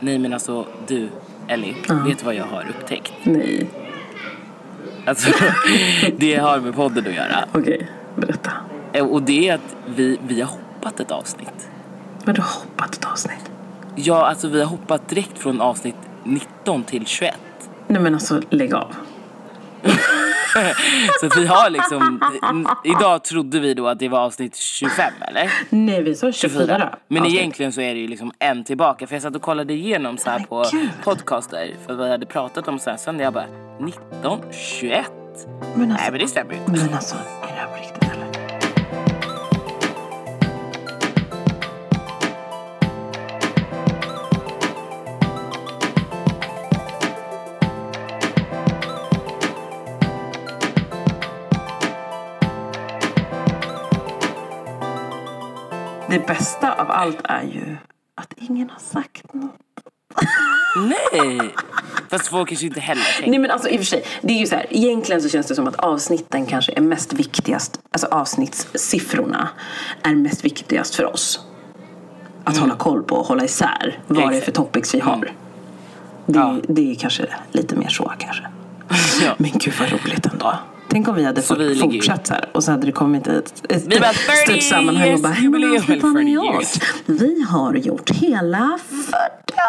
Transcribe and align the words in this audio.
Nej 0.00 0.18
men 0.18 0.32
alltså 0.32 0.66
du, 0.86 1.08
Ellie, 1.48 1.74
vet 2.06 2.18
du 2.18 2.24
vad 2.24 2.34
jag 2.34 2.44
har 2.44 2.64
upptäckt? 2.70 3.12
Nej. 3.22 3.66
Alltså, 5.06 5.30
det 6.16 6.36
har 6.36 6.60
med 6.60 6.74
podden 6.74 7.06
att 7.06 7.14
göra. 7.14 7.44
Okej, 7.52 7.88
berätta. 8.16 8.52
Eh, 8.92 9.04
Och 9.06 9.22
det 9.22 9.48
är 9.48 9.54
att 9.54 9.76
vi, 9.86 10.18
vi 10.28 10.40
har 10.40 10.48
hoppat 10.50 11.00
ett 11.00 11.10
avsnitt. 11.10 11.68
Har 12.26 12.34
hoppat 12.36 12.94
ett 12.94 13.04
avsnitt. 13.04 13.50
Ja, 13.94 14.26
alltså 14.26 14.48
vi 14.48 14.60
har 14.60 14.66
hoppat 14.66 15.08
direkt 15.08 15.38
från 15.38 15.60
avsnitt 15.60 15.96
19 16.24 16.82
till 16.84 17.06
21. 17.06 17.34
Nej 17.88 18.02
men 18.02 18.14
alltså 18.14 18.40
lägg 18.50 18.74
av. 18.74 18.94
Så 21.20 21.26
att 21.26 21.36
vi 21.36 21.46
har 21.46 21.70
liksom, 21.70 22.20
idag 22.84 23.24
trodde 23.24 23.60
vi 23.60 23.74
då 23.74 23.88
att 23.88 23.98
det 23.98 24.08
var 24.08 24.18
avsnitt 24.18 24.56
25 24.56 25.12
eller? 25.28 25.52
Nej 25.70 26.02
vi 26.02 26.14
sa 26.14 26.32
24 26.32 26.78
då. 26.78 26.90
Men 27.08 27.22
avsnitt. 27.22 27.38
egentligen 27.38 27.72
så 27.72 27.80
är 27.80 27.94
det 27.94 28.00
ju 28.00 28.08
liksom 28.08 28.32
en 28.38 28.64
tillbaka. 28.64 29.06
För 29.06 29.14
jag 29.14 29.22
satt 29.22 29.36
och 29.36 29.42
kollade 29.42 29.72
igenom 29.72 30.18
så 30.18 30.30
här 30.30 30.38
på 30.38 30.64
gud. 30.72 30.88
podcaster. 31.04 31.70
För 31.86 31.94
vi 31.94 32.10
hade 32.10 32.26
pratat 32.26 32.68
om 32.68 32.78
så 32.78 32.90
här. 32.90 32.96
Sen 32.96 33.18
jag 33.18 33.32
bara 33.32 33.46
19, 33.80 34.40
21. 34.52 35.06
Men 35.74 35.92
alltså, 35.92 36.02
Nej 36.02 36.10
men 36.10 36.20
det 36.20 36.28
stämmer 36.28 36.52
ju 36.52 36.58
inte. 36.58 36.72
men 36.72 36.94
alltså, 36.94 37.16
är 37.16 37.46
det 37.46 37.60
här 37.60 37.66
på 37.66 37.76
riktigt 37.76 38.15
Det 56.08 56.26
bästa 56.26 56.72
av 56.72 56.90
allt 56.90 57.18
är 57.24 57.42
ju 57.42 57.76
att 58.14 58.32
ingen 58.36 58.70
har 58.70 58.78
sagt 58.80 59.34
något. 59.34 59.52
Nej! 60.76 61.54
Fast 62.10 62.26
folk 62.28 62.48
kanske 62.48 62.66
inte 62.66 62.80
heller 62.80 63.02
tänker. 63.14 63.30
Nej 63.30 63.38
men 63.38 63.50
alltså 63.50 63.68
i 63.68 63.74
och 63.76 63.80
för 63.80 63.84
sig, 63.86 64.04
det 64.22 64.32
är 64.34 64.38
ju 64.38 64.46
så 64.46 64.54
här, 64.56 64.66
egentligen 64.70 65.22
så 65.22 65.28
känns 65.28 65.46
det 65.46 65.54
som 65.54 65.66
att 65.68 65.76
avsnitten 65.76 66.46
kanske 66.46 66.72
är 66.76 66.80
mest 66.80 67.12
viktigast, 67.12 67.80
alltså 67.90 68.06
avsnittssiffrorna 68.06 69.48
är 70.02 70.14
mest 70.14 70.44
viktigast 70.44 70.94
för 70.94 71.04
oss. 71.12 71.40
Att 72.44 72.56
hålla 72.56 72.74
koll 72.76 73.02
på 73.02 73.16
och 73.16 73.26
hålla 73.26 73.44
isär 73.44 74.00
vad 74.06 74.18
det 74.18 74.22
är 74.22 74.28
för 74.28 74.36
Exakt. 74.36 74.56
topics 74.56 74.94
vi 74.94 75.00
har. 75.00 75.16
Det, 76.26 76.38
Ja. 76.38 76.56
det 76.68 76.90
är 76.90 76.94
kanske 76.94 77.26
lite 77.52 77.76
mer 77.76 77.88
så 77.88 78.12
kanske. 78.18 78.42
Ja. 79.24 79.34
Men 79.38 79.50
gud 79.54 79.74
vad 79.80 79.88
roligt 79.92 80.26
ändå. 80.26 80.58
Tänk 80.88 81.08
om 81.08 81.14
vi 81.14 81.24
hade 81.24 81.42
fått 81.42 81.58
vi 81.58 81.76
fortsatt 81.80 82.26
så 82.26 82.34
här 82.34 82.48
och 82.52 82.64
så 82.64 82.70
hade 82.70 82.86
det 82.86 82.92
kommit 82.92 83.26
ett, 83.26 83.62
ett 83.68 83.84
Vi 83.86 84.00
bara, 84.00 84.12
stort 84.12 84.46
30 84.46 84.60
sammanhang 84.60 85.14
och 85.14 85.20
bara 85.20 85.32
"Hur 85.32 85.74
avsnitt 85.76 86.02
har 86.02 86.10
ni 86.10 86.14
30 86.14 86.14
med 86.14 86.28
years." 86.54 86.62
oss? 86.62 86.78
Vi 87.06 87.42
har 87.48 87.74
gjort 87.74 88.10
hela 88.10 88.78
40 88.88 89.06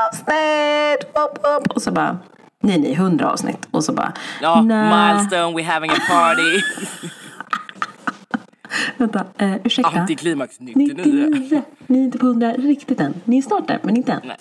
avsnitt! 0.09 1.15
Upp, 1.15 1.39
upp. 1.57 1.67
Och 1.75 1.81
så 1.81 1.91
bara 1.91 2.17
Nej, 2.63 2.79
nej, 2.79 2.93
100 2.93 3.31
avsnitt. 3.31 3.67
Och 3.71 3.83
så 3.83 3.93
bara 3.93 4.13
Ja, 4.41 4.61
milestone, 4.61 5.57
we're 5.57 5.73
having 5.73 5.91
a 5.91 5.99
party. 6.09 6.61
Vänta, 8.97 9.25
eh, 9.37 9.55
ursäkta. 9.63 9.99
Antiklimax 9.99 10.59
99. 10.59 10.93
99. 11.05 11.61
Ni 11.87 11.99
är 11.99 12.03
inte 12.03 12.17
på 12.17 12.25
100 12.25 12.51
riktigt 12.53 12.99
än. 12.99 13.13
Ni 13.25 13.37
är 13.37 13.41
snart 13.41 13.67
där, 13.67 13.79
men 13.83 13.97
inte 13.97 14.11
än. 14.11 14.21
Nej. 14.23 14.37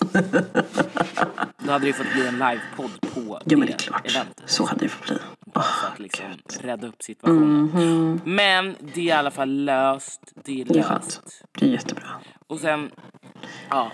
Då 1.57 1.71
hade 1.71 1.85
det 1.85 1.93
fått 1.93 2.13
bli 2.13 2.27
en 2.27 2.33
livepodd 2.33 3.01
på 3.13 3.39
Ja, 3.45 3.57
men 3.57 3.67
det 3.67 3.73
är 3.73 3.77
klart. 3.77 4.11
eventet. 4.11 4.43
Så 4.49 4.65
hade 4.65 4.85
det 4.85 4.89
fått 4.89 5.07
bli. 5.07 5.17
Bara 5.53 5.63
för 5.63 5.87
att 5.93 5.99
liksom 5.99 6.25
rädda 6.61 6.87
upp 6.87 7.03
situationen. 7.03 7.61
Mhm. 7.63 8.21
Men 8.23 8.75
det 8.93 9.01
är 9.01 9.05
i 9.05 9.11
alla 9.11 9.31
fall 9.31 9.49
löst. 9.63 10.21
Det 10.45 10.61
är 10.61 10.65
Det 10.65 10.71
är 10.71 10.75
löst. 10.75 10.87
skönt. 10.89 11.43
Det 11.59 11.65
är 11.65 11.69
jättebra. 11.69 12.07
Och 12.47 12.59
sen, 12.59 12.91
ja. 13.69 13.91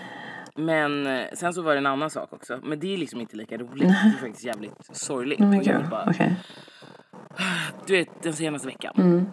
Men 0.56 1.06
eh, 1.06 1.24
sen 1.34 1.54
så 1.54 1.62
var 1.62 1.72
det 1.72 1.78
en 1.78 1.86
annan 1.86 2.10
sak 2.10 2.32
också. 2.32 2.58
Men 2.62 2.80
det 2.80 2.94
är 2.94 2.98
liksom 2.98 3.20
inte 3.20 3.36
lika 3.36 3.56
roligt. 3.58 3.88
Det 3.88 4.12
är 4.16 4.20
faktiskt 4.20 4.44
jävligt 4.44 4.88
sorgligt. 4.92 5.40
Oh 5.40 5.48
my 5.48 5.56
God. 5.58 5.88
bara- 5.90 6.06
Okej. 6.10 6.36
Du 7.86 7.92
vet 7.92 8.22
den 8.22 8.32
senaste 8.32 8.68
veckan. 8.68 8.94
Mm. 8.96 9.26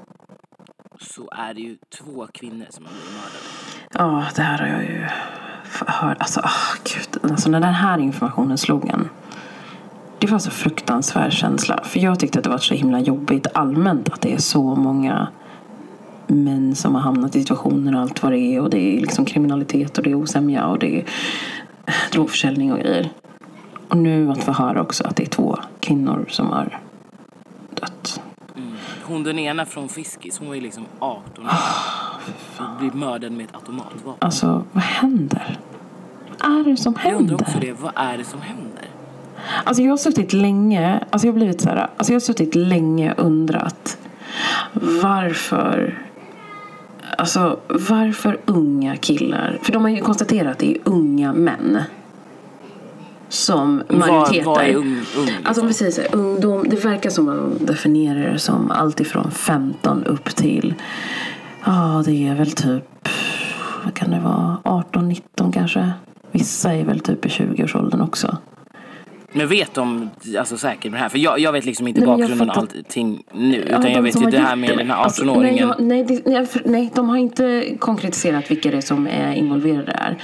Så 1.01 1.29
är 1.31 1.53
det 1.53 1.61
ju 1.61 1.77
två 1.89 2.27
kvinnor 2.33 2.65
som 2.69 2.85
har 2.85 2.91
blivit 2.91 3.11
mördade. 3.13 4.23
Ja, 4.23 4.25
det 4.35 4.41
här 4.41 4.57
har 4.57 4.67
jag 4.67 4.83
ju 4.83 5.07
hört. 5.85 6.17
Alltså, 6.19 6.39
oh, 6.39 6.75
gud. 6.83 7.31
Alltså, 7.31 7.49
när 7.49 7.59
den 7.59 7.73
här 7.73 7.97
informationen 7.97 8.57
slog 8.57 8.89
en. 8.89 9.09
Det 10.19 10.27
var 10.27 10.39
så 10.39 10.51
fruktansvärd 10.51 11.33
känsla. 11.33 11.79
För 11.83 11.99
jag 11.99 12.19
tyckte 12.19 12.39
att 12.39 12.43
det 12.43 12.49
var 12.49 12.57
så 12.57 12.73
himla 12.73 12.99
jobbigt 12.99 13.47
allmänt 13.53 14.09
att 14.09 14.21
det 14.21 14.33
är 14.33 14.37
så 14.37 14.75
många 14.75 15.27
män 16.27 16.75
som 16.75 16.95
har 16.95 17.01
hamnat 17.01 17.35
i 17.35 17.39
situationer 17.39 17.95
och 17.95 18.01
allt 18.01 18.23
vad 18.23 18.31
det 18.31 18.39
är. 18.39 18.61
Och 18.61 18.69
det 18.69 18.97
är 18.97 19.01
liksom 19.01 19.25
kriminalitet 19.25 19.97
och 19.97 20.03
det 20.03 20.11
är 20.11 20.15
osämja 20.15 20.67
och 20.67 20.79
det 20.79 20.99
är 20.99 21.05
eh, 21.85 21.93
drogförsäljning 22.11 22.73
och 22.73 22.79
grejer. 22.79 23.09
Och 23.87 23.97
nu 23.97 24.31
att 24.31 24.43
få 24.43 24.51
höra 24.51 24.81
också 24.81 25.03
att 25.03 25.15
det 25.15 25.23
är 25.23 25.29
två 25.29 25.57
kvinnor 25.79 26.25
som 26.29 26.47
har 26.47 26.79
dött. 27.69 28.21
Hon 29.03 29.23
den 29.23 29.39
ena 29.39 29.65
från 29.65 29.89
Fiskis, 29.89 30.39
hon 30.39 30.47
var 30.47 30.55
ju 30.55 30.61
liksom 30.61 30.85
18 30.99 31.45
år. 31.45 31.51
Och 32.57 32.79
blev 32.79 32.95
mördad 32.95 33.31
med 33.31 33.45
ett 33.45 33.55
automatvapen. 33.55 34.13
Alltså, 34.19 34.63
vad 34.71 34.83
händer? 34.83 35.59
Vad 36.39 36.59
är 36.59 36.63
det 36.63 36.77
som 36.77 36.95
Jag 37.03 37.13
undrar 37.13 37.19
händer? 37.19 37.45
också 37.45 37.59
det, 37.59 37.73
vad 37.73 37.91
är 37.95 38.17
det 38.17 38.23
som 38.23 38.41
händer? 38.41 38.85
Alltså 39.63 39.83
jag 39.83 39.91
har 39.91 39.97
suttit 39.97 40.33
länge, 40.33 41.03
alltså 41.09 41.27
jag 41.27 41.33
har 41.33 41.37
blivit 41.37 41.61
så 41.61 41.69
här, 41.69 41.89
alltså 41.97 42.13
jag 42.13 42.15
har 42.15 42.19
suttit 42.19 42.55
länge 42.55 43.13
och 43.13 43.25
undrat 43.25 43.97
varför 45.01 45.97
Alltså 47.17 47.59
varför 47.67 48.39
unga 48.45 48.95
killar, 48.95 49.59
för 49.63 49.71
de 49.71 49.81
har 49.81 49.89
ju 49.89 50.01
konstaterat 50.01 50.51
att 50.51 50.59
det 50.59 50.71
är 50.71 50.77
unga 50.83 51.33
män 51.33 51.83
som 53.31 53.83
majoriteten. 53.89 54.45
Vad, 54.45 54.57
vad 54.57 54.65
är 54.65 54.75
ung? 54.75 54.85
ung 55.17 55.25
liksom? 55.25 55.35
Alltså 55.43 55.61
om 55.61 55.67
vi 55.67 55.73
säger 55.73 55.91
så 55.91 56.01
här, 56.01 56.15
ungdom, 56.15 56.65
det 56.69 56.85
verkar 56.85 57.09
som 57.09 57.29
att 57.29 57.59
de 57.59 57.65
definierar 57.65 58.31
det 58.31 58.39
som 58.39 58.71
allt 58.71 58.99
ifrån 58.99 59.31
15 59.31 60.03
upp 60.03 60.35
till, 60.35 60.73
ja 61.65 62.03
det 62.05 62.27
är 62.27 62.35
väl 62.35 62.51
typ, 62.51 63.09
vad 63.83 63.93
kan 63.93 64.11
det 64.11 64.19
vara, 64.19 64.57
18, 64.63 65.07
19 65.09 65.51
kanske. 65.51 65.91
Vissa 66.31 66.73
är 66.73 66.83
väl 66.83 66.99
typ 66.99 67.25
i 67.25 67.29
20-årsåldern 67.29 68.01
också. 68.01 68.37
Men 69.33 69.47
vet 69.47 69.73
de 69.73 70.09
alltså, 70.39 70.57
säkert 70.57 70.91
det 70.91 70.97
här? 70.97 71.09
För 71.09 71.17
jag, 71.17 71.39
jag 71.39 71.51
vet 71.51 71.65
liksom 71.65 71.87
inte 71.87 71.99
Nej, 71.99 72.07
bakgrunden 72.07 72.49
och 72.49 72.57
allting 72.57 73.23
nu. 73.33 73.67
Ja, 73.69 73.79
utan 73.79 73.91
jag 73.91 74.01
vet 74.01 74.21
ju 74.21 74.25
det 74.25 74.39
här 74.39 74.55
med 74.55 74.77
den 74.77 74.89
här 74.89 74.97
Alltså, 74.97 75.23
18-åringen. 75.23 75.41
nej, 75.41 75.59
jag, 75.59 75.81
nej, 75.81 76.03
det, 76.03 76.21
nej, 76.25 76.47
nej, 76.65 76.91
de 76.95 77.09
har 77.09 77.17
inte 77.17 77.75
konkretiserat 77.79 78.51
vilka 78.51 78.71
det 78.71 78.77
är 78.77 78.81
som 78.81 79.07
är 79.07 79.33
involverade 79.33 79.85
där. 79.85 80.17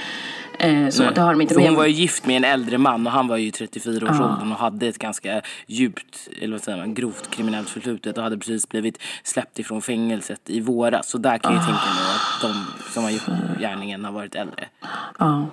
Eh, 0.58 0.88
så 0.88 1.02
Nej. 1.02 1.12
det 1.14 1.20
har 1.20 1.32
de 1.32 1.40
inte. 1.40 1.54
För 1.54 1.60
hon 1.60 1.74
var 1.74 1.86
ju 1.86 1.92
gift 1.92 2.26
med 2.26 2.36
en 2.36 2.44
äldre 2.44 2.78
man 2.78 3.06
och 3.06 3.12
han 3.12 3.28
var 3.28 3.36
ju 3.36 3.46
i 3.46 3.50
34-årsåldern 3.50 4.52
och 4.52 4.58
hade 4.58 4.86
ett 4.86 4.98
ganska 4.98 5.42
djupt, 5.66 6.28
eller 6.42 6.52
vad 6.52 6.62
säger 6.62 6.78
man, 6.78 6.94
grovt 6.94 7.30
kriminellt 7.30 7.68
förflutet 7.68 8.18
och 8.18 8.24
hade 8.24 8.38
precis 8.38 8.68
blivit 8.68 8.98
släppt 9.22 9.58
ifrån 9.58 9.82
fängelset 9.82 10.40
i 10.46 10.60
våras. 10.60 11.08
Så 11.08 11.18
där 11.18 11.38
kan 11.38 11.52
jag 11.52 11.62
ju 11.62 11.66
tänka 11.66 11.86
mig 11.86 12.14
att 12.14 12.42
de 12.42 12.66
som 12.92 13.04
har 13.04 13.10
gjort 13.10 13.58
gärningen 13.60 14.04
har 14.04 14.12
varit 14.12 14.34
äldre. 14.34 14.68
Ja, 15.18 15.46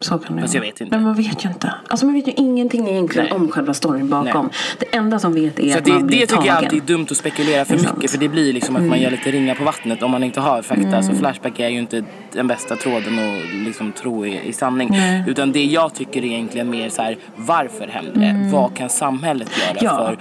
så 0.00 0.18
kan 0.18 0.36
det 0.36 0.42
Fast 0.42 0.54
jag 0.54 0.60
vet 0.60 0.80
inte. 0.80 0.96
Men 0.96 1.04
man 1.04 1.14
vet 1.14 1.44
ju 1.44 1.48
inte. 1.48 1.72
Alltså 1.88 2.06
man 2.06 2.14
vet 2.14 2.28
ju 2.28 2.32
ingenting 2.36 2.88
egentligen 2.88 3.28
Nej. 3.30 3.36
om 3.40 3.50
själva 3.50 3.74
storyn 3.74 4.08
bakom. 4.08 4.46
Nej. 4.46 4.54
Det 4.78 4.96
enda 4.96 5.18
som 5.18 5.34
vet 5.34 5.58
är 5.58 5.72
Så 5.72 5.78
att 5.78 5.84
det, 5.84 5.92
man 5.92 6.06
blir 6.06 6.18
det 6.20 6.26
tycker 6.26 6.36
tagen. 6.36 6.46
jag 6.54 6.56
alltid 6.56 6.82
är 6.82 6.86
dumt 6.86 7.06
att 7.10 7.16
spekulera 7.16 7.64
för 7.64 7.74
sant. 7.74 7.86
Mm. 7.86 7.96
mycket 7.96 8.10
för 8.10 8.18
det 8.18 8.28
blir 8.28 8.52
liksom 8.52 8.76
att 8.76 8.82
man 8.82 9.00
gör 9.00 9.10
lite 9.10 9.30
ringa 9.30 9.54
på 9.54 9.64
vattnet 9.64 10.02
om 10.02 10.10
man 10.10 10.22
inte 10.24 10.40
har 10.40 10.62
fakta. 10.62 11.02
Så 11.02 11.14
Flashback 11.14 11.60
är 11.60 11.68
ju 11.68 11.78
inte 11.78 12.04
den 12.32 12.46
bästa 12.46 12.76
tråden 12.76 13.18
att 13.18 13.64
liksom 13.64 13.92
tro 13.92 14.26
i, 14.26 14.40
i 14.48 14.52
sanning. 14.52 14.88
Nej. 14.90 15.24
Utan 15.26 15.52
det 15.52 15.64
jag 15.64 15.94
tycker 15.94 16.20
är 16.22 16.26
egentligen 16.26 16.70
mer 16.70 16.88
så 16.88 17.02
här, 17.02 17.16
varför 17.36 17.86
händer 17.88 18.12
det? 18.20 18.50
Vad 18.52 18.76
kan 18.76 18.88
samhället 18.88 19.48
göra 19.58 19.66
Mm. 19.70 19.84
Ja. 19.84 20.06
för, 20.06 20.18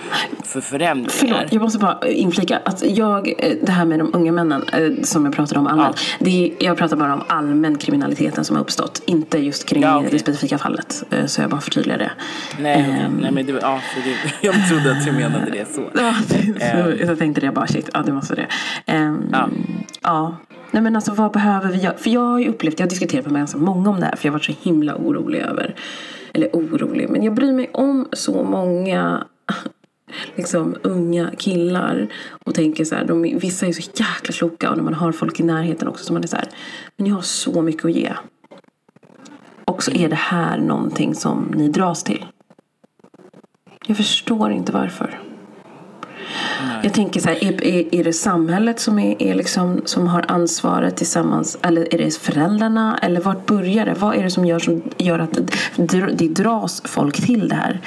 för 0.48 0.62
förändringar? 0.62 1.10
Förlåt, 1.10 1.54
jag 1.54 1.62
måste 1.62 1.80
bara 1.80 2.08
inflika 2.08 2.58
att 2.66 2.84
jag, 2.98 3.34
det 3.64 3.72
här 3.72 3.86
med 3.86 4.00
de 4.00 4.10
unga 4.14 4.32
männen 4.32 4.64
eh, 4.74 5.04
som 5.04 5.26
jag 5.26 5.34
pratade 5.34 5.60
om 5.60 5.68
allmänt. 5.68 5.98
Det 6.20 6.46
är, 6.46 6.66
jag 6.66 6.78
pratar 6.78 6.96
bara 6.98 7.14
om 7.14 7.22
allmän 7.28 7.78
kriminaliteten 7.78 8.46
som 8.46 8.56
har 8.56 8.64
uppstått. 8.64 9.02
Inte 9.06 9.38
just 9.38 9.65
kring 9.66 9.82
Ja, 9.84 9.98
okej. 9.98 10.10
det 10.12 10.20
specifika 10.20 10.58
fallet. 10.58 11.04
Eh, 11.12 11.26
Så 11.26 11.42
jag 11.42 11.50
bara 11.50 11.62
förtydligar 11.62 11.98
det. 11.98 12.12
Nej. 12.60 12.80
Ehm. 13.06 13.14
Nej 13.22 13.32
men 13.32 13.46
det, 13.46 13.52
ja, 13.52 13.82
för 13.94 14.02
det, 14.10 14.16
jag 14.48 14.68
trodde 14.70 14.92
att 14.92 15.06
du 15.06 15.12
menade 15.12 15.52
det 15.52 15.66
så. 15.76 15.90
Ja, 15.96 16.14
Ehm. 16.60 16.98
så 16.98 17.04
jag 17.06 17.20
tänkte 17.20 17.42
det 17.42 17.52
bara 17.52 17.68
shit, 17.68 17.90
ja 17.94 18.04
det 18.06 18.12
måste 18.14 18.36
det. 18.36 18.48
Um, 18.98 19.30
Ja. 19.32 19.50
ja. 20.04 20.36
Nej 20.72 20.84
men 20.84 20.96
alltså 20.96 21.14
vad 21.14 21.32
behöver 21.32 21.70
vi 21.72 21.78
göra? 21.78 21.98
För 21.98 22.10
jag 22.10 22.22
har 22.22 22.40
ju 22.40 22.48
upplevt, 22.50 22.80
jag 22.80 22.86
har 22.86 22.90
diskuterat 22.90 23.26
med 23.26 23.36
ganska 23.36 23.58
många 23.58 23.90
om 23.90 24.00
det 24.00 24.06
här 24.06 24.16
för 24.16 24.28
jag 24.28 24.32
har 24.32 24.40
varit 24.40 24.46
så 24.46 24.54
himla 24.62 24.96
orolig 24.96 25.40
över, 25.40 25.76
eller 26.34 26.50
orolig, 26.54 27.10
men 27.10 27.24
jag 27.24 27.34
bryr 27.34 27.52
mig 27.54 27.70
om 27.74 28.08
så 28.14 28.44
många 28.44 29.24
liksom 30.36 30.76
unga 30.82 31.30
killar 31.38 32.08
och 32.46 32.54
tänker 32.56 32.86
så 32.86 32.96
här, 32.96 33.06
de, 33.06 33.22
vissa 33.22 33.66
är 33.68 33.72
så 33.74 33.82
jäkla 33.94 34.34
kloka 34.34 34.70
och 34.70 34.78
när 34.78 34.84
man 34.84 34.94
har 34.94 35.12
folk 35.12 35.40
i 35.40 35.44
närheten 35.44 35.88
också 35.88 36.06
så 36.06 36.14
man 36.14 36.24
är 36.24 36.28
så 36.28 36.36
här, 36.36 36.46
men 36.98 37.08
jag 37.08 37.16
har 37.16 37.22
så 37.22 37.62
mycket 37.62 37.86
att 37.86 37.92
ge. 37.92 38.12
Och 39.66 39.84
så 39.84 39.92
är 39.92 40.10
det 40.10 40.16
här 40.16 40.58
någonting 40.58 41.16
som 41.16 41.54
ni 41.56 41.70
dras 41.70 42.04
till. 42.04 42.26
Jag 43.88 43.98
förstår 43.98 44.52
inte 44.52 44.72
varför. 44.72 45.20
Jag 46.84 46.94
tänker 46.94 47.20
så 47.20 47.30
här, 47.30 47.44
är, 47.44 47.64
är, 47.64 47.96
är 47.96 48.04
det 48.04 48.14
samhället 48.14 48.80
som, 48.80 49.00
är, 49.00 49.22
är 49.22 49.36
liksom, 49.36 49.82
som 49.86 50.08
har 50.08 50.26
ansvaret 50.28 50.98
tillsammans? 50.98 51.58
Eller 51.62 51.94
är 51.94 51.98
det 51.98 52.18
föräldrarna? 52.18 53.00
Eller 53.02 53.22
vart 53.22 53.46
börjar 53.46 53.86
det? 53.86 53.94
Vad 53.94 54.16
är 54.16 54.24
det 54.24 54.32
som 54.32 54.46
gör, 54.46 54.60
som 54.60 54.82
gör 54.98 55.20
att 55.20 55.40
det, 55.76 56.08
det 56.14 56.28
dras 56.28 56.82
folk 56.86 57.26
till 57.26 57.48
det 57.48 57.56
här? 57.56 57.82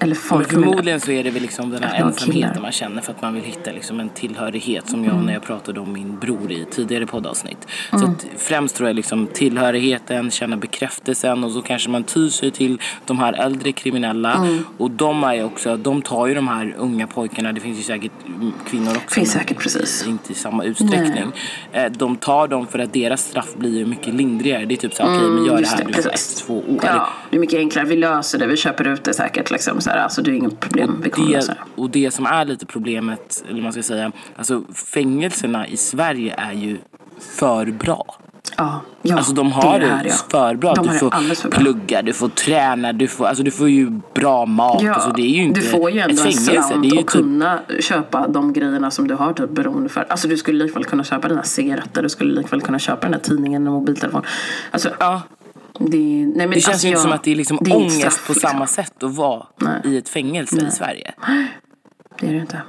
Eller 0.00 0.14
folk 0.14 0.52
Men 0.52 0.62
förmodligen 0.62 1.00
så 1.00 1.10
är 1.10 1.24
det 1.24 1.30
väl 1.30 1.42
liksom 1.42 1.70
den 1.70 1.82
här 1.82 1.90
killar. 1.96 2.06
ensamheten 2.08 2.62
man 2.62 2.72
känner 2.72 3.02
för 3.02 3.12
att 3.12 3.22
man 3.22 3.34
vill 3.34 3.42
hitta 3.44 3.72
liksom 3.72 4.00
en 4.00 4.08
tillhörighet 4.08 4.88
som 4.88 5.04
jag 5.04 5.24
när 5.24 5.32
jag 5.32 5.42
pratade 5.42 5.80
om 5.80 5.92
min 5.92 6.18
bror 6.18 6.52
i 6.52 6.64
tidigare 6.70 7.06
poddavsnitt. 7.06 7.68
Så 7.90 8.04
att 8.04 8.26
främst 8.36 8.76
tror 8.76 8.88
jag 8.88 8.96
liksom 8.96 9.26
tillhörigheten, 9.26 10.30
känna 10.30 10.56
bekräftelsen 10.56 11.44
och 11.44 11.50
så 11.50 11.62
kanske 11.62 11.90
man 11.90 12.04
tyr 12.04 12.28
sig 12.28 12.50
till 12.50 12.80
de 13.04 13.18
här 13.18 13.32
äldre 13.32 13.72
kriminella 13.72 14.46
och 14.78 14.90
de 14.90 15.24
är 15.24 15.44
också, 15.44 15.76
de 15.76 16.02
tar 16.02 16.26
ju 16.26 16.34
de 16.34 16.48
här 16.48 16.74
unga 16.78 17.06
pojkarna, 17.06 17.52
det 17.52 17.60
finns 17.60 17.78
ju 17.78 17.82
säkert 17.82 18.12
mm, 18.26 18.52
kvinnor 18.66 18.90
också 18.96 19.14
Finns 19.14 19.32
säkert, 19.32 19.58
precis. 19.58 20.06
inte 20.08 20.32
i 20.32 20.34
samma 20.34 20.64
utsträckning. 20.64 21.32
Eh, 21.72 21.92
De 21.92 22.16
tar 22.16 22.48
dem 22.48 22.66
för 22.66 22.78
att 22.78 22.92
deras 22.92 23.24
straff 23.24 23.54
blir 23.56 23.78
ju 23.78 23.86
mycket 23.86 24.14
lindrigare. 24.14 24.64
Det 24.64 24.74
är 24.74 24.76
typ 24.76 24.94
såhär, 24.94 25.16
okej 25.16 25.28
men 25.30 25.44
gör 25.44 25.60
det 25.60 25.66
här 25.68 25.78
det, 25.78 25.84
du 25.84 26.02
får 26.02 26.10
ett, 26.10 26.36
två 26.46 26.58
år. 26.58 26.80
Ja, 26.82 27.08
det 27.30 27.36
är 27.36 27.40
mycket 27.40 27.58
enklare. 27.58 27.86
Vi 27.86 27.96
löser 27.96 28.38
det. 28.38 28.46
Vi 28.46 28.56
köper 28.56 28.88
ut 28.88 29.04
det 29.04 29.14
säkert. 29.14 29.50
Liksom, 29.50 29.80
så 29.84 29.90
här. 29.90 29.96
Alltså, 29.98 30.22
det 30.22 30.30
är 30.30 30.34
inget 30.34 30.60
problem. 30.60 31.00
Vi 31.04 31.10
kommer 31.10 31.28
lösa 31.28 31.52
det, 31.52 31.58
det. 31.76 31.82
och 31.82 31.90
det 31.90 32.10
som 32.10 32.26
är 32.26 32.44
lite 32.44 32.66
problemet, 32.66 33.44
eller 33.50 33.62
man 33.62 33.72
ska 33.72 33.82
säga, 33.82 34.12
alltså 34.36 34.62
fängelserna 34.74 35.66
i 35.68 35.76
Sverige 35.76 36.34
är 36.38 36.52
ju 36.52 36.78
för 37.20 37.66
bra. 37.66 38.04
Ja, 38.56 38.80
ja, 39.02 39.16
Alltså 39.16 39.32
de 39.32 39.52
har 39.52 39.80
det, 39.80 39.86
här, 39.86 40.04
ja. 40.04 40.12
för 40.30 40.54
bra. 40.54 40.74
De 40.74 40.86
Du 40.86 40.98
får 40.98 41.14
alldeles 41.14 41.42
för 41.42 41.48
bra. 41.48 41.58
plugga, 41.60 42.02
du 42.02 42.12
får 42.12 42.28
träna, 42.28 42.92
du 42.92 43.08
får, 43.08 43.26
alltså 43.26 43.42
du 43.42 43.50
får 43.50 43.68
ju 43.68 44.00
bra 44.14 44.46
mat. 44.46 44.82
Ja, 44.82 44.94
alltså 44.94 45.10
det 45.10 45.22
är 45.22 45.28
ju 45.28 45.42
inte 45.42 45.60
du 45.60 45.66
får 45.66 45.90
ju 45.90 46.00
ett 46.00 46.10
ändå 46.10 46.22
en 46.22 46.32
fängelse. 46.32 46.62
slant 46.62 46.76
och 46.76 46.90
typ, 46.90 47.06
kunna 47.06 47.60
köpa 47.80 48.28
de 48.28 48.52
grejerna 48.52 48.90
som 48.90 49.08
du 49.08 49.14
har 49.14 49.32
typ 49.32 49.50
beroende 49.50 49.88
för. 49.88 50.06
Alltså 50.08 50.28
du 50.28 50.36
skulle 50.36 50.64
likväl 50.64 50.84
kunna 50.84 51.04
köpa 51.04 51.28
dina 51.28 51.42
cigaretter, 51.42 52.02
du 52.02 52.08
skulle 52.08 52.40
likväl 52.40 52.60
kunna 52.60 52.78
köpa 52.78 53.00
den 53.00 53.12
här 53.14 53.20
tidningen 53.20 53.66
och 53.66 53.72
mobiltelefon. 53.72 54.22
Alltså, 54.70 54.90
ja, 55.00 55.22
det, 55.78 55.98
nej, 55.98 56.32
men 56.36 56.50
det 56.50 56.54
känns 56.60 56.68
alltså, 56.68 56.86
ju 56.86 56.88
inte 56.90 56.96
jag- 56.98 57.02
som 57.02 57.12
att 57.12 57.24
det 57.24 57.30
är 57.32 57.36
liksom 57.36 57.58
det 57.60 57.70
är 57.70 57.76
ångest 57.76 57.96
straff, 58.00 58.26
på 58.26 58.32
liksom. 58.32 58.50
samma 58.50 58.66
sätt 58.66 59.02
att 59.02 59.14
vara 59.16 59.46
Nej. 59.60 59.80
i 59.84 59.96
ett 59.96 60.08
fängelse 60.08 60.66
i 60.66 60.70
Sverige. 60.70 61.14
Det 62.20 62.26
är 62.28 62.32
det 62.32 62.38
inte. 62.38 62.62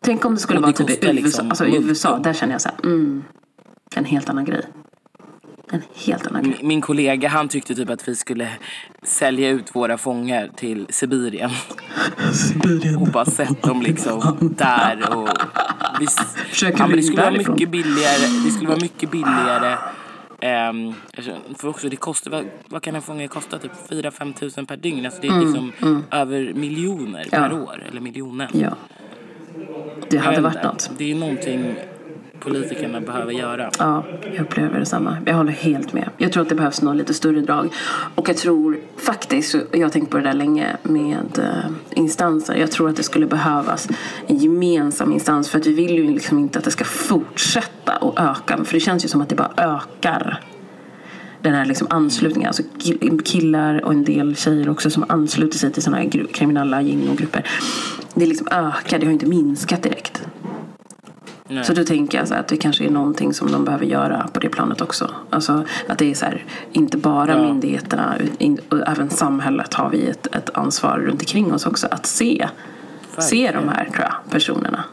Tänk 0.00 0.24
om 0.24 0.34
det 0.34 0.40
skulle 0.40 0.58
Och 0.58 0.62
vara 0.62 0.72
det 0.72 0.84
typ 0.84 1.04
i 1.04 1.06
USA. 1.06 1.12
liksom 1.12 1.48
Alltså 1.50 1.66
i. 1.66 1.76
USA, 1.76 2.18
där 2.18 2.32
känner 2.32 2.54
jag 2.54 2.60
så 2.60 2.68
här, 2.68 2.78
mm, 2.84 3.24
en 3.96 4.04
helt 4.04 4.28
annan 4.28 4.44
grej. 4.44 4.62
En 5.70 5.82
helt 6.06 6.26
annan 6.26 6.42
grej. 6.42 6.56
Min- 6.60 6.68
Min 6.68 6.80
kollega 6.80 7.28
han 7.28 7.48
tyckte 7.48 7.74
typ 7.74 7.90
att 7.90 8.08
vi 8.08 8.14
skulle 8.16 8.48
sälja 9.02 9.48
ut 9.48 9.74
våra 9.76 9.98
fångar 9.98 10.50
till 10.56 10.86
Sibirien. 10.90 11.50
Och 13.00 13.06
bara 13.08 13.24
sett 13.24 13.62
dem 13.62 13.82
liksom 13.82 14.36
där 14.58 15.16
och 15.16 15.28
vi, 16.00 16.06
Försöker 16.50 16.78
ja, 16.78 16.86
men 16.86 16.96
det 16.96 17.02
skulle 17.02 17.22
vara 17.22 17.30
mycket 17.30 17.70
billigare. 17.70 18.26
Det 18.44 18.50
skulle 18.50 18.68
vara 18.68 18.80
mycket 18.80 19.10
billigare. 19.10 19.76
Um, 20.44 20.94
för 21.58 21.68
också 21.68 21.88
det 21.88 21.96
kostar, 21.96 22.30
vad, 22.30 22.44
vad 22.68 22.82
kan 22.82 22.94
en 22.96 23.02
fånge 23.02 23.28
kosta? 23.28 23.58
Typ 23.58 23.72
4-5 23.90 24.32
tusen 24.34 24.66
per 24.66 24.76
dygn. 24.76 25.06
Alltså 25.06 25.20
det 25.20 25.28
är 25.28 25.40
liksom 25.40 25.72
över 26.10 26.52
miljoner 26.54 27.26
per 27.30 27.38
Mm, 27.46 27.50
Ja. 27.58 27.62
år. 27.64 27.84
Eller 27.90 28.00
miljonen. 28.00 28.48
Ja. 28.52 28.70
Det 30.10 30.18
hade 30.18 30.40
varit 30.40 30.62
något. 30.62 30.90
Det 30.98 31.10
är 31.10 31.14
någonting 31.14 31.74
politikerna 32.44 33.00
behöver 33.00 33.32
göra. 33.32 33.70
Ja, 33.78 34.04
jag 34.32 34.40
upplever 34.40 34.78
detsamma. 34.78 35.16
Jag 35.26 35.34
håller 35.34 35.52
helt 35.52 35.92
med. 35.92 36.10
Jag 36.16 36.32
tror 36.32 36.42
att 36.42 36.48
det 36.48 36.54
behövs 36.54 36.82
något 36.82 36.96
lite 36.96 37.14
större 37.14 37.40
drag. 37.40 37.72
Och 38.14 38.28
jag 38.28 38.36
tror 38.36 38.78
faktiskt, 38.96 39.54
jag 39.72 39.80
har 39.80 39.90
tänkt 39.90 40.10
på 40.10 40.16
det 40.16 40.22
där 40.22 40.34
länge 40.34 40.76
med 40.82 41.38
eh, 41.38 41.98
instanser. 41.98 42.54
Jag 42.54 42.70
tror 42.70 42.88
att 42.88 42.96
det 42.96 43.02
skulle 43.02 43.26
behövas 43.26 43.88
en 44.26 44.36
gemensam 44.36 45.12
instans. 45.12 45.50
För 45.50 45.58
att 45.58 45.66
vi 45.66 45.72
vill 45.72 45.90
ju 45.90 46.10
liksom 46.10 46.38
inte 46.38 46.58
att 46.58 46.64
det 46.64 46.70
ska 46.70 46.84
fortsätta 46.84 47.96
och 47.96 48.20
öka. 48.20 48.64
För 48.64 48.74
det 48.74 48.80
känns 48.80 49.04
ju 49.04 49.08
som 49.08 49.20
att 49.20 49.28
det 49.28 49.36
bara 49.36 49.52
ökar. 49.56 50.40
Den 51.42 51.54
här 51.54 51.64
liksom 51.64 51.86
anslutningen. 51.90 52.48
Alltså 52.48 52.62
killar 53.24 53.84
och 53.84 53.92
en 53.92 54.04
del 54.04 54.36
tjejer 54.36 54.68
också 54.68 54.90
som 54.90 55.04
ansluter 55.08 55.58
sig 55.58 55.72
till 55.72 55.82
sådana 55.82 56.02
här 56.02 56.26
kriminella 56.32 56.82
gäng 56.82 57.08
och 57.08 57.16
grupper. 57.16 57.46
Det 58.14 58.26
liksom 58.26 58.48
ökar, 58.50 58.98
det 58.98 59.06
har 59.06 59.12
inte 59.12 59.26
minskat 59.26 59.82
direkt. 59.82 60.22
Nej. 61.48 61.64
Så 61.64 61.72
då 61.74 61.84
tänker 61.84 62.18
jag 62.18 62.28
så 62.28 62.34
att 62.34 62.48
det 62.48 62.56
kanske 62.56 62.84
är 62.84 62.90
någonting 62.90 63.34
som 63.34 63.52
de 63.52 63.64
behöver 63.64 63.86
göra 63.86 64.28
på 64.32 64.40
det 64.40 64.48
planet 64.48 64.80
också. 64.80 65.10
Alltså 65.30 65.64
att 65.88 65.98
det 65.98 66.10
är 66.10 66.14
så 66.14 66.24
här, 66.24 66.44
inte 66.72 66.96
bara 66.96 67.30
Ja. 67.32 67.38
myndigheterna 67.42 68.14
även 68.86 69.10
samhället 69.10 69.74
har 69.74 69.90
vi 69.90 70.06
ett, 70.06 70.26
ett 70.36 70.50
ansvar 70.54 70.98
runt 70.98 71.20
omkring 71.20 71.52
oss 71.54 71.66
också 71.66 71.88
att 71.90 72.06
se. 72.06 72.48
Se 73.18 73.50
de 73.52 73.68
här 73.68 73.84
tror 73.84 74.00
jag, 74.04 74.14
personerna. 74.30 74.84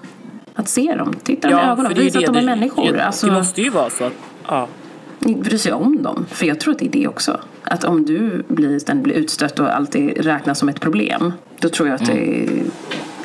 Att 0.56 0.68
se 0.70 0.96
dem, 0.96 1.14
titta 1.24 1.50
dem 1.50 1.60
i 1.60 1.64
ögonen, 1.64 1.94
visa 1.96 2.20
att 2.20 2.26
de 2.26 2.36
är 2.36 2.40
det- 2.40 2.46
människor. 2.46 2.92
Det, 2.94 3.04
Alltså, 3.06 3.28
det 3.28 3.34
måste 3.34 3.62
ju 3.62 3.70
vara 3.70 3.90
så 3.90 4.04
att, 4.04 4.14
ja. 4.48 4.68
bry 5.20 5.58
sig 5.58 5.74
om 5.74 6.04
dem. 6.04 6.26
För 6.30 6.46
jag 6.46 6.60
tror 6.60 6.74
att 6.74 6.80
det 6.80 6.86
är 6.86 6.92
det 6.92 7.08
också. 7.08 7.40
Att 7.64 7.84
om 7.84 8.06
du 8.06 8.44
blir, 8.48 8.94
blir 8.94 9.16
utstött 9.16 9.60
och 9.60 9.76
alltid 9.76 10.18
räknas 10.26 10.60
som 10.60 10.70
ett 10.70 10.80
problem. 10.80 11.34
Då 11.60 11.70
tror 11.70 11.90
jag 11.90 11.96
att 11.96 12.06
det, 12.08 12.48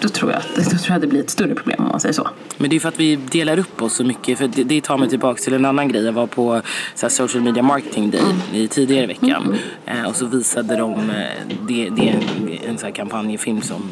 då 0.01 0.09
tror 0.09 0.31
jag 0.33 0.41
att, 0.41 0.55
då 0.57 0.63
tror 0.63 0.81
jag 0.89 0.95
att 0.95 1.01
det 1.01 1.07
blir 1.07 1.21
ett 1.21 1.31
större 1.31 1.55
problem 1.55 1.77
om 1.79 1.89
man 1.89 2.01
säger 2.01 2.13
så. 2.13 2.29
Men 2.57 2.71
det 2.71 2.77
är 2.77 2.81
för 2.81 2.89
att 2.89 3.01
vi 3.01 3.17
delar 3.17 3.59
upp 3.59 3.83
oss 3.83 3.93
så 3.95 4.05
mycket. 4.05 4.39
För 4.39 4.49
det, 4.49 4.65
det 4.65 4.81
tar 4.81 4.99
mig 4.99 5.09
tillbaka 5.09 5.43
till 5.43 5.55
en 5.55 5.65
annan 5.65 5.89
grej. 5.89 6.05
Jag 6.05 6.13
var 6.13 6.27
på 6.27 6.63
så 6.95 7.07
här, 7.07 7.11
social 7.11 7.43
media 7.43 7.63
marketing 7.63 8.11
day 8.11 8.23
i 8.53 8.69
tidigare 8.69 9.05
i 9.05 9.07
veckan. 9.07 9.57
Eh, 9.87 10.03
och 10.09 10.17
så 10.17 10.27
visade 10.27 10.77
de, 10.77 10.93
eh, 10.93 11.57
det, 11.69 11.91
det 11.91 12.09
är 12.09 12.13
en, 12.13 12.59
en 12.69 12.79
så 12.79 12.87
här 12.87 12.93
kampanjfilm 12.93 13.63
som 13.63 13.91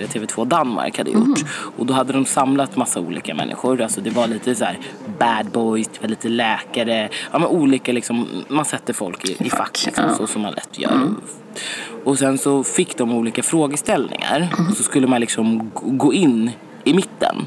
det, 0.00 0.06
TV2 0.06 0.44
Danmark 0.44 0.98
hade 0.98 1.10
gjort. 1.10 1.40
Och 1.76 1.86
då 1.86 1.94
hade 1.94 2.12
de 2.12 2.26
samlat 2.26 2.76
massa 2.76 3.00
olika 3.00 3.34
människor. 3.34 3.80
Alltså 3.80 4.00
det 4.00 4.10
var 4.10 4.26
lite 4.26 4.54
så 4.54 4.64
här 4.64 4.78
bad 5.18 5.46
boys, 5.52 5.88
det 5.88 6.00
var 6.00 6.08
lite 6.08 6.28
läkare. 6.28 7.08
Ja 7.32 7.38
men 7.38 7.48
olika 7.48 7.92
liksom, 7.92 8.26
man 8.48 8.64
sätter 8.64 8.92
folk 8.92 9.24
i, 9.24 9.36
i 9.46 9.50
fack 9.50 9.82
liksom, 9.86 10.04
ja. 10.08 10.14
så 10.14 10.26
som 10.26 10.42
man 10.42 10.52
lätt 10.52 10.78
gör. 10.78 11.08
Och 12.04 12.18
sen 12.18 12.38
så 12.38 12.64
fick 12.64 12.98
de 12.98 13.12
olika 13.12 13.42
frågeställningar. 13.42 14.48
Och 14.70 14.76
så 14.76 14.82
skulle 14.82 15.06
man 15.06 15.20
liksom 15.20 15.70
gå 15.74 16.12
in 16.12 16.50
i 16.84 16.94
mitten. 16.94 17.46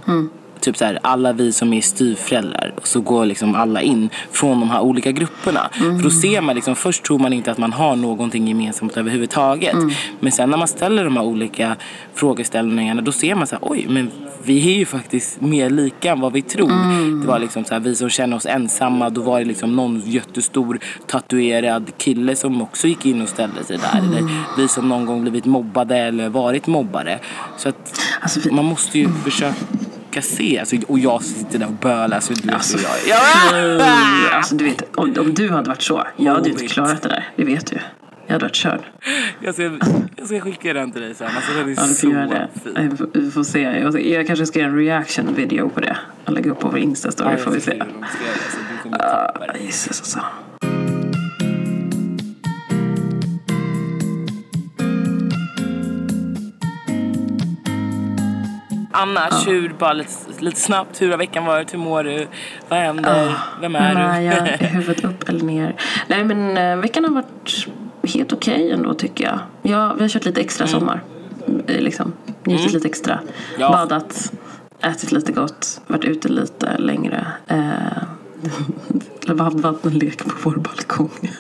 Typ 0.64 0.78
så 0.78 0.86
här, 0.86 1.00
alla 1.04 1.34
vi 1.34 1.52
som 1.52 1.74
är 1.74 1.82
styvföräldrar. 1.82 2.74
Och 2.78 2.88
så 2.88 3.02
går 3.02 3.26
liksom 3.26 3.56
alla 3.56 3.82
in 3.82 4.10
från 4.32 4.60
de 4.60 4.70
här 4.70 4.82
olika 4.82 5.12
grupperna. 5.12 5.70
För 5.74 6.04
då 6.04 6.10
ser 6.10 6.42
man 6.42 6.56
liksom, 6.56 6.76
först 6.76 7.04
tror 7.04 7.20
man 7.20 7.34
inte 7.34 7.52
att 7.52 7.58
man 7.58 7.74
har 7.74 7.96
någonting 7.96 8.48
gemensamt 8.48 8.98
överhuvudtaget. 8.98 9.76
Men 10.20 10.32
sen 10.32 10.50
när 10.50 10.58
man 10.58 10.68
ställer 10.68 11.04
de 11.04 11.18
här 11.18 11.24
olika 11.24 11.76
frågeställningarna 12.14 13.02
då 13.02 13.12
ser 13.12 13.36
man 13.36 13.48
så 13.48 13.56
här, 13.56 13.64
oj 13.72 13.86
men 13.90 14.12
vi 14.46 14.74
är 14.74 14.78
ju 14.78 14.86
faktiskt 14.86 15.42
mer 15.42 15.70
lika 15.70 16.12
än 16.12 16.20
vad 16.20 16.34
vi 16.34 16.42
tror. 16.42 16.70
Det 17.22 17.28
var 17.28 17.40
liksom 17.40 17.66
så 17.66 17.74
här, 17.74 17.80
vi 17.82 17.96
som 17.96 18.10
känner 18.10 18.38
oss 18.38 18.46
ensamma, 18.46 19.10
då 19.10 19.22
var 19.22 19.40
det 19.40 19.46
liksom 19.46 19.76
någon 19.76 20.02
jättestor 20.06 20.80
tatuerad 21.08 21.92
kille 21.98 22.36
som 22.36 22.62
också 22.62 22.88
gick 22.88 23.06
in 23.06 23.22
och 23.22 23.30
ställde 23.30 23.64
sig 23.64 23.78
där. 23.78 23.98
Eller 24.00 24.30
vi 24.58 24.68
som 24.68 24.90
någon 24.90 25.06
gång 25.06 25.22
blivit 25.22 25.46
mobbade 25.46 25.98
eller 25.98 26.30
varit 26.30 26.68
mobbare. 26.68 27.20
Så 27.58 27.70
att 27.70 28.00
Alltså, 28.22 28.40
vi- 28.44 28.52
man 28.52 28.66
måste 28.66 29.00
ju 29.00 29.10
försöka 29.24 29.56
se. 30.22 30.60
Alltså, 30.60 30.76
och 30.88 31.00
jag 31.00 31.24
sitter 31.24 31.60
där 31.60 31.68
och 31.68 31.74
bölar. 31.74 32.20
Så 32.20 32.34
du 32.34 32.42
vet 32.42 32.54
Alltså, 32.56 32.78
hur 32.78 32.84
jag 33.10 33.80
ja! 33.80 33.86
Alltså, 34.32 34.56
du 34.56 34.64
vet, 34.64 34.96
om, 34.96 35.16
om 35.20 35.34
du 35.34 35.50
hade 35.50 35.70
varit 35.70 35.82
så, 35.82 36.04
jag 36.18 36.34
hade 36.34 36.46
ju 36.50 36.52
inte 36.54 36.68
klarat 36.68 37.02
det 37.02 37.10
där. 37.10 37.30
Det 37.36 37.44
vet 37.44 37.66
du. 37.68 37.78
Jag 38.26 38.34
hade 38.34 38.46
varit 38.46 38.56
körd. 38.56 38.80
jag, 39.40 39.54
ska, 39.54 39.64
jag 40.16 40.28
ska 40.28 40.40
skicka 40.40 40.74
den 40.74 40.92
till 40.92 41.02
dig 41.02 41.16
sen. 41.16 41.28
Alltså, 41.36 41.52
den 41.54 41.70
är 41.70 41.76
Ja, 41.78 41.84
så 41.88 42.08
det. 42.08 42.48
fin. 42.64 43.08
Vi 43.14 43.32
får 43.32 43.44
se. 43.44 43.62
Jag, 44.10 44.28
kanske 44.28 44.46
ska 44.46 44.60
göra 44.60 44.70
en 44.70 44.78
reaction 44.78 45.34
video 45.36 45.70
på 45.70 45.80
det. 45.80 45.98
Och 46.26 46.34
lägga 46.34 46.52
upp 46.52 46.60
på 46.60 46.68
vår 46.70 46.80
Insta-story 46.80 47.32
Ja, 47.32 47.38
får 47.38 47.52
vi 47.52 47.60
se. 47.62 47.72
tycker 47.72 47.86
de 47.86 48.06
ska 48.08 48.24
göra 48.24 48.34
det, 48.34 48.52
så 48.52 48.58
du 48.74 48.84
kommer. 48.84 48.98
Ah, 49.02 49.56
Jesus 49.60 49.88
alltså. 50.00 50.20
Annars, 58.96 59.48
hur, 59.48 59.70
bara 59.80 59.94
lite, 59.94 60.12
lite 60.40 60.60
snabbt, 60.60 61.02
hur 61.02 61.12
har 61.12 61.18
veckan 61.18 61.46
varit? 61.46 61.74
Hur 61.74 61.78
mår 61.78 62.04
du? 62.04 62.28
Vad 62.70 62.80
händer? 62.80 63.34
Vem 63.62 63.76
är 63.76 63.94
Men, 63.94 64.16
du? 64.16 64.22
jag 64.24 64.48
är 64.48 64.58
huvudet 64.68 65.04
upp 65.06 65.30
eller 65.30 65.46
ner. 65.46 65.76
Nej 66.08 66.24
men 66.24 66.58
eh, 66.58 66.78
veckan 66.78 67.04
har 67.04 67.12
varit 67.12 67.68
helt 68.04 68.34
okej 68.34 68.72
ändå 68.72 68.94
tycker 68.94 69.24
jag. 69.24 69.40
Ja, 69.62 69.94
vi 69.94 70.02
har 70.02 70.10
kört 70.10 70.26
lite 70.26 70.42
extra 70.42 70.68
sommar. 70.68 71.04
Eh, 71.68 71.82
Liksom, 71.82 72.14
njutit 72.44 72.74
lite 72.74 72.88
extra. 72.88 73.20
Ja. 73.60 73.70
Badat, 73.72 74.32
ätit 74.82 75.12
lite 75.12 75.32
gott, 75.32 75.82
varit 75.88 76.06
ute 76.06 76.28
lite 76.30 76.78
längre. 76.78 77.28
Eh, 77.48 79.38
haft 79.40 79.60
vattenlek 79.60 80.18
på 80.26 80.50
vår 80.50 80.56
balkong. 80.56 81.32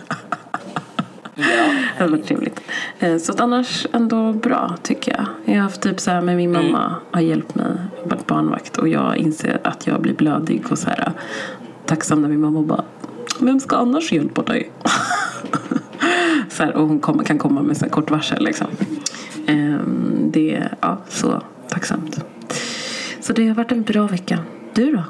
Det 1.97 2.03
hade 2.03 2.11
varit 2.11 2.25
trevligt. 2.27 2.61
Eh, 2.99 3.17
Så 3.17 3.31
att 3.31 3.39
annars 3.39 3.87
ändå 3.93 4.33
bra 4.33 4.75
tycker 4.83 5.11
jag. 5.11 5.25
Jag 5.45 5.53
har 5.55 5.61
haft 5.63 5.81
typ 5.81 5.99
så 5.99 6.11
här 6.11 6.21
med 6.21 6.37
min 6.37 6.51
mamma 6.51 6.95
har 7.11 7.21
hjälpt 7.21 7.55
mig. 7.55 7.65
Varit 8.05 8.27
barnvakt 8.27 8.77
och 8.77 8.87
jag 8.87 9.17
inser 9.17 9.59
att 9.63 9.87
jag 9.87 10.01
blir 10.01 10.13
blödig 10.13 10.63
och 10.71 10.77
så 10.79 10.89
här 10.89 11.11
tacksam 11.85 12.21
när 12.21 12.29
min 12.29 12.41
mamma 12.41 12.61
bara 12.61 12.83
Vem 13.39 13.59
ska 13.59 13.75
annars 13.75 14.11
hjälpa 14.11 14.41
dig? 14.43 14.71
så 16.49 16.63
här, 16.63 16.75
och 16.75 16.87
hon 16.87 17.23
kan 17.25 17.37
komma 17.37 17.61
med 17.61 17.77
så 17.77 17.85
här 17.85 17.91
kort 17.91 18.11
varsel 18.11 18.43
liksom. 18.43 18.67
Ehm, 19.47 20.29
Det 20.31 20.55
är 20.55 20.75
ja, 20.81 20.97
så 21.09 21.41
tacksamt. 21.69 22.25
Så 23.21 23.33
det 23.33 23.47
har 23.47 23.55
varit 23.55 23.71
en 23.71 23.83
bra 23.83 24.07
vecka. 24.07 24.39
Du 24.73 24.91
då? 24.91 25.03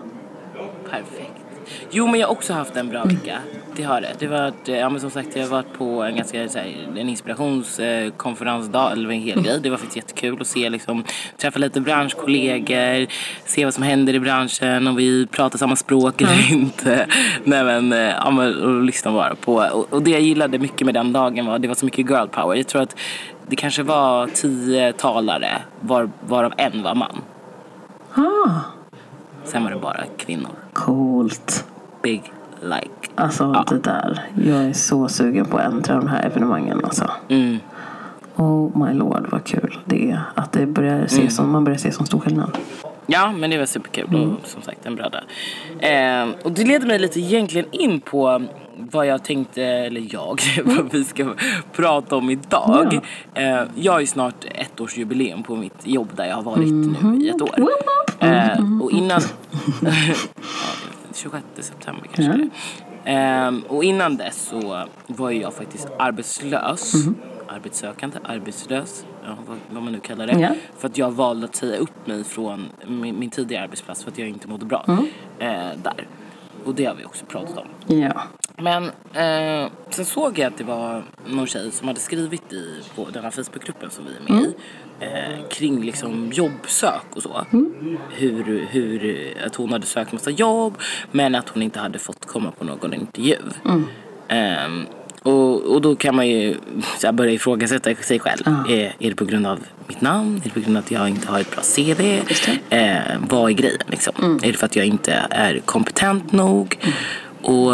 Perfekt. 0.90 1.23
Jo, 1.96 2.08
men 2.08 2.20
jag 2.20 2.28
har 2.28 2.32
också 2.32 2.54
haft 2.54 2.76
en 2.76 2.90
bra 2.90 3.04
vecka. 3.04 3.38
Det 3.76 3.84
har 3.84 4.02
det. 4.02 4.14
Det 4.20 4.28
var, 4.28 4.48
ett- 4.48 4.68
ja, 4.68 4.90
men 4.90 5.00
som 5.02 5.10
sagt, 5.12 5.36
jag 5.36 5.44
har 5.44 5.50
varit 5.50 5.74
på 5.78 6.04
en 6.04 6.16
ganska 6.16 6.50
så 6.50 6.58
här, 6.58 6.88
en 6.96 7.10
inspirationskonferensdag, 7.10 8.92
eller 8.92 9.10
en 9.10 9.20
hel 9.22 9.42
grej. 9.42 9.60
Det 9.64 9.70
var 9.70 9.78
faktiskt 9.78 9.96
jättekul 9.96 10.42
att 10.42 10.48
se, 10.48 10.70
liksom, 10.70 11.04
träffa 11.38 11.60
lite 11.60 11.82
branschkollegor, 11.82 13.08
se 13.46 13.66
vad 13.66 13.74
som 13.74 13.84
händer 13.84 14.14
i 14.14 14.20
branschen, 14.20 14.88
om 14.88 14.96
vi 14.96 15.28
pratar 15.28 15.58
samma 15.58 15.76
språk 15.76 16.22
eller 16.22 16.52
inte. 16.52 17.08
Nej, 17.44 17.64
men, 17.64 17.94
eh, 17.94 18.00
ja, 18.00 18.32
men, 18.32 18.62
och 18.64 18.84
lyssna 18.84 19.12
bara 19.12 19.36
på. 19.36 19.54
Och, 19.56 19.94
och 19.94 20.02
det 20.04 20.12
jag 20.12 20.22
gillade 20.22 20.60
mycket 20.60 20.86
med 20.86 20.94
den 20.94 21.14
dagen 21.14 21.46
var 21.46 21.60
det 21.60 21.68
var 21.68 21.76
så 21.76 21.86
mycket 21.86 22.10
girl 22.10 22.28
power. 22.28 22.56
Jag 22.56 22.68
tror 22.68 22.82
att 22.82 22.96
det 23.48 23.56
kanske 23.56 23.84
var 23.84 24.28
tio 24.28 24.94
talare, 24.94 25.62
var, 25.80 26.10
varav 26.28 26.54
en 26.58 26.84
var 26.84 26.96
man. 26.96 27.22
Ah, 28.16 28.50
Sen 29.44 29.64
var 29.64 29.72
det 29.72 29.78
bara 29.78 30.04
kvinnor. 30.18 30.52
coolt. 30.74 31.66
Big 32.04 32.22
like. 32.62 33.12
Alltså 33.16 33.66
det 33.70 33.80
där. 33.80 34.26
Jag 34.46 34.64
är 34.64 34.74
så 34.74 35.08
sugen 35.08 35.46
på 35.46 35.58
att 35.58 35.66
äntra 35.74 35.96
de 35.96 36.08
här 36.08 36.26
evenemangen 36.26 36.82
alltså. 36.86 37.12
Mm. 37.30 37.58
Oh 38.36 38.78
my 38.88 38.94
lord 38.94 39.28
vad 39.32 39.44
kul 39.44 39.78
det 39.86 40.12
är. 40.12 40.22
Att 40.36 40.52
det 40.52 40.66
börjar 40.66 41.04
ses 41.04 41.18
Mm. 41.20 41.30
som, 41.32 41.52
man 41.52 41.64
börjar 41.64 41.78
se 41.78 41.92
som 41.92 42.06
stor 42.06 42.20
skillnad. 42.20 42.58
Ja, 43.06 43.32
men 43.32 43.50
det 43.50 43.58
var 43.58 43.66
superkul 43.66 44.08
Mm. 44.10 44.22
och 44.32 44.48
som 44.48 44.62
sagt 44.62 44.86
en 44.86 44.96
bra 44.96 45.10
dag. 45.10 45.22
Eh, 45.80 46.30
och 46.44 46.52
det 46.52 46.64
leder 46.64 46.88
mig 46.88 47.00
lite 47.00 47.20
egentligen 47.20 47.68
in 47.72 48.02
på 48.02 48.42
vad 48.78 49.06
jag 49.08 49.24
tänkte, 49.24 49.64
eller 49.64 50.08
jag, 50.14 50.42
vad 50.66 50.92
vi 50.92 51.04
ska 51.04 51.34
prata 51.76 52.16
om 52.16 52.30
idag. 52.30 53.00
Eh, 53.34 53.62
jag 53.76 53.94
har 53.94 54.00
ju 54.00 54.06
snart 54.06 54.46
ett 54.56 54.82
års 54.82 54.98
jubileum 54.98 55.44
på 55.44 55.56
mitt 55.56 55.88
jobb 55.88 56.10
där 56.16 56.26
jag 56.26 56.36
har 56.36 56.44
varit 56.44 56.72
nu 56.74 57.18
i 57.26 57.30
ett 57.30 57.42
år. 57.42 57.56
Eh, 58.20 58.82
och 58.82 58.92
innan... 58.92 59.22
ja, 61.24 61.32
26 61.54 61.68
september 61.68 62.08
kanske 62.14 62.50
det 63.04 63.12
är. 63.12 63.48
eh, 63.48 63.54
Och 63.68 63.84
innan 63.84 64.18
dess 64.18 64.42
så 64.42 64.84
var 65.08 65.32
jag 65.32 65.54
faktiskt 65.54 65.88
arbetslös. 66.00 66.94
Arbetssökande, 67.48 68.18
arbetslös, 68.24 69.06
ja, 69.24 69.38
vad, 69.48 69.58
vad 69.72 69.84
man 69.84 69.94
nu 69.94 70.00
kallar 70.00 70.28
det. 70.28 70.40
Ja. 70.40 70.50
För 70.78 70.88
att 70.88 70.98
jag 70.98 71.12
valde 71.12 71.46
att 71.46 71.56
säga 71.56 71.78
upp 71.78 72.08
mig 72.08 72.24
från 72.24 72.66
min, 72.88 73.20
min 73.20 73.30
tidigare 73.30 73.64
arbetsplats 73.64 74.04
för 74.04 74.12
att 74.12 74.18
jag 74.18 74.28
inte 74.30 74.48
mådde 74.48 74.66
bra 74.66 74.86
eh, 75.40 75.70
där. 75.84 76.08
Och 76.66 76.76
det 76.76 76.86
har 76.86 76.96
vi 76.96 77.06
också 77.06 77.26
pratat 77.26 77.58
om. 77.58 77.98
Ja. 77.98 78.22
Men 78.58 78.84
eh, 79.14 79.72
sen 79.90 80.06
såg 80.06 80.40
jag 80.40 80.48
att 80.48 80.58
det 80.58 80.64
var 80.64 81.04
någon 81.28 81.48
tjej 81.48 81.72
som 81.72 81.88
hade 81.88 82.00
skrivit 82.00 82.54
i 82.54 82.82
på 82.96 83.08
den 83.14 83.24
här 83.24 83.32
Facebookgruppen 83.32 83.90
som 83.90 84.06
vi 84.06 84.12
är 84.34 84.34
med 84.34 84.44
i. 84.44 84.56
Eh, 85.00 85.48
kring 85.50 85.84
liksom 85.84 86.32
jobbsök 86.34 87.06
och 87.16 87.24
så. 87.24 87.46
Hur, 88.10 88.68
hur, 88.72 89.34
att 89.46 89.56
hon 89.56 89.72
hade 89.72 89.86
sökt 89.86 90.12
massa 90.12 90.30
jobb 90.30 90.78
men 91.12 91.36
att 91.36 91.50
hon 91.50 91.62
inte 91.64 91.80
hade 91.80 92.00
fått 92.00 92.26
komma 92.26 92.52
på 92.52 92.66
någon 92.66 92.94
intervju. 92.94 93.38
Ehm, 94.28 94.86
och, 95.24 95.62
och 95.62 95.82
då 95.82 95.96
kan 95.96 96.16
man 96.16 96.28
ju 96.28 96.56
så 97.00 97.08
här, 97.08 97.12
börja 97.12 97.32
ifrågasätta 97.32 97.96
sig 97.96 98.20
själv. 98.20 98.44
Är, 98.70 98.96
är 99.00 99.10
det 99.10 99.16
på 99.16 99.26
grund 99.26 99.48
av 99.48 99.60
mitt 99.88 100.02
namn? 100.02 100.38
Är 100.38 100.44
det 100.44 100.50
på 100.50 100.60
grund 100.60 100.78
av 100.78 100.84
att 100.84 100.92
jag 100.92 101.10
inte 101.10 101.28
har 101.28 101.40
ett 101.40 101.52
bra 101.52 101.62
CV? 101.76 102.02
Eh, 102.70 103.00
vad 103.30 103.50
är 103.50 103.54
grejen 103.54 103.82
liksom? 103.88 104.40
Är 104.44 104.52
det 104.52 104.58
för 104.58 104.66
att 104.66 104.76
jag 104.76 104.86
inte 104.86 105.14
är 105.30 105.60
kompetent 105.60 106.32
nog? 106.32 106.80
Och 107.42 107.74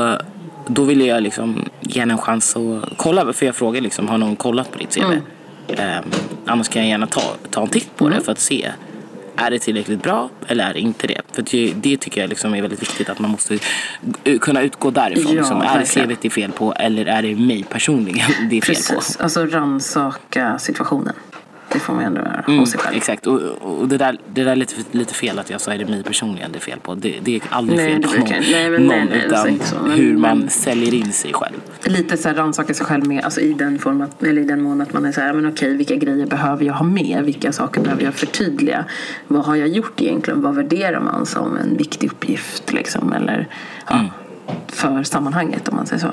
då 0.67 0.83
ville 0.83 1.05
jag 1.05 1.23
liksom 1.23 1.65
ge 1.81 1.99
henne 1.99 2.13
en 2.13 2.17
chans 2.17 2.55
att 2.55 2.97
kolla. 2.97 3.33
För 3.33 3.45
jag 3.45 3.55
frågade 3.55 3.83
liksom, 3.83 4.07
har 4.07 4.17
någon 4.17 4.35
kollat 4.35 4.71
på 4.71 4.77
ditt 4.77 4.95
CV? 4.95 5.13
Eh, 5.77 5.99
annars 6.45 6.69
kan 6.69 6.81
jag 6.81 6.89
gärna 6.89 7.07
ta, 7.07 7.21
ta 7.49 7.61
en 7.61 7.67
titt 7.67 7.95
på 7.97 8.09
det 8.09 8.21
för 8.21 8.31
att 8.31 8.39
se. 8.39 8.71
Är 9.35 9.51
det 9.51 9.59
tillräckligt 9.59 10.03
bra 10.03 10.29
eller 10.47 10.69
är 10.69 10.73
det 10.73 10.79
inte 10.79 11.07
det? 11.07 11.21
För 11.31 11.41
det, 11.51 11.73
det 11.75 11.97
tycker 11.97 12.21
jag 12.21 12.29
liksom 12.29 12.53
är 12.53 12.61
väldigt 12.61 12.81
viktigt 12.81 13.09
att 13.09 13.19
man 13.19 13.31
måste 13.31 13.57
kunna 14.41 14.61
utgå 14.61 14.91
därifrån. 14.91 15.35
Ja, 15.35 15.39
liksom, 15.39 15.61
är 15.61 15.79
det. 15.79 15.85
CVt 15.85 16.21
det 16.21 16.27
är 16.27 16.29
fel 16.29 16.51
på 16.51 16.73
eller 16.73 17.05
är 17.05 17.21
det 17.21 17.35
mig 17.35 17.63
personligen 17.69 18.31
det 18.49 18.57
är 18.57 18.61
fel 18.61 18.75
på? 18.75 18.95
Precis. 18.95 19.17
Alltså 19.17 19.45
rannsaka 19.45 20.59
situationen. 20.59 21.13
Det 21.71 21.79
får 21.79 21.93
man 21.93 22.03
ändå 22.03 22.21
göra 22.21 22.43
Mm, 22.47 22.59
hos 22.59 22.71
sig 22.71 22.79
själv. 22.79 22.97
exakt. 22.97 23.27
Och, 23.27 23.39
och 23.61 23.87
det 23.87 23.97
där, 23.97 24.17
det 24.33 24.43
där 24.43 24.51
är 24.51 24.55
lite, 24.55 24.75
lite 24.91 25.13
fel 25.13 25.39
att 25.39 25.49
jag 25.49 25.61
sa 25.61 25.73
är 25.73 25.77
det 25.77 25.85
mig 25.85 26.03
personligen 26.03 26.51
det 26.51 26.57
är 26.57 26.61
fel 26.61 26.79
på. 26.79 26.95
Det, 26.95 27.15
det 27.23 27.35
är 27.35 27.41
aldrig 27.49 27.77
Nej, 27.77 27.87
fel 27.93 28.01
på 28.03 28.19
någon, 28.19 28.29
nej, 28.51 28.69
men 28.69 28.81
någon 28.83 28.97
nej, 28.97 29.07
nej, 29.09 29.25
utan 29.27 29.59
så. 29.59 29.75
Men- 29.83 29.91
hur 29.97 30.17
man 30.17 30.39
men- 30.39 30.49
säljer 30.49 30.93
in 30.93 31.11
sig 31.13 31.33
själv. 31.33 31.55
Lite 31.83 32.17
så 32.17 32.27
här 32.29 32.35
rannsaka 32.35 32.73
sig 32.73 32.85
själv 32.85 33.07
med, 33.07 33.23
alltså 33.23 33.41
i 33.41 33.53
den 33.53 33.79
form 33.79 34.01
att, 34.01 34.23
eller 34.23 34.41
i 34.41 34.45
den 34.45 34.61
mån 34.61 34.81
att 34.81 34.93
man 34.93 35.05
är 35.05 35.11
så 35.11 35.21
här, 35.21 35.33
men 35.33 35.45
okej, 35.49 35.77
vilka 35.77 35.95
grejer 35.95 36.25
behöver 36.25 36.65
jag 36.65 36.73
ha 36.73 36.85
med? 36.85 37.23
Vilka 37.25 37.51
saker 37.51 37.81
behöver 37.81 38.03
jag 38.03 38.13
förtydliga? 38.13 38.85
Vad 39.27 39.45
har 39.45 39.55
jag 39.55 39.67
gjort 39.67 40.01
egentligen? 40.01 40.41
Vad 40.41 40.55
värderar 40.55 40.99
man 40.99 41.25
som 41.25 41.57
en 41.57 41.77
viktig 41.77 42.07
uppgift 42.11 42.73
liksom? 42.73 43.13
Eller 43.13 43.47
ja, 43.89 44.05
för 44.67 45.03
sammanhanget 45.03 45.67
om 45.67 45.75
man 45.75 45.87
säger 45.87 46.01
så. 46.01 46.11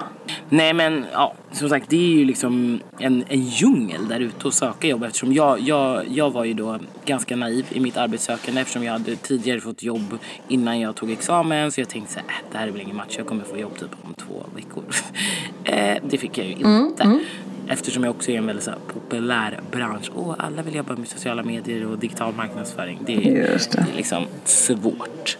Nej 0.49 0.75
men 0.75 1.05
ja, 1.13 1.35
som 1.53 1.69
sagt 1.69 1.91
det 1.91 1.97
är 1.97 2.19
ju 2.19 2.25
liksom 2.25 2.81
en, 2.99 3.25
en 3.29 3.41
djungel 3.43 4.09
där 4.09 4.21
ute 4.21 4.49
att 4.49 4.55
söka 4.55 4.89
jobb 4.89 5.05
eftersom 5.05 5.33
jag, 5.33 5.61
jag, 5.61 6.09
jag 6.09 6.31
var 6.31 6.45
ju 6.45 6.55
då 6.55 6.79
ganska 7.05 7.37
naiv 7.37 7.67
i 7.71 7.81
mitt 7.81 7.97
arbetssökande 7.97 8.61
eftersom 8.61 8.85
jag 8.85 8.93
hade 8.93 9.17
tidigare 9.17 9.61
fått 9.61 9.83
jobb 9.83 10.19
innan 10.49 10.81
jag 10.81 10.95
tog 10.95 11.11
examen 11.11 11.73
så 11.73 11.81
jag 11.81 11.89
tänkte 11.89 12.13
så 12.13 12.19
här, 12.19 12.27
äh, 12.27 12.53
det 12.53 12.59
här 12.59 12.69
är 12.69 12.73
väl 12.73 12.81
ingen 12.81 12.97
match, 12.97 13.15
jag 13.19 13.27
kommer 13.27 13.45
få 13.45 13.57
jobb 13.57 13.79
typ 13.79 13.91
om 14.03 14.15
två 14.15 14.47
veckor. 14.55 14.85
eh, 15.65 16.03
det 16.09 16.19
fick 16.19 16.39
jag 16.39 16.47
ju 16.47 16.53
inte. 16.53 17.21
Eftersom 17.69 18.05
jag 18.05 18.11
också 18.11 18.31
är 18.31 18.39
en 18.39 18.47
väldigt 18.47 18.65
så 18.65 18.71
här, 18.71 18.79
populär 18.93 19.61
bransch. 19.71 20.11
Åh, 20.15 20.35
alla 20.39 20.63
vill 20.63 20.75
jobba 20.75 20.97
med 20.97 21.09
sociala 21.09 21.43
medier 21.43 21.87
och 21.87 21.99
digital 21.99 22.35
marknadsföring. 22.35 22.99
Det 23.07 23.13
är, 23.13 23.53
Just 23.53 23.73
det. 23.73 23.85
det 23.87 23.93
är 23.93 23.97
liksom 23.97 24.25
svårt. 24.45 25.39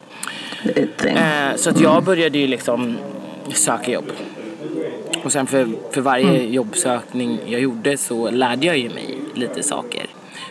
Eh, 1.05 1.57
så 1.57 1.71
att 1.71 1.81
jag 1.81 2.05
började 2.05 2.39
ju 2.39 2.47
liksom 2.47 2.97
söka 3.53 3.91
jobb. 3.91 4.13
Och 5.25 5.33
sen 5.33 5.47
för, 5.47 5.69
för 5.93 6.01
varje 6.01 6.43
jobbsökning 6.47 7.39
jag 7.47 7.61
gjorde 7.61 7.97
så 7.97 8.31
lärde 8.31 8.67
jag 8.67 8.79
ju 8.79 8.89
mig 8.89 9.19
lite 9.35 9.63
saker. 9.63 10.07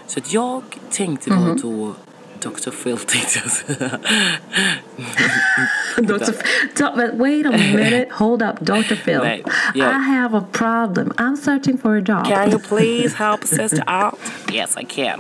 Så 0.08 0.20
att 0.20 0.34
jag 0.34 0.62
tänkte 0.92 1.30
då 1.30 1.56
då 1.62 1.94
Dr. 2.40 2.70
Phil 2.84 2.98
tänkte 2.98 3.40
jag 3.44 3.52
säga. 3.52 4.00
Wait 7.18 7.46
a 7.46 7.52
minute, 7.52 8.08
hold 8.12 8.42
up, 8.42 8.60
Dr. 8.60 8.96
Phil. 8.96 9.18
Nej, 9.22 9.44
jag- 9.74 9.90
I 9.90 9.94
have 9.94 10.38
a 10.38 10.46
problem. 10.52 11.14
I'm 11.18 11.36
searching 11.36 11.78
for 11.78 11.96
a 11.98 12.02
job. 12.02 12.26
Can 12.28 12.50
you 12.52 12.60
please 12.60 13.16
help 13.18 13.44
sister 13.48 13.84
out? 13.88 14.20
Yes 14.54 14.76
I 14.82 14.86
can. 14.86 15.20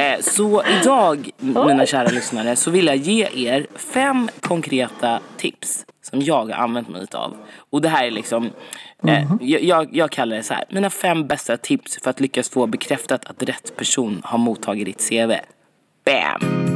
Eh, 0.00 0.20
så 0.20 0.62
idag, 0.80 1.30
mina 1.38 1.86
kära 1.86 2.08
lyssnare, 2.08 2.56
så 2.56 2.70
vill 2.70 2.86
jag 2.86 2.96
ge 2.96 3.28
er 3.34 3.66
fem 3.74 4.28
konkreta 4.40 5.20
tips 5.36 5.86
som 6.02 6.22
jag 6.22 6.44
har 6.44 6.52
använt 6.52 6.88
mig 6.88 7.06
av. 7.12 7.36
Och 7.70 7.80
det 7.80 7.88
här 7.88 8.06
är 8.06 8.10
liksom, 8.10 8.50
eh, 9.06 9.32
jag, 9.40 9.62
jag, 9.62 9.88
jag 9.96 10.10
kallar 10.10 10.36
det 10.36 10.42
så 10.42 10.54
här, 10.54 10.64
mina 10.70 10.90
fem 10.90 11.26
bästa 11.26 11.56
tips 11.56 11.98
för 12.02 12.10
att 12.10 12.20
lyckas 12.20 12.48
få 12.48 12.66
bekräftat 12.66 13.24
att 13.24 13.42
rätt 13.42 13.76
person 13.76 14.20
har 14.24 14.38
mottagit 14.38 14.86
ditt 14.86 15.08
CV. 15.08 15.32
Bam! 16.04 16.66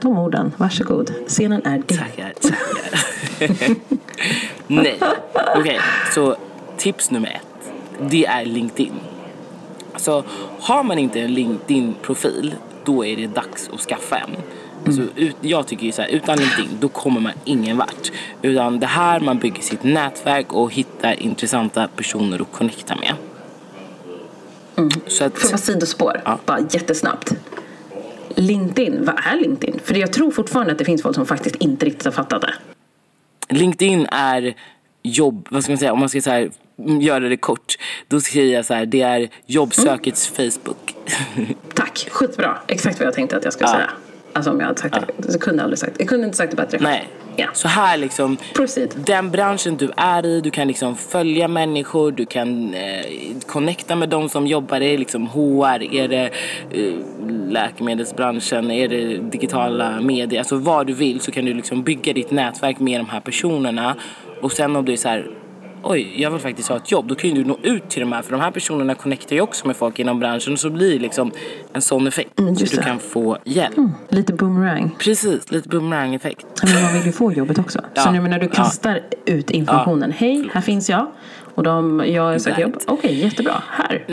De 0.00 0.18
orden, 0.18 0.52
varsågod. 0.56 1.14
Scenen 1.26 1.66
är 1.66 1.78
din. 1.78 1.98
Tackar, 1.98 2.32
tackar. 2.40 3.13
Nej, 4.66 4.98
okej. 5.56 5.80
Så 6.14 6.36
tips 6.76 7.10
nummer 7.10 7.28
ett. 7.28 7.72
Det 8.10 8.26
är 8.26 8.44
LinkedIn. 8.44 8.92
Så 9.96 10.24
har 10.60 10.82
man 10.82 10.98
inte 10.98 11.20
en 11.20 11.34
LinkedIn-profil, 11.34 12.54
då 12.84 13.04
är 13.04 13.16
det 13.16 13.26
dags 13.26 13.70
att 13.72 13.80
skaffa 13.80 14.16
en. 14.16 14.30
Alltså, 14.86 15.02
ut, 15.16 15.36
jag 15.40 15.66
tycker 15.66 15.86
ju 15.86 15.92
så 15.92 16.02
här, 16.02 16.08
utan 16.08 16.38
LinkedIn, 16.38 16.68
då 16.80 16.88
kommer 16.88 17.20
man 17.20 17.32
ingen 17.44 17.76
vart. 17.76 18.12
Utan 18.42 18.80
det 18.80 18.86
här 18.86 19.20
man 19.20 19.38
bygger 19.38 19.62
sitt 19.62 19.82
nätverk 19.82 20.52
och 20.52 20.72
hittar 20.72 21.22
intressanta 21.22 21.88
personer 21.96 22.42
att 22.42 22.52
connecta 22.52 22.96
med. 22.96 23.14
Så 25.06 25.24
att, 25.24 25.38
Får 25.38 25.50
jag 25.50 25.50
bara 25.50 25.58
sidospår? 25.58 26.20
Ja. 26.24 26.38
Bara 26.46 26.60
jättesnabbt. 26.70 27.32
LinkedIn, 28.34 29.04
vad 29.04 29.14
är 29.24 29.36
LinkedIn? 29.36 29.80
För 29.84 29.94
jag 29.94 30.12
tror 30.12 30.30
fortfarande 30.30 30.72
att 30.72 30.78
det 30.78 30.84
finns 30.84 31.02
folk 31.02 31.14
som 31.14 31.26
faktiskt 31.26 31.56
inte 31.56 31.86
riktigt 31.86 32.04
har 32.04 32.12
fattat 32.12 32.42
det. 32.42 32.54
LinkedIn 33.48 34.06
är 34.10 34.54
jobb, 35.02 35.48
vad 35.50 35.62
ska 35.62 35.72
man 35.72 35.78
säga, 35.78 35.92
om 35.92 35.98
man 36.00 36.08
ska 36.08 36.20
så 36.20 36.30
här, 36.30 36.50
mm, 36.78 37.00
göra 37.00 37.28
det 37.28 37.36
kort. 37.36 37.74
Då 38.08 38.20
säger 38.20 38.54
jag 38.54 38.64
så 38.64 38.74
här, 38.74 38.86
det 38.86 39.00
är 39.00 39.28
jobbsökets 39.46 40.28
Facebook. 40.28 40.94
Tack, 41.74 42.08
skitbra. 42.10 42.58
Exakt 42.68 42.98
vad 42.98 43.06
jag 43.06 43.14
tänkte 43.14 43.36
att 43.36 43.44
jag 43.44 43.52
skulle 43.52 43.68
Ja. 43.70 43.74
säga. 43.74 43.90
Alltså 44.32 44.50
om 44.50 44.60
jag 44.60 44.66
hade 44.66 44.80
sagt 44.80 44.96
det. 45.16 45.32
Så 45.32 45.38
kunde 45.38 45.58
jag 45.58 45.64
aldrig 45.64 45.78
sagt 45.78 45.92
Jag 45.98 46.08
kunde 46.08 46.24
inte 46.26 46.36
sagt 46.36 46.50
det 46.50 46.56
bättre. 46.56 46.78
Nej. 46.80 47.08
Ja. 47.36 47.46
Så 47.52 47.68
här 47.68 47.96
liksom, 47.96 48.36
Proceed. 48.54 48.94
den 49.06 49.30
branschen 49.30 49.76
du 49.76 49.90
är 49.96 50.26
i, 50.26 50.40
du 50.40 50.50
kan 50.50 50.68
liksom 50.68 50.96
följa 50.96 51.48
människor, 51.48 52.12
du 52.12 52.26
kan 52.26 52.74
eh, 52.74 53.04
connecta 53.46 53.96
med 53.96 54.08
de 54.08 54.28
som 54.28 54.46
jobbar 54.46 54.80
i 54.80 54.96
liksom 54.96 55.26
HR, 55.26 55.94
är 55.94 56.08
det 56.08 56.30
eh, 56.70 56.94
läkemedelsbranschen, 57.48 58.70
är 58.70 58.88
det 58.88 59.16
digitala 59.16 60.00
medier, 60.00 60.38
alltså 60.38 60.56
vad 60.56 60.86
du 60.86 60.92
vill 60.92 61.20
så 61.20 61.32
kan 61.32 61.44
du 61.44 61.54
liksom 61.54 61.82
bygga 61.82 62.12
ditt 62.12 62.30
nätverk 62.30 62.78
med 62.78 63.00
de 63.00 63.08
här 63.08 63.20
personerna 63.20 63.96
och 64.40 64.52
sen 64.52 64.76
om 64.76 64.84
du 64.84 64.92
är 64.92 64.96
så 64.96 65.08
här 65.08 65.30
oj, 65.84 66.14
jag 66.22 66.30
vill 66.30 66.40
faktiskt 66.40 66.68
ha 66.68 66.76
ett 66.76 66.90
jobb. 66.90 67.08
Då 67.08 67.14
kan 67.14 67.30
ju 67.30 67.36
du 67.36 67.44
nå 67.44 67.58
ut 67.62 67.88
till 67.88 68.00
de 68.00 68.12
här, 68.12 68.22
för 68.22 68.30
de 68.32 68.40
här 68.40 68.50
personerna 68.50 68.94
connectar 68.94 69.36
ju 69.36 69.42
också 69.42 69.66
med 69.66 69.76
folk 69.76 69.98
inom 69.98 70.20
branschen. 70.20 70.52
Och 70.52 70.58
så 70.58 70.70
blir 70.70 70.92
det 70.92 70.98
liksom 70.98 71.32
en 71.72 71.82
sån 71.82 72.06
effekt. 72.06 72.40
Mm, 72.40 72.56
så 72.56 72.76
du 72.76 72.82
kan 72.82 72.98
få 72.98 73.38
hjälp. 73.44 73.74
Lite 74.08 74.32
boomerang. 74.32 74.96
Precis, 74.98 75.50
lite 75.50 75.68
boomerang-effekt. 75.68 76.46
Men 76.62 76.82
man 76.82 76.92
vill 76.92 77.06
ju 77.06 77.12
få 77.12 77.32
jobbet 77.32 77.58
också. 77.58 77.80
Ja. 77.94 78.02
Så 78.02 78.10
nu 78.10 78.20
när 78.20 78.38
du 78.38 78.48
kastar 78.48 79.00
ut 79.24 79.50
informationen. 79.50 80.12
Hej, 80.12 80.48
här 80.52 80.60
finns 80.60 80.90
jag. 80.90 81.06
Och 81.54 81.62
de, 81.62 82.04
jag 82.06 82.40
söker 82.40 82.62
jobb. 82.62 82.76
Okej, 82.86 83.20
jättebra. 83.20 83.62
Här. 83.70 84.04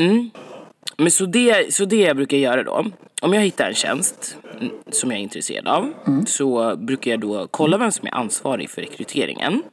Men 0.98 1.12
så 1.12 1.26
det, 1.26 1.74
så 1.74 1.86
det 1.86 2.02
jag 2.02 2.16
brukar 2.16 2.38
göra 2.38 2.64
då, 2.64 2.86
om 3.22 3.34
jag 3.34 3.42
hittar 3.42 3.68
en 3.68 3.74
tjänst 3.74 4.38
mm, 4.60 4.72
som 4.92 5.12
jag 5.12 5.20
är 5.20 5.24
intresserad 5.24 5.68
av 5.68 5.94
så 6.26 6.76
brukar 6.76 7.12
jag 7.12 7.20
då 7.20 7.48
kolla 7.52 7.78
vem 7.78 7.92
som 7.92 8.08
är 8.08 8.16
ansvarig 8.16 8.70
för 8.70 8.82
rekryteringen. 8.82 9.64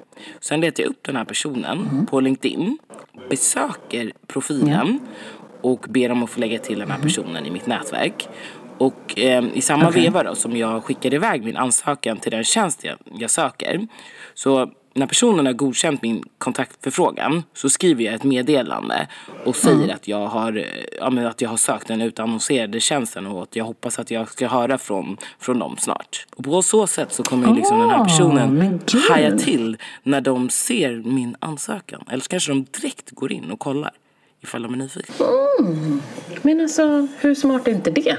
Sen 0.40 0.60
letar 0.60 0.82
jag 0.82 0.90
upp 0.90 1.02
den 1.02 1.16
här 1.16 1.24
personen 1.24 2.06
på 2.10 2.20
LinkedIn, 2.20 2.78
besöker 3.30 4.12
profilen 4.26 5.00
och 5.60 5.86
ber 5.88 6.10
om 6.10 6.22
att 6.22 6.30
få 6.30 6.40
lägga 6.40 6.58
till 6.58 6.78
den 6.78 6.90
här 6.90 6.98
personen 6.98 7.46
i 7.46 7.50
mitt 7.50 7.66
nätverk. 7.66 8.28
Och 8.78 9.18
eh, 9.18 9.44
i 9.54 9.60
samma 9.60 9.88
Okej. 9.88 10.02
veva 10.02 10.22
då 10.22 10.34
som 10.34 10.56
jag 10.56 10.84
skickar 10.84 11.14
iväg 11.14 11.44
min 11.44 11.56
ansökan 11.56 12.16
till 12.16 12.30
den 12.30 12.44
tjänst 12.44 12.84
jag, 12.84 12.96
jag 13.18 13.30
söker 13.30 13.86
så 14.34 14.70
när 14.98 15.06
personen 15.06 15.46
har 15.46 15.52
godkänt 15.52 16.02
min 16.02 16.24
kontaktförfrågan 16.38 17.42
så 17.54 17.70
skriver 17.70 18.04
jag 18.04 18.14
ett 18.14 18.24
meddelande 18.24 19.08
och 19.44 19.56
säger 19.56 19.94
att, 19.94 20.08
jag 20.08 20.26
har, 20.26 20.66
ja, 21.00 21.28
att 21.28 21.40
jag 21.40 21.48
har 21.48 21.56
sökt 21.56 21.88
den 21.88 22.00
utannonserade 22.00 22.80
tjänsten 22.80 23.26
och 23.26 23.42
att 23.42 23.56
jag 23.56 23.64
hoppas 23.64 23.98
att 23.98 24.10
jag 24.10 24.28
ska 24.28 24.48
höra 24.48 24.78
från, 24.78 25.16
från 25.38 25.58
dem 25.58 25.76
snart. 25.78 26.26
Och 26.36 26.44
på 26.44 26.62
så 26.62 26.86
sätt 26.86 27.12
så 27.12 27.22
kommer 27.22 27.48
ju 27.48 27.54
liksom 27.54 27.78
den 27.78 27.90
här 27.90 28.00
Ah, 28.00 28.04
personen 28.04 28.80
haja 29.08 29.38
till 29.38 29.76
när 30.02 30.20
de 30.20 30.50
ser 30.50 31.02
min 31.04 31.36
ansökan. 31.38 32.04
Eller 32.10 32.22
så 32.22 32.28
kanske 32.28 32.50
de 32.50 32.66
direkt 32.80 33.10
går 33.10 33.32
in 33.32 33.50
och 33.50 33.58
kollar 33.58 33.92
ifall 34.40 34.62
de 34.62 34.74
är 34.74 34.78
nyfikna. 34.78 35.26
Men 36.42 36.60
alltså, 36.60 37.08
hur 37.18 37.34
smart 37.34 37.68
är 37.68 37.72
inte 37.72 37.90
det? 37.90 38.16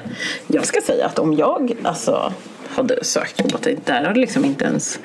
Jag 0.48 0.65
ska 0.65 0.81
säga 0.81 1.05
att 1.05 1.19
om 1.19 1.33
jag 1.33 1.77
alltså, 1.83 2.33
hade 2.69 3.03
sökt 3.03 3.51
jobbet, 3.51 3.86
där 3.86 4.03
hade 4.03 4.19
liksom 4.19 4.45
inte 4.45 4.65
ens 4.65 5.00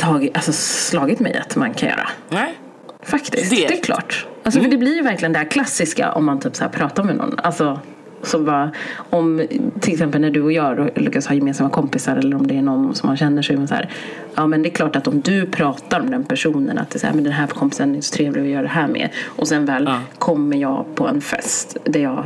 tagit, 0.00 0.36
alltså, 0.36 0.52
slagit 0.52 1.20
mig 1.20 1.36
att 1.46 1.56
man 1.56 1.74
kan 1.74 1.88
göra. 1.88 2.08
Nej? 2.28 2.54
Faktiskt, 3.02 3.50
Det- 3.50 3.68
det, 3.68 3.78
är 3.78 3.82
klart. 3.82 4.26
Alltså, 4.42 4.60
för 4.60 4.68
det 4.68 4.76
blir 4.76 4.96
ju 4.96 5.02
verkligen 5.02 5.32
det 5.32 5.38
här 5.38 5.46
klassiska 5.50 6.12
om 6.12 6.24
man 6.24 6.40
typ 6.40 6.56
så 6.56 6.64
här 6.64 6.70
pratar 6.70 7.04
med 7.04 7.16
någon. 7.16 7.34
Alltså, 7.38 7.80
så 8.22 8.38
bara, 8.38 8.70
om 9.10 9.42
till 9.80 9.92
exempel 9.92 10.20
när 10.20 10.30
du 10.30 10.42
och 10.42 10.52
jag 10.52 10.90
lyckas 10.96 11.26
ha 11.26 11.34
gemensamma 11.34 11.70
kompisar 11.70 12.16
eller 12.16 12.36
om 12.36 12.46
det 12.46 12.56
är 12.56 12.62
någon 12.62 12.94
som 12.94 13.06
man 13.06 13.16
känner 13.16 13.42
sig 13.42 13.56
med 13.56 13.68
så 13.68 13.74
här. 13.74 13.90
Ja 14.34 14.46
men 14.46 14.62
det 14.62 14.68
är 14.68 14.70
klart 14.70 14.96
att 14.96 15.08
om 15.08 15.20
du 15.20 15.46
pratar 15.46 16.00
med 16.02 16.10
den 16.10 16.24
personen 16.24 16.78
att 16.78 16.90
det 16.90 16.96
är 16.96 17.00
så 17.00 17.06
här, 17.06 17.14
men 17.14 17.24
den 17.24 17.32
här 17.32 17.46
kompisen 17.46 17.96
är 17.96 18.00
så 18.00 18.14
trevlig 18.16 18.42
att 18.42 18.48
göra 18.48 18.62
det 18.62 18.68
här 18.68 18.88
med. 18.88 19.08
Och 19.26 19.48
sen 19.48 19.66
väl 19.66 19.84
Ja. 19.84 20.00
kommer 20.18 20.56
jag 20.56 20.86
på 20.94 21.08
en 21.08 21.20
fest 21.20 21.76
där 21.84 22.00
jag 22.00 22.24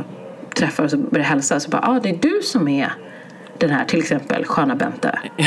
träffar 0.55 0.83
och 0.83 0.91
så 0.91 0.97
börjar 0.97 1.25
hälsa 1.25 1.59
så 1.59 1.69
bara, 1.69 1.81
ja 1.85 1.95
ah, 1.95 1.99
det 2.03 2.09
är 2.09 2.17
du 2.21 2.39
som 2.43 2.67
är 2.67 2.93
den 3.57 3.69
här 3.69 3.85
till 3.85 3.99
exempel 3.99 4.45
sköna 4.45 4.75
Bente. 4.75 5.19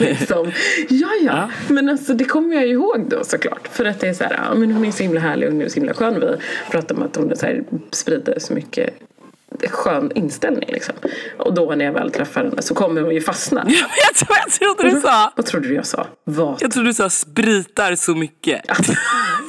Liksom. 0.00 0.52
Ja, 0.88 1.08
ja. 1.22 1.50
Men 1.68 1.88
alltså, 1.88 2.14
det 2.14 2.24
kommer 2.24 2.54
jag 2.54 2.66
ihåg 2.66 3.06
då 3.08 3.24
såklart. 3.24 3.68
För 3.72 3.84
att 3.84 4.00
det 4.00 4.08
är 4.08 4.14
så 4.14 4.24
här, 4.24 4.40
ja, 4.48 4.54
men 4.54 4.72
hon 4.72 4.84
är 4.84 4.90
så 4.90 5.02
himla 5.02 5.20
härlig 5.20 5.48
och 5.48 5.54
hon 5.54 5.62
är 5.62 5.68
så 5.68 5.74
himla 5.74 5.94
skön. 5.94 6.20
Vi 6.20 6.36
pratar 6.70 6.94
om 6.94 7.02
att 7.02 7.16
hon 7.16 7.36
så 7.36 7.46
här, 7.46 7.64
sprider 7.90 8.38
så 8.38 8.54
mycket 8.54 8.94
skön 9.70 10.12
inställning 10.14 10.68
liksom. 10.72 10.94
Och 11.38 11.54
då 11.54 11.74
när 11.74 11.84
jag 11.84 11.92
väl 11.92 12.10
träffar 12.10 12.44
henne 12.44 12.62
så 12.62 12.74
kommer 12.74 13.00
hon 13.00 13.14
ju 13.14 13.20
fastna. 13.20 13.64
jag 13.68 14.28
jag 14.40 14.76
trodde 14.76 14.94
du 14.94 15.00
sa! 15.00 15.32
Vad 15.36 15.46
trodde 15.46 15.68
du 15.68 15.74
jag 15.74 15.86
sa? 15.86 16.06
Vad? 16.24 16.56
Jag 16.60 16.70
trodde 16.72 16.88
du 16.88 16.94
sa 16.94 17.10
spritar 17.10 17.94
så 17.94 18.14
mycket. 18.14 18.60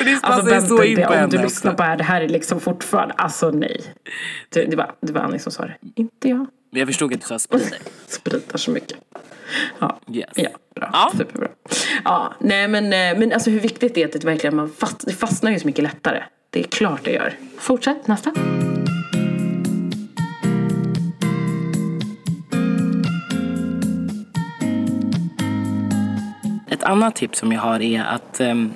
Och 0.00 0.04
det 0.04 0.20
passar 0.20 0.34
Alltså 0.34 0.50
Bente, 0.50 0.68
så 0.68 0.84
in 0.84 0.96
på 0.96 1.02
om 1.02 1.08
du 1.08 1.14
henne 1.16 1.42
lyssnar 1.42 1.72
på 1.72 1.82
det 1.82 1.88
här, 1.88 1.96
det 1.96 2.04
här 2.04 2.20
är 2.20 2.28
liksom 2.28 2.60
fortfarande, 2.60 3.14
alltså 3.14 3.50
nej. 3.50 3.82
Det, 4.48 4.64
det, 4.64 4.76
var, 4.76 4.94
det 5.00 5.12
var 5.12 5.20
Annie 5.20 5.38
som 5.38 5.52
sa 5.52 5.62
det, 5.62 5.76
inte 5.94 6.28
jag. 6.28 6.46
Men 6.70 6.78
jag 6.78 6.88
förstod 6.88 7.14
att 7.14 7.20
du 7.20 7.26
sa 7.26 7.38
spritar. 7.38 7.78
Spritar 8.06 8.58
så 8.58 8.70
mycket. 8.70 8.98
Ja, 9.78 10.00
Yes. 10.12 10.28
ja 10.34 10.48
bra. 10.74 10.90
Ja. 10.92 11.12
Superbra. 11.16 11.48
Ja, 12.04 12.34
nej 12.40 12.68
men, 12.68 12.84
eh, 12.84 13.18
men 13.18 13.32
alltså 13.32 13.50
hur 13.50 13.60
viktigt 13.60 13.94
det 13.94 14.02
är 14.02 14.06
att 14.06 14.12
det 14.12 14.24
verkligen 14.24 14.56
man 14.56 14.70
fast, 14.78 15.06
det 15.06 15.12
fastnar 15.12 15.50
ju 15.50 15.58
så 15.60 15.66
mycket 15.66 15.82
lättare. 15.84 16.22
Det 16.50 16.60
är 16.60 16.64
klart 16.64 17.00
det 17.04 17.12
gör. 17.12 17.32
Fortsätt, 17.58 18.06
nästa. 18.06 18.32
Ett 26.70 26.82
annat 26.82 27.16
tips 27.16 27.38
som 27.38 27.52
jag 27.52 27.60
har 27.60 27.80
är 27.82 28.04
att 28.04 28.40
ehm, 28.40 28.72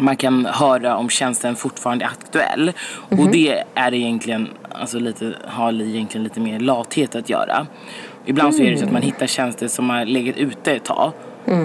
man 0.00 0.16
kan 0.16 0.46
höra 0.46 0.96
om 0.96 1.08
tjänsten 1.08 1.56
fortfarande 1.56 2.04
är 2.04 2.08
aktuell. 2.08 2.72
Och 3.10 3.30
det 3.30 3.64
är 3.74 3.94
egentligen, 3.94 4.48
alltså 4.70 4.98
lite, 4.98 5.34
har 5.46 5.82
egentligen 5.82 6.24
lite 6.24 6.40
mer 6.40 6.60
lathet 6.60 7.14
att 7.14 7.30
göra. 7.30 7.66
Ibland 8.26 8.54
så 8.54 8.62
är 8.62 8.70
det 8.70 8.78
så 8.78 8.84
att 8.84 8.92
man 8.92 9.02
hittar 9.02 9.26
tjänster 9.26 9.68
som 9.68 9.90
har 9.90 10.04
legat 10.04 10.36
ute 10.36 10.72
ett 10.72 10.84
tag. 10.84 11.12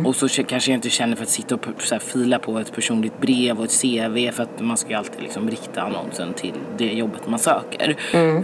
Och 0.06 0.16
så 0.16 0.28
kanske 0.28 0.72
jag 0.72 0.78
inte 0.78 0.90
känner 0.90 1.16
för 1.16 1.24
att 1.24 1.30
sitta 1.30 1.56
och 1.56 1.62
så 1.78 1.96
här, 1.96 2.00
fila 2.00 2.40
på 2.40 2.60
ett 2.60 2.76
personligt 2.76 3.22
brev 3.22 3.60
och 3.60 3.66
ett 3.66 3.82
CV 3.82 4.32
för 4.32 4.44
att 4.44 4.60
man 4.62 4.78
ska 4.78 4.90
ju 4.90 4.96
alltid 4.96 5.22
liksom 5.22 5.50
rikta 5.50 5.82
annonsen 5.82 6.34
till 6.34 6.54
det 6.78 6.94
jobbet 6.94 7.28
man 7.28 7.40
söker. 7.40 7.96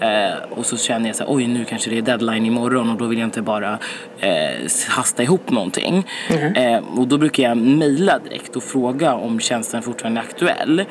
Eh, 0.02 0.58
och 0.58 0.66
så 0.66 0.78
känner 0.78 1.08
jag 1.08 1.16
så 1.16 1.24
här, 1.24 1.34
oj 1.34 1.48
nu 1.48 1.66
kanske 1.66 1.90
det 1.90 1.98
är 1.98 2.02
deadline 2.02 2.46
imorgon 2.46 2.90
och 2.90 2.98
då 2.98 3.06
vill 3.06 3.20
jag 3.20 3.28
inte 3.28 3.42
bara 3.42 3.80
eh, 4.20 4.70
hasta 4.88 5.24
ihop 5.24 5.52
någonting. 5.52 6.08
Eh, 6.56 6.78
och 6.98 7.08
då 7.08 7.18
brukar 7.18 7.44
jag 7.44 7.58
mejla 7.58 8.20
direkt 8.20 8.56
och 8.56 8.64
fråga 8.64 9.14
om 9.14 9.40
tjänsten 9.40 9.82
fortfarande 9.82 10.22
är 10.22 10.24
aktuell. 10.24 10.86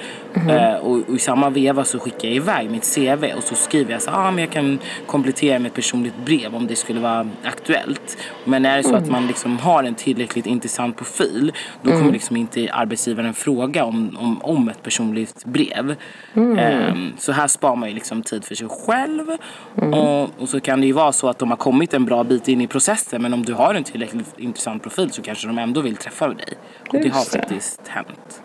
Eh, 0.51 0.75
och, 0.75 1.09
och 1.09 1.15
i 1.15 1.19
samma 1.19 1.51
veva 1.51 1.85
så 1.85 1.99
skickar 1.99 2.29
jag 2.29 2.37
iväg 2.37 2.71
mitt 2.71 2.95
CV 2.95 3.25
och 3.37 3.43
så 3.43 3.55
skriver 3.55 3.93
jag 3.93 4.03
så 4.03 4.11
ah, 4.11 4.31
men 4.31 4.45
jag 4.45 4.53
kan 4.53 4.79
komplettera 5.07 5.59
med 5.59 5.69
ett 5.69 5.75
personligt 5.75 6.15
brev 6.25 6.55
om 6.55 6.67
det 6.67 6.77
skulle 6.77 7.01
vara 7.01 7.29
aktuellt. 7.45 8.19
Men 8.45 8.65
är 8.65 8.77
det 8.77 8.83
så 8.83 8.95
att 8.95 9.11
man 9.11 9.27
liksom 9.27 9.59
har 9.59 9.85
en 9.85 9.95
tillräckligt 10.43 10.53
intressant 10.53 10.97
profil 10.97 11.53
då 11.83 11.91
kommer 11.91 12.13
liksom 12.13 12.37
inte 12.37 12.71
arbetsgivaren 12.73 13.35
fråga 13.35 13.85
om, 13.85 14.17
om, 14.21 14.43
om 14.43 14.69
ett 14.69 14.83
personligt 14.83 15.45
brev. 15.45 15.97
Ehm, 16.35 17.13
så 17.19 17.33
här 17.33 17.49
sparar 17.49 17.77
man 17.77 17.89
ju 17.89 17.95
liksom 17.95 18.23
tid 18.23 18.45
för 18.45 18.55
sig 18.55 18.69
själv. 18.69 19.37
Och, 19.75 20.43
och 20.43 20.49
så 20.49 20.61
kan 20.61 20.81
det 20.81 20.87
ju 20.87 20.93
vara 20.93 21.13
så 21.13 21.29
att 21.29 21.39
de 21.39 21.51
har 21.51 21.57
kommit 21.57 21.95
en 21.95 22.05
bra 22.05 22.25
bit 22.25 22.49
in 22.49 22.61
i 22.61 22.67
processen 22.67 23.23
men 23.23 23.35
om 23.35 23.45
du 23.45 23.55
har 23.55 23.75
en 23.75 23.85
tillräckligt 23.85 24.39
intressant 24.39 24.83
profil 24.83 25.11
så 25.11 25.23
kanske 25.23 25.47
de 25.47 25.59
ändå 25.59 25.81
vill 25.81 25.97
träffa 25.97 26.29
dig. 26.29 26.55
Och 26.89 27.01
det 27.01 27.09
har 27.09 27.21
Just 27.21 27.33
det. 27.33 27.39
faktiskt 27.39 27.81
hänt. 27.89 28.43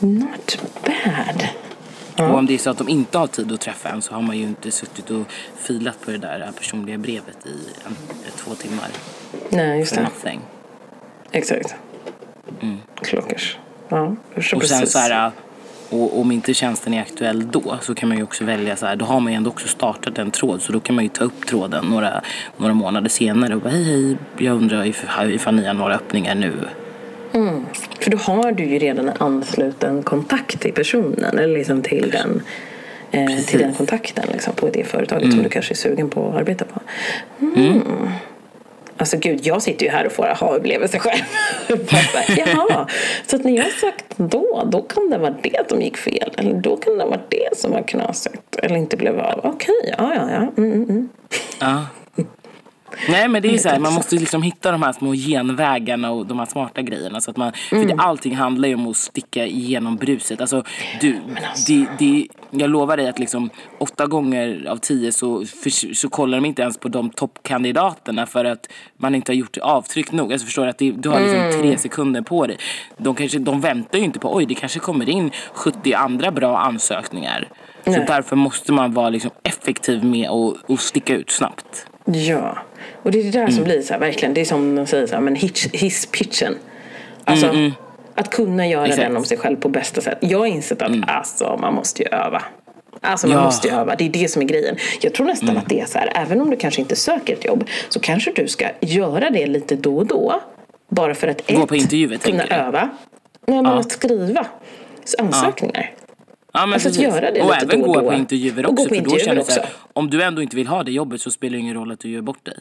Not 0.00 0.60
bad. 0.84 1.48
Och 2.18 2.34
om 2.34 2.46
det 2.46 2.54
är 2.54 2.58
så 2.58 2.70
att 2.70 2.78
de 2.78 2.88
inte 2.88 3.18
har 3.18 3.26
tid 3.26 3.52
att 3.52 3.60
träffa 3.60 3.88
en 3.88 4.02
så 4.02 4.14
har 4.14 4.22
man 4.22 4.38
ju 4.38 4.42
inte 4.42 4.70
suttit 4.70 5.10
och 5.10 5.26
filat 5.56 6.00
på 6.04 6.10
det 6.10 6.18
där 6.18 6.50
personliga 6.56 6.98
brevet 6.98 7.46
i 7.46 7.58
en, 7.86 7.96
två 8.36 8.54
timmar. 8.54 8.88
Nej, 9.50 9.78
just 9.78 9.94
det. 9.94 10.02
nothing. 10.02 10.40
Exakt. 11.32 11.74
Klockers. 12.94 13.58
Ja, 13.88 14.16
Och 14.34 14.42
sen 14.44 14.60
precis. 14.60 14.92
så 14.92 14.98
här, 14.98 15.30
och 15.90 16.20
om 16.20 16.32
inte 16.32 16.54
tjänsten 16.54 16.94
är 16.94 17.02
aktuell 17.02 17.50
då 17.50 17.78
så 17.80 17.94
kan 17.94 18.08
man 18.08 18.18
ju 18.18 18.22
också 18.24 18.44
välja 18.44 18.76
så 18.76 18.86
här, 18.86 18.96
då 18.96 19.04
har 19.04 19.20
man 19.20 19.32
ju 19.32 19.36
ändå 19.36 19.50
också 19.50 19.68
startat 19.68 20.18
en 20.18 20.30
tråd 20.30 20.62
så 20.62 20.72
då 20.72 20.80
kan 20.80 20.94
man 20.94 21.04
ju 21.04 21.08
ta 21.08 21.24
upp 21.24 21.46
tråden 21.46 21.84
några, 21.84 22.22
några 22.56 22.74
månader 22.74 23.08
senare 23.08 23.54
och 23.54 23.60
bara 23.60 23.70
hej 23.70 23.84
hej, 23.84 24.16
jag 24.38 24.56
undrar 24.56 24.84
if, 24.84 25.04
ifall 25.24 25.54
ni 25.54 25.66
har 25.66 25.74
några 25.74 25.94
öppningar 25.94 26.34
nu. 26.34 26.52
För 28.00 28.10
då 28.10 28.18
har 28.18 28.52
du 28.52 28.64
ju 28.64 28.78
redan 28.78 29.08
en 29.08 29.16
ansluten 29.18 30.02
kontakt 30.02 30.60
till 30.60 30.72
personen 30.72 31.38
eller 31.38 31.58
liksom 31.58 31.82
till 31.82 32.10
den, 32.10 32.42
eh, 33.10 33.38
till 33.46 33.58
den 33.58 33.74
kontakten 33.74 34.24
liksom, 34.32 34.54
på 34.54 34.68
det 34.68 34.84
företaget 34.84 35.32
som 35.32 35.42
du 35.42 35.48
kanske 35.48 35.72
är 35.72 35.76
sugen 35.76 36.10
på 36.10 36.28
att 36.28 36.34
arbeta 36.34 36.64
på. 36.64 36.80
Mm. 37.40 37.82
Alltså 38.98 39.16
gud, 39.16 39.40
jag 39.42 39.62
sitter 39.62 39.86
ju 39.86 39.92
här 39.92 40.06
och 40.06 40.12
får 40.12 40.26
aha-upplevelser 40.26 40.98
själv. 40.98 41.22
Bara 41.68 41.76
så 42.26 42.32
Jaha, 42.36 42.86
så 43.26 43.36
att 43.36 43.44
när 43.44 43.56
jag 43.56 43.72
sagt 43.72 44.04
då, 44.16 44.68
då 44.72 44.82
kan 44.82 45.10
det 45.10 45.18
vara 45.18 45.34
det 45.42 45.68
som 45.68 45.82
gick 45.82 45.96
fel. 45.96 46.34
Eller 46.36 46.54
då 46.54 46.76
kan 46.76 46.98
det 46.98 47.04
vara 47.04 47.20
det 47.28 47.58
som 47.58 47.70
var 47.70 47.82
knasigt. 47.82 48.56
Eller 48.62 48.76
inte 48.76 48.96
blev 48.96 49.20
av. 49.20 49.40
Okej, 49.42 49.94
ja, 49.98 50.14
ja, 50.14 50.30
ja. 50.30 50.62
Mm, 50.62 50.72
mm. 50.72 50.90
mm. 50.90 51.08
Ja. 51.60 51.86
Nej 53.08 53.28
men 53.28 53.42
det 53.42 53.54
är 53.54 53.58
så 53.58 53.68
här, 53.68 53.78
man 53.78 53.92
måste 53.92 54.16
liksom 54.16 54.42
hitta 54.42 54.72
de 54.72 54.82
här 54.82 54.92
små 54.92 55.12
genvägarna 55.14 56.10
och 56.10 56.26
de 56.26 56.38
här 56.38 56.46
smarta 56.46 56.82
grejerna. 56.82 57.20
Så 57.20 57.30
att 57.30 57.36
man, 57.36 57.52
För 57.68 57.84
det, 57.84 57.94
allting 57.98 58.36
handlar 58.36 58.68
ju 58.68 58.74
om 58.74 58.86
att 58.86 58.96
sticka 58.96 59.46
igenom 59.46 59.96
bruset. 59.96 60.40
Alltså, 60.40 60.62
du, 61.00 61.20
det, 61.66 61.86
det, 61.98 62.28
jag 62.50 62.70
lovar 62.70 62.96
dig 62.96 63.08
att 63.08 63.18
liksom, 63.18 63.50
åtta 63.78 64.06
gånger 64.06 64.66
av 64.68 64.76
tio 64.76 65.12
så, 65.12 65.44
för, 65.44 65.94
så 65.94 66.08
kollar 66.08 66.38
de 66.38 66.44
inte 66.44 66.62
ens 66.62 66.78
på 66.78 66.88
de 66.88 67.10
toppkandidaterna 67.10 68.26
för 68.26 68.44
att 68.44 68.68
man 68.96 69.14
inte 69.14 69.32
har 69.32 69.36
gjort 69.36 69.56
avtryck 69.56 70.12
nog. 70.12 70.32
Alltså 70.32 70.46
förstår 70.46 70.62
du 70.62 70.70
att 70.70 70.78
det, 70.78 70.90
du 70.90 71.08
har 71.08 71.20
liksom 71.20 71.60
tre 71.60 71.78
sekunder 71.78 72.22
på 72.22 72.46
dig. 72.46 72.56
De, 72.96 73.14
kanske, 73.14 73.38
de 73.38 73.60
väntar 73.60 73.98
ju 73.98 74.04
inte 74.04 74.18
på 74.18 74.34
oj 74.36 74.46
det 74.46 74.54
kanske 74.54 74.78
kommer 74.78 75.08
in 75.08 75.30
70 75.52 75.92
andra 75.92 76.30
bra 76.30 76.58
ansökningar. 76.58 77.48
Så 77.84 78.04
därför 78.06 78.36
måste 78.36 78.72
man 78.72 78.92
vara 78.92 79.08
liksom 79.08 79.30
effektiv 79.42 80.04
med 80.04 80.30
att 80.30 80.70
att 80.70 80.80
sticka 80.80 81.14
ut 81.14 81.30
snabbt. 81.30 81.87
Ja, 82.12 82.58
och 83.02 83.10
det 83.10 83.20
är 83.20 83.24
det 83.24 83.30
där 83.30 83.48
som 83.48 83.64
blir 83.64 83.82
så 83.82 83.92
här, 83.92 84.00
verkligen, 84.00 84.34
det 84.34 84.40
är 84.40 84.44
som 84.44 84.74
de 84.74 84.86
säger 84.86 85.06
så 85.06 85.14
här, 85.14 85.20
men 85.22 85.34
hisspitchen. 85.72 86.54
Alltså, 87.24 87.54
Att 88.14 88.30
kunna 88.30 88.66
göra 88.66 88.84
Exakt. 88.86 89.02
den 89.02 89.16
om 89.16 89.24
sig 89.24 89.38
själv 89.38 89.56
på 89.56 89.68
bästa 89.68 90.00
sätt. 90.00 90.18
Jag 90.20 90.38
har 90.38 90.46
insett 90.46 90.82
att 90.82 90.92
alltså, 91.06 91.58
man 91.60 91.74
måste 91.74 92.02
ju 92.02 92.08
öva. 92.08 92.42
Alltså 93.00 93.26
man 93.26 93.36
Ja. 93.36 93.44
måste 93.44 93.68
ju 93.68 93.74
öva, 93.74 93.94
det 93.96 94.04
är 94.04 94.08
det 94.10 94.28
som 94.28 94.42
är 94.42 94.46
grejen. 94.46 94.76
Jag 95.00 95.14
tror 95.14 95.26
nästan 95.26 95.56
att 95.56 95.68
det 95.68 95.80
är 95.80 95.84
så 95.86 95.98
här, 95.98 96.12
även 96.14 96.40
om 96.40 96.50
du 96.50 96.56
kanske 96.56 96.80
inte 96.80 96.96
söker 96.96 97.32
ett 97.32 97.44
jobb 97.44 97.64
så 97.88 98.00
kanske 98.00 98.32
du 98.32 98.48
ska 98.48 98.66
göra 98.80 99.30
det 99.30 99.46
lite 99.46 99.76
då 99.76 99.96
och 99.96 100.06
då. 100.06 100.40
Bara 100.88 101.14
för 101.14 101.28
att 101.28 101.50
Gå 101.50 101.62
ett, 101.62 101.68
på 101.68 101.76
intervjuer, 101.76 102.16
kunna 102.16 102.44
öva. 102.44 102.88
Nej, 103.46 103.62
men 103.62 103.66
att 103.66 103.92
skriva 103.92 104.46
ansökningar. 105.18 105.90
Ja, 106.58 106.66
men 106.66 106.72
Alltså 106.72 106.88
att 106.88 106.94
precis. 106.94 107.14
göra 107.14 107.30
det 107.30 107.42
och 107.42 107.54
även 107.62 107.80
då 107.80 107.86
gå 107.86 108.00
då. 108.00 108.08
på 108.08 108.14
intervjuer 108.14 108.66
Och 108.66 108.76
gå 108.76 108.82
också. 108.82 108.88
på 108.88 108.94
för 108.94 108.94
då 108.94 109.10
intervjuer 109.10 109.24
känner 109.24 109.36
jag 109.36 109.46
så 109.46 109.52
här, 109.52 109.60
också. 109.60 109.72
om 109.92 110.10
du 110.10 110.22
ändå 110.22 110.42
inte 110.42 110.56
vill 110.56 110.66
ha 110.66 110.82
det 110.82 110.92
jobbet 110.92 111.20
så 111.20 111.30
spelar 111.30 111.52
det 111.52 111.58
ingen 111.60 111.74
roll 111.74 111.92
att 111.92 112.00
du 112.00 112.08
gör 112.10 112.20
bort 112.20 112.44
dig. 112.46 112.54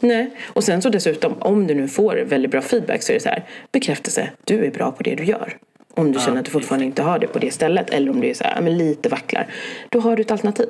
Nej, 0.00 0.30
och 0.46 0.64
sen 0.64 0.82
så 0.82 0.88
dessutom 0.88 1.34
om 1.38 1.66
du 1.66 1.74
nu 1.74 1.88
får 1.88 2.16
väldigt 2.16 2.50
bra 2.50 2.60
feedback 2.62 3.02
så 3.02 3.12
är 3.12 3.14
det 3.14 3.20
så 3.20 3.28
här 3.28 3.44
bekräftelse, 3.72 4.30
du 4.44 4.64
är 4.64 4.70
bra 4.70 4.90
på 4.92 5.02
det 5.02 5.14
du 5.14 5.24
gör. 5.24 5.56
Om 5.94 6.12
du 6.12 6.18
känner 6.20 6.38
att 6.38 6.44
du 6.44 6.50
fortfarande 6.50 6.86
inte 6.86 7.02
har 7.02 7.18
det 7.18 7.26
på 7.26 7.38
det 7.38 7.50
stället 7.50 7.90
eller 7.90 8.10
om 8.10 8.20
du 8.20 8.28
är 8.28 8.34
så 8.34 8.44
här, 8.44 8.52
ja, 8.56 8.60
men 8.60 8.78
lite 8.78 9.08
vacklar. 9.08 9.46
Då 9.88 10.00
har 10.00 10.16
du 10.16 10.22
ett 10.22 10.30
alternativ. 10.30 10.68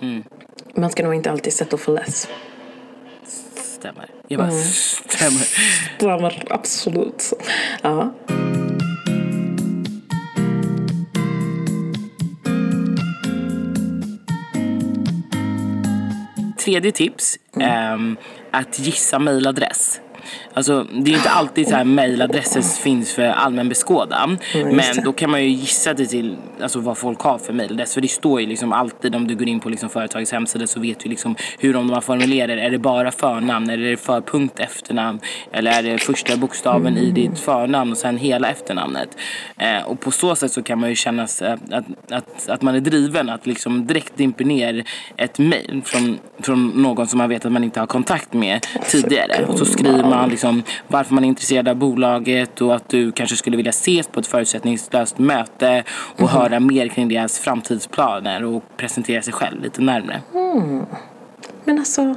Mm. 0.00 0.22
Man 0.74 0.90
ska 0.90 1.04
nog 1.04 1.14
inte 1.14 1.30
alltid 1.30 1.52
settle 1.52 1.78
for 1.78 1.92
less. 1.92 2.28
Stämmer. 3.54 4.06
Jag 4.28 4.40
bara, 4.40 4.50
stämmer. 4.50 5.46
Stämmer, 5.98 6.42
absolut. 6.50 7.32
Ja. 7.82 8.14
Tredje 16.68 16.92
tips, 16.92 17.38
Mm. 17.56 17.68
ehm, 17.68 18.16
att 18.50 18.78
gissa 18.78 19.18
mejladress. 19.18 20.00
Alltså, 20.54 20.86
det 20.92 21.10
är 21.10 21.16
inte 21.16 21.30
alltid 21.30 21.68
så 21.68 21.74
här 21.74 21.84
mejladresser 21.84 22.62
finns 22.62 23.12
för 23.12 23.22
allmän 23.22 23.68
beskådan. 23.68 24.38
just 24.54 24.72
men 24.72 25.04
då 25.04 25.12
kan 25.12 25.30
man 25.30 25.42
ju 25.42 25.48
gissa 25.48 25.94
det 25.94 26.06
till 26.06 26.36
alltså, 26.62 26.80
vad 26.80 26.98
folk 26.98 27.20
har 27.20 27.38
för 27.38 27.52
mejladress. 27.52 27.94
För 27.94 28.00
det 28.00 28.08
står 28.08 28.40
ju 28.40 28.46
liksom 28.46 28.72
alltid 28.72 29.14
om 29.14 29.26
du 29.26 29.36
går 29.36 29.48
in 29.48 29.60
på 29.60 29.68
liksom 29.68 29.88
företagets 29.88 30.32
hemsida 30.32 30.66
så 30.66 30.80
vet 30.80 31.00
du 31.00 31.08
liksom 31.08 31.36
hur 31.58 31.72
de 31.72 31.90
har 31.90 32.00
formulerat. 32.00 32.58
Är 32.58 32.70
det 32.70 32.78
bara 32.78 33.10
förnamn 33.10 33.70
eller 33.70 33.86
är 33.86 33.90
det 33.90 33.96
för 33.96 34.20
punkt 34.20 34.60
efternamn? 34.60 35.20
Eller 35.52 35.70
är 35.70 35.82
det 35.82 35.98
första 35.98 36.36
bokstaven 36.36 36.98
i 36.98 37.10
ditt 37.10 37.38
förnamn 37.38 37.92
och 37.92 37.98
sen 37.98 38.16
hela 38.16 38.48
efternamnet? 38.48 39.08
Eh, 39.56 39.82
och 39.82 40.00
på 40.00 40.10
så 40.10 40.36
sätt 40.36 40.52
så 40.52 40.62
kan 40.62 40.80
man 40.80 40.88
ju 40.88 40.94
känna 40.94 41.26
sig 41.26 41.52
att, 41.52 41.72
att, 41.72 41.84
att, 42.10 42.48
att 42.48 42.62
man 42.62 42.74
är 42.74 42.80
driven 42.80 43.28
att 43.28 43.46
liksom 43.46 43.86
direkt 43.86 44.16
dimpa 44.16 44.44
ner 44.44 44.84
ett 45.16 45.38
mejl 45.38 45.82
från, 45.84 46.18
från 46.40 46.68
någon 46.68 47.06
som 47.06 47.18
man 47.18 47.28
vet 47.28 47.46
att 47.46 47.52
man 47.52 47.64
inte 47.64 47.80
har 47.80 47.86
kontakt 47.86 48.32
med 48.32 48.66
tidigare. 48.88 49.44
Och 49.46 49.58
så 49.58 49.64
skriver 49.64 50.02
man 50.02 50.17
liksom 50.26 50.62
varför 50.88 51.14
man 51.14 51.24
är 51.24 51.28
intresserad 51.28 51.68
av 51.68 51.76
bolaget 51.76 52.60
och 52.60 52.74
att 52.74 52.88
du 52.88 53.12
kanske 53.12 53.36
skulle 53.36 53.56
vilja 53.56 53.70
ses 53.70 54.06
på 54.06 54.20
ett 54.20 54.26
förutsättningslöst 54.26 55.18
möte 55.18 55.84
och 56.16 56.28
höra 56.28 56.60
mer 56.60 56.88
kring 56.88 57.08
deras 57.08 57.38
framtidsplaner 57.38 58.44
och 58.44 58.62
presentera 58.76 59.22
sig 59.22 59.32
själv 59.32 59.62
lite 59.62 59.80
närmare. 59.80 60.22
Men 61.64 61.78
alltså, 61.78 62.14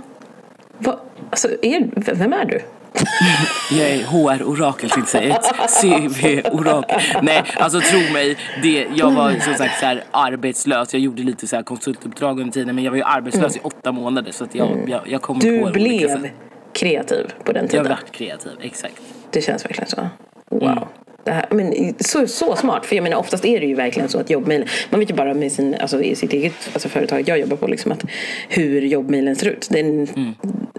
vad, 0.77 0.99
alltså 1.29 1.47
är, 1.61 2.13
vem 2.15 2.33
är 2.33 2.45
du? 2.45 2.61
Jag 3.71 3.89
är 3.89 4.03
HR-orakel 4.03 4.89
tänkte 4.89 5.17
jag 5.23 5.43
säga. 5.43 5.99
CV-orakel. 6.07 7.01
Nej, 7.21 7.43
alltså 7.57 7.79
tro 7.79 8.13
mig. 8.13 8.37
Det, 8.63 8.87
jag 8.95 9.11
var 9.11 9.31
som 9.31 9.53
sagt 9.53 9.79
så 9.79 9.85
här 9.85 10.03
arbetslös. 10.11 10.93
Jag 10.93 11.01
gjorde 11.01 11.23
lite 11.23 11.47
så 11.47 11.55
här 11.55 11.63
konsultuppdrag 11.63 12.39
under 12.39 12.53
tiden 12.53 12.75
men 12.75 12.83
jag 12.83 12.91
var 12.91 12.97
ju 12.97 13.03
arbetslös 13.03 13.57
i 13.57 13.59
åtta 13.63 13.91
månader 13.91 14.31
så 14.31 14.43
att 14.43 14.55
jag, 14.55 14.89
jag, 14.89 15.01
jag 15.05 15.21
kom 15.21 15.39
på 15.39 15.45
Du 15.45 15.61
olika 15.61 15.73
blev. 15.73 16.29
Kreativ 16.73 17.33
på 17.43 17.51
den 17.51 17.63
Jag 17.63 17.71
tiden. 17.71 17.85
var 17.87 17.99
kreativ, 18.11 18.51
exakt. 18.61 19.01
Det 19.31 19.41
känns 19.41 19.65
verkligen 19.65 19.87
så. 19.89 20.07
Wow. 20.49 20.87
Det 21.23 21.31
här, 21.31 21.45
men 21.49 21.93
så, 21.99 22.27
så 22.27 22.55
smart, 22.55 22.85
för 22.85 22.95
jag 22.95 23.03
menar 23.03 23.17
oftast 23.17 23.45
är 23.45 23.59
det 23.59 23.65
ju 23.65 23.75
verkligen 23.75 24.09
så 24.09 24.19
att 24.19 24.29
jobbmailen, 24.29 24.67
man 24.89 24.99
vet 24.99 25.09
ju 25.09 25.13
bara 25.13 25.33
med 25.33 25.51
sin, 25.51 25.75
alltså, 25.75 26.01
i 26.03 26.15
sitt 26.15 26.33
eget 26.33 26.69
alltså, 26.73 26.89
företag 26.89 27.29
jag 27.29 27.39
jobbar 27.39 27.57
på 27.57 27.67
liksom 27.67 27.91
att 27.91 28.05
hur 28.49 28.81
jobbmailen 28.81 29.35
ser 29.35 29.47
ut. 29.47 29.67
Det, 29.71 29.79
är- 29.79 30.07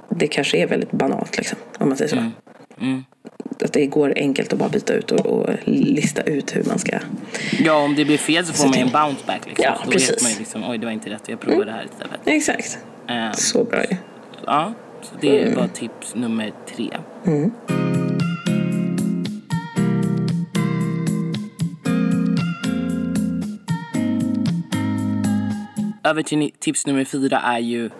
det 0.09 0.27
kanske 0.27 0.57
är 0.59 0.67
väldigt 0.67 0.91
banalt 0.91 1.37
liksom, 1.39 1.59
om 1.79 1.89
man 1.89 1.99
säger 1.99 2.11
så. 2.11 2.31
Att 3.65 3.73
det 3.73 3.87
går 3.87 4.13
enkelt 4.17 4.53
att 4.53 4.59
bara 4.59 4.69
byta 4.69 4.93
ut 4.95 5.11
och, 5.13 5.27
och 5.27 5.49
lista 5.65 6.23
ut 6.23 6.57
hur 6.57 6.65
man 6.65 6.79
ska. 6.79 6.99
Ja, 7.65 7.75
om 7.77 7.95
det 7.95 8.05
blir 8.05 8.19
fel 8.19 8.47
så 8.47 8.53
får 8.53 8.65
man 8.69 8.75
ju 8.79 8.83
en 8.83 8.91
bounce 8.91 9.23
back 9.27 9.47
liksom. 9.47 9.65
Ja, 9.65 9.77
Så 9.79 9.85
då 9.87 9.91
precis. 9.93 10.11
vet 10.11 10.23
man 10.23 10.31
ju 10.33 10.39
liksom, 10.39 10.65
oj 10.71 10.79
det 10.79 10.87
var 10.87 10.93
inte 10.93 11.11
rätt, 11.11 11.29
jag 11.29 11.41
provar 11.41 11.65
det 11.65 11.73
här 11.73 11.85
istället. 11.93 12.21
Exakt. 12.25 12.79
Ehm, 13.09 13.33
Så 13.33 13.65
bra 13.65 13.81
ju. 13.91 13.97
ja, 14.47 14.73
så 15.03 15.15
det 15.21 15.57
var 15.57 15.67
tips 15.67 16.15
nummer 16.15 16.53
tre. 16.67 16.91
Över 26.05 26.23
till 26.23 26.51
tips 26.59 26.87
nummer 26.87 27.05
fyra 27.05 27.39
är 27.39 27.59
ju 27.59 27.91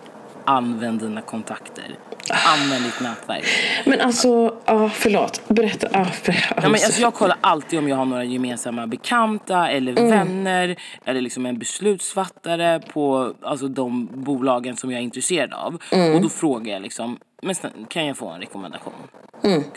använd 0.45 0.99
dina 0.99 1.21
kontakter. 1.21 1.95
Använd 2.45 2.83
ditt 2.85 2.99
nätverk. 2.99 3.45
Men 3.85 4.01
alltså, 4.01 4.55
ja 4.65 4.89
förlåt. 4.89 5.41
Berätta. 5.47 5.87
Ja, 5.93 6.05
ber- 6.25 6.45
Ja, 6.55 6.61
men 6.61 6.71
alltså 6.71 7.01
jag 7.01 7.13
kollar 7.13 7.37
alltid 7.41 7.79
om 7.79 7.87
jag 7.89 7.95
har 7.95 8.05
några 8.05 8.23
gemensamma 8.23 8.87
bekanta 8.87 9.69
eller 9.69 9.93
vänner 9.93 10.75
eller 11.05 11.21
liksom 11.21 11.45
en 11.45 11.59
beslutsfattare 11.59 12.79
på 12.93 13.33
alltså, 13.41 13.67
de 13.67 14.09
bolagen 14.13 14.75
som 14.75 14.91
jag 14.91 14.99
är 14.99 15.03
intresserad 15.03 15.53
av. 15.53 15.73
Och 16.15 16.21
då 16.21 16.29
frågar 16.29 16.73
jag 16.73 16.81
liksom, 16.81 17.17
men 17.43 17.85
kan 17.87 18.05
jag 18.05 18.17
få 18.17 18.29
en 18.29 18.39
rekommendation? 18.39 18.93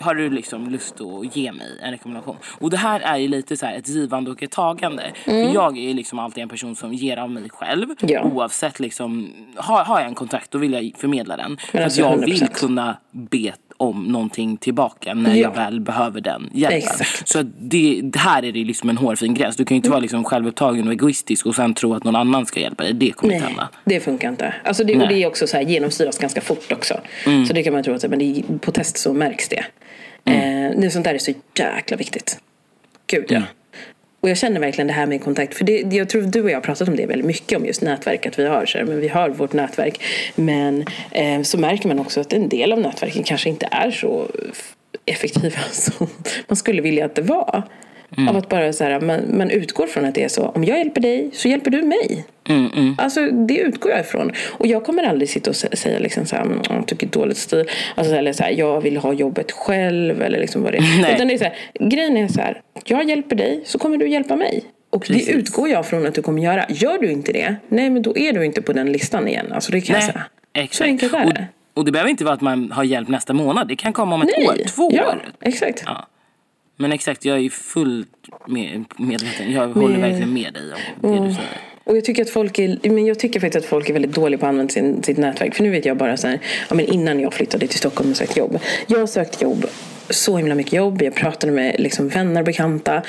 Har 0.00 0.14
du 0.14 0.30
liksom 0.30 0.68
lust 0.68 1.00
att 1.00 1.36
ge 1.36 1.52
mig 1.52 1.78
en 1.82 1.90
rekommendation? 1.90 2.36
Och 2.58 2.70
det 2.70 2.76
här 2.76 3.00
är 3.00 3.16
ju 3.16 3.28
lite 3.28 3.56
så 3.56 3.66
här 3.66 3.76
ett 3.76 3.88
givande 3.88 4.30
och 4.30 4.42
ett 4.42 4.50
tagande. 4.50 5.12
För 5.24 5.54
jag 5.54 5.78
är 5.78 5.82
ju 5.82 5.94
liksom 5.94 6.18
alltid 6.18 6.42
en 6.42 6.48
person 6.48 6.76
som 6.76 6.94
ger 6.94 7.16
av 7.16 7.30
mig 7.30 7.50
själv. 7.50 7.88
Ja. 8.00 8.22
Oavsett 8.22 8.80
liksom, 8.80 9.32
har, 9.56 9.84
har 9.84 10.00
jag 10.00 10.08
en 10.08 10.14
kontakt 10.14 10.50
då 10.50 10.58
vill 10.58 10.72
jag 10.72 10.92
förmedla 10.96 11.36
den. 11.36 11.56
För 11.56 11.78
att 11.78 11.96
jag 11.96 12.16
vill 12.16 12.42
100%. 12.42 12.54
kunna 12.54 12.96
be 13.12 13.52
om 13.76 14.04
någonting 14.04 14.56
tillbaka 14.56 15.14
när 15.14 15.30
Ja. 15.34 15.36
jag 15.42 15.54
väl 15.54 15.80
behöver 15.80 16.20
den 16.20 16.50
hjälpen. 16.52 16.78
Exakt. 16.78 17.28
Så 17.28 17.42
det, 17.42 18.02
här 18.16 18.44
är 18.44 18.52
det 18.52 18.64
liksom 18.64 18.88
en 18.90 18.96
hårfin 18.96 19.34
gräns. 19.34 19.56
Du 19.56 19.64
kan 19.64 19.74
ju 19.74 19.76
inte 19.76 19.90
vara 19.90 20.00
liksom 20.00 20.24
självupptagen 20.24 20.86
och 20.86 20.92
egoistisk 20.92 21.46
och 21.46 21.54
sen 21.54 21.74
tro 21.74 21.94
att 21.94 22.04
någon 22.04 22.16
annan 22.16 22.46
ska 22.46 22.60
hjälpa 22.60 22.82
dig. 22.82 22.92
Det 22.92 23.10
kommer 23.10 23.34
inte 23.34 23.44
Nej, 23.46 23.54
hända. 23.54 23.68
det 23.84 24.00
funkar 24.00 24.28
inte. 24.28 24.54
Alltså 24.64 24.84
det, 24.84 24.96
och 25.02 25.08
det 25.08 25.22
är 25.22 25.26
också 25.26 25.46
så 25.46 25.56
här 25.56 25.64
genomsyras 25.64 26.18
ganska 26.18 26.40
fort 26.40 26.72
också. 26.72 27.00
Så 27.48 27.52
det 27.52 27.62
kan 27.62 27.72
man 27.72 27.82
tro 27.82 27.94
att 27.94 28.10
men 28.10 28.18
det, 28.18 28.42
på 28.60 28.72
test 28.72 28.98
så 28.98 29.12
märks 29.12 29.48
det. 29.48 29.64
Eh, 30.24 30.80
det, 30.80 30.90
sånt 30.90 31.04
där 31.04 31.14
är 31.14 31.18
så 31.18 31.32
jäkla 31.58 31.96
viktigt. 31.96 32.38
Gud 33.06 33.24
ja. 33.28 33.42
Och 34.20 34.30
jag 34.30 34.38
känner 34.38 34.60
verkligen 34.60 34.86
det 34.86 34.92
här 34.92 35.06
med 35.06 35.22
kontakt. 35.24 35.54
För 35.54 35.64
det, 35.64 35.94
jag 35.96 36.08
tror 36.08 36.22
du 36.22 36.42
och 36.42 36.50
jag 36.50 36.56
har 36.56 36.62
pratat 36.62 36.88
om 36.88 36.96
det 36.96 37.06
väldigt 37.06 37.26
mycket 37.26 37.58
om 37.58 37.66
just 37.66 37.82
nätverk. 37.82 38.26
Att 38.26 38.38
vi 38.38 38.46
har, 38.46 38.66
så 38.66 38.78
här, 38.78 38.84
men 38.84 39.00
vi 39.00 39.08
har 39.08 39.28
vårt 39.28 39.52
nätverk. 39.52 40.02
Men 40.34 40.84
eh, 41.10 41.42
så 41.42 41.58
märker 41.58 41.88
man 41.88 41.98
också 41.98 42.20
att 42.20 42.32
en 42.32 42.48
del 42.48 42.72
av 42.72 42.80
nätverken 42.80 43.22
kanske 43.22 43.48
inte 43.48 43.68
är 43.70 43.90
så 43.90 44.26
effektiva 45.06 45.60
som 45.70 46.06
man 46.48 46.56
skulle 46.56 46.82
vilja 46.82 47.04
att 47.04 47.14
det 47.14 47.22
var. 47.22 47.62
Av 48.28 48.36
att 48.36 48.48
bara 48.48 48.72
så 48.72 48.84
här, 48.84 49.00
man, 49.00 49.20
man 49.38 49.50
utgår 49.50 49.86
från 49.86 50.04
att 50.04 50.14
det 50.14 50.24
är 50.24 50.28
så. 50.28 50.42
Om 50.46 50.64
jag 50.64 50.78
hjälper 50.78 51.00
dig 51.00 51.30
så 51.32 51.48
hjälper 51.48 51.70
du 51.70 51.82
mig. 51.82 52.24
Alltså 52.98 53.26
det 53.30 53.58
utgår 53.58 53.90
jag 53.92 54.00
ifrån. 54.00 54.32
Och 54.52 54.66
jag 54.66 54.84
kommer 54.84 55.02
aldrig 55.02 55.28
sitta 55.28 55.50
och 55.50 55.56
sä- 55.56 55.76
säga 55.76 55.98
liksom 55.98 56.26
så 56.26 56.36
här, 56.36 56.42
"Mm, 56.42 56.58
jag 56.70 56.86
tycker 56.86 57.06
dåligt 57.06 57.36
stil. 57.36 57.64
Alltså, 57.94 58.14
eller 58.14 58.32
så 58.32 58.42
här, 58.42 58.50
jag 58.50 58.80
vill 58.80 58.96
ha 58.96 59.12
jobbet 59.12 59.52
själv 59.52 60.22
eller 60.22 60.38
liksom 60.38 60.62
vad 60.62 60.72
det 60.72 60.78
är. 60.78 60.82
Nej. 61.02 61.14
Utan 61.14 61.28
det 61.28 61.34
är 61.34 61.38
så 61.38 61.44
här, 61.44 61.54
grejen 61.80 62.16
är 62.16 62.28
så 62.28 62.40
här, 62.40 62.60
jag 62.84 63.08
hjälper 63.10 63.36
dig 63.36 63.60
så 63.64 63.78
kommer 63.78 63.96
du 63.96 64.08
hjälpa 64.08 64.36
mig. 64.36 64.64
Och 64.90 65.02
Precis. 65.04 65.26
det 65.26 65.32
utgår 65.32 65.68
jag 65.68 65.86
från 65.86 66.06
att 66.06 66.14
du 66.14 66.22
kommer 66.22 66.42
göra. 66.42 66.64
Gör 66.68 66.98
du 66.98 67.10
inte 67.12 67.32
det, 67.32 67.56
nej 67.68 67.90
men 67.90 68.02
då 68.02 68.16
är 68.16 68.32
du 68.32 68.44
inte 68.44 68.62
på 68.62 68.72
den 68.72 68.92
listan 68.92 69.28
igen. 69.28 69.46
Alltså 69.52 69.72
det 69.72 69.80
kan 69.80 69.96
jag 69.96 70.04
Nej. 70.04 70.12
Så 70.14 70.60
exakt. 70.62 70.86
enkelt 70.88 71.14
är 71.14 71.24
Och, 71.26 71.34
det. 71.34 71.46
och 71.74 71.84
det 71.84 71.92
behöver 71.92 72.10
inte 72.10 72.24
vara 72.24 72.34
att 72.34 72.40
man 72.40 72.72
har 72.72 72.84
hjälp 72.84 73.08
nästa 73.08 73.32
månad. 73.32 73.68
Det 73.68 73.76
kan 73.76 73.92
komma 73.92 74.14
om 74.14 74.22
ett 74.22 74.28
Nej. 74.38 74.46
år, 74.48 74.54
två 74.68 74.90
ja, 74.94 75.08
år. 75.08 75.22
exakt. 75.40 75.82
Ja. 75.86 76.06
Men 76.76 76.92
exakt, 76.92 77.24
jag 77.24 77.38
är 77.38 77.50
fullt 77.50 78.08
med, 78.46 78.84
medveten. 78.96 79.52
Jag 79.52 79.68
håller 79.68 79.98
verkligen 79.98 80.32
med 80.32 80.52
dig 80.52 80.62
om 81.02 81.10
det 81.10 81.26
du 81.26 81.34
säger. 81.34 81.60
Och 81.86 81.96
jag 81.96 82.04
tycker 82.04 82.22
att 82.22 82.30
folk 82.30 82.58
är, 82.58 82.90
men 82.90 83.06
jag 83.06 83.18
tycker 83.18 83.40
faktiskt 83.40 83.64
att 83.64 83.70
folk 83.70 83.88
är 83.88 83.92
väldigt 83.92 84.14
dåliga 84.14 84.38
på 84.38 84.46
att 84.46 84.50
använda 84.50 84.72
sin, 84.72 85.02
sitt 85.02 85.18
nätverk. 85.18 85.54
För 85.54 85.62
nu 85.62 85.70
vet 85.70 85.84
jag 85.84 85.96
bara 85.96 86.16
så 86.16 86.28
här, 86.28 86.40
ja, 86.68 86.74
men 86.74 86.86
innan 86.86 87.20
jag 87.20 87.34
flyttade 87.34 87.66
till 87.66 87.78
Stockholm 87.78 88.10
och 88.10 88.16
sökte 88.16 88.38
jobb. 88.38 88.58
Jag 88.86 88.98
har 88.98 89.06
sökt 89.06 89.42
jobb, 89.42 89.66
så 90.10 90.36
himla 90.36 90.54
mycket 90.54 90.72
jobb. 90.72 91.02
Jag 91.02 91.14
pratade 91.14 91.52
med 91.52 91.76
liksom 91.78 92.08
vänner 92.08 92.40
och 92.40 92.44
bekanta 92.46 93.02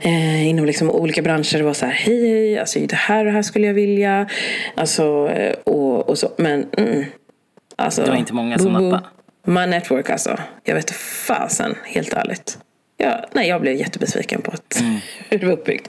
eh, 0.00 0.48
inom 0.48 0.64
liksom 0.64 0.90
olika 0.90 1.22
branscher. 1.22 1.58
Det 1.58 1.64
var 1.64 1.74
så 1.74 1.86
här, 1.86 1.92
hej 1.92 2.28
hej, 2.28 2.58
alltså 2.58 2.78
det 2.80 2.96
här 2.96 3.18
och 3.18 3.24
det 3.24 3.30
här 3.30 3.42
skulle 3.42 3.66
jag 3.66 3.74
vilja. 3.74 4.28
Alltså, 4.74 5.28
eh, 5.28 5.54
och, 5.64 6.08
och 6.08 6.18
så. 6.18 6.30
Men 6.36 6.66
mm, 6.76 7.04
alltså, 7.76 8.02
Det 8.02 8.10
var 8.10 8.16
inte 8.16 8.34
många 8.34 8.58
som 8.58 8.72
nappade. 8.72 9.02
My 9.44 9.66
network 9.66 10.10
alltså. 10.10 10.38
Jag 10.64 10.74
vet 10.74 10.90
fasen, 10.90 11.74
helt 11.84 12.12
ärligt. 12.12 12.58
Ja, 12.98 13.24
nej, 13.32 13.48
jag 13.48 13.60
blev 13.60 13.74
jättebesviken 13.74 14.42
på 14.42 14.50
att, 14.50 14.80
Mm. 14.80 14.96
hur 15.30 15.38
det 15.38 15.46
var 15.46 15.52
uppbyggt. 15.52 15.88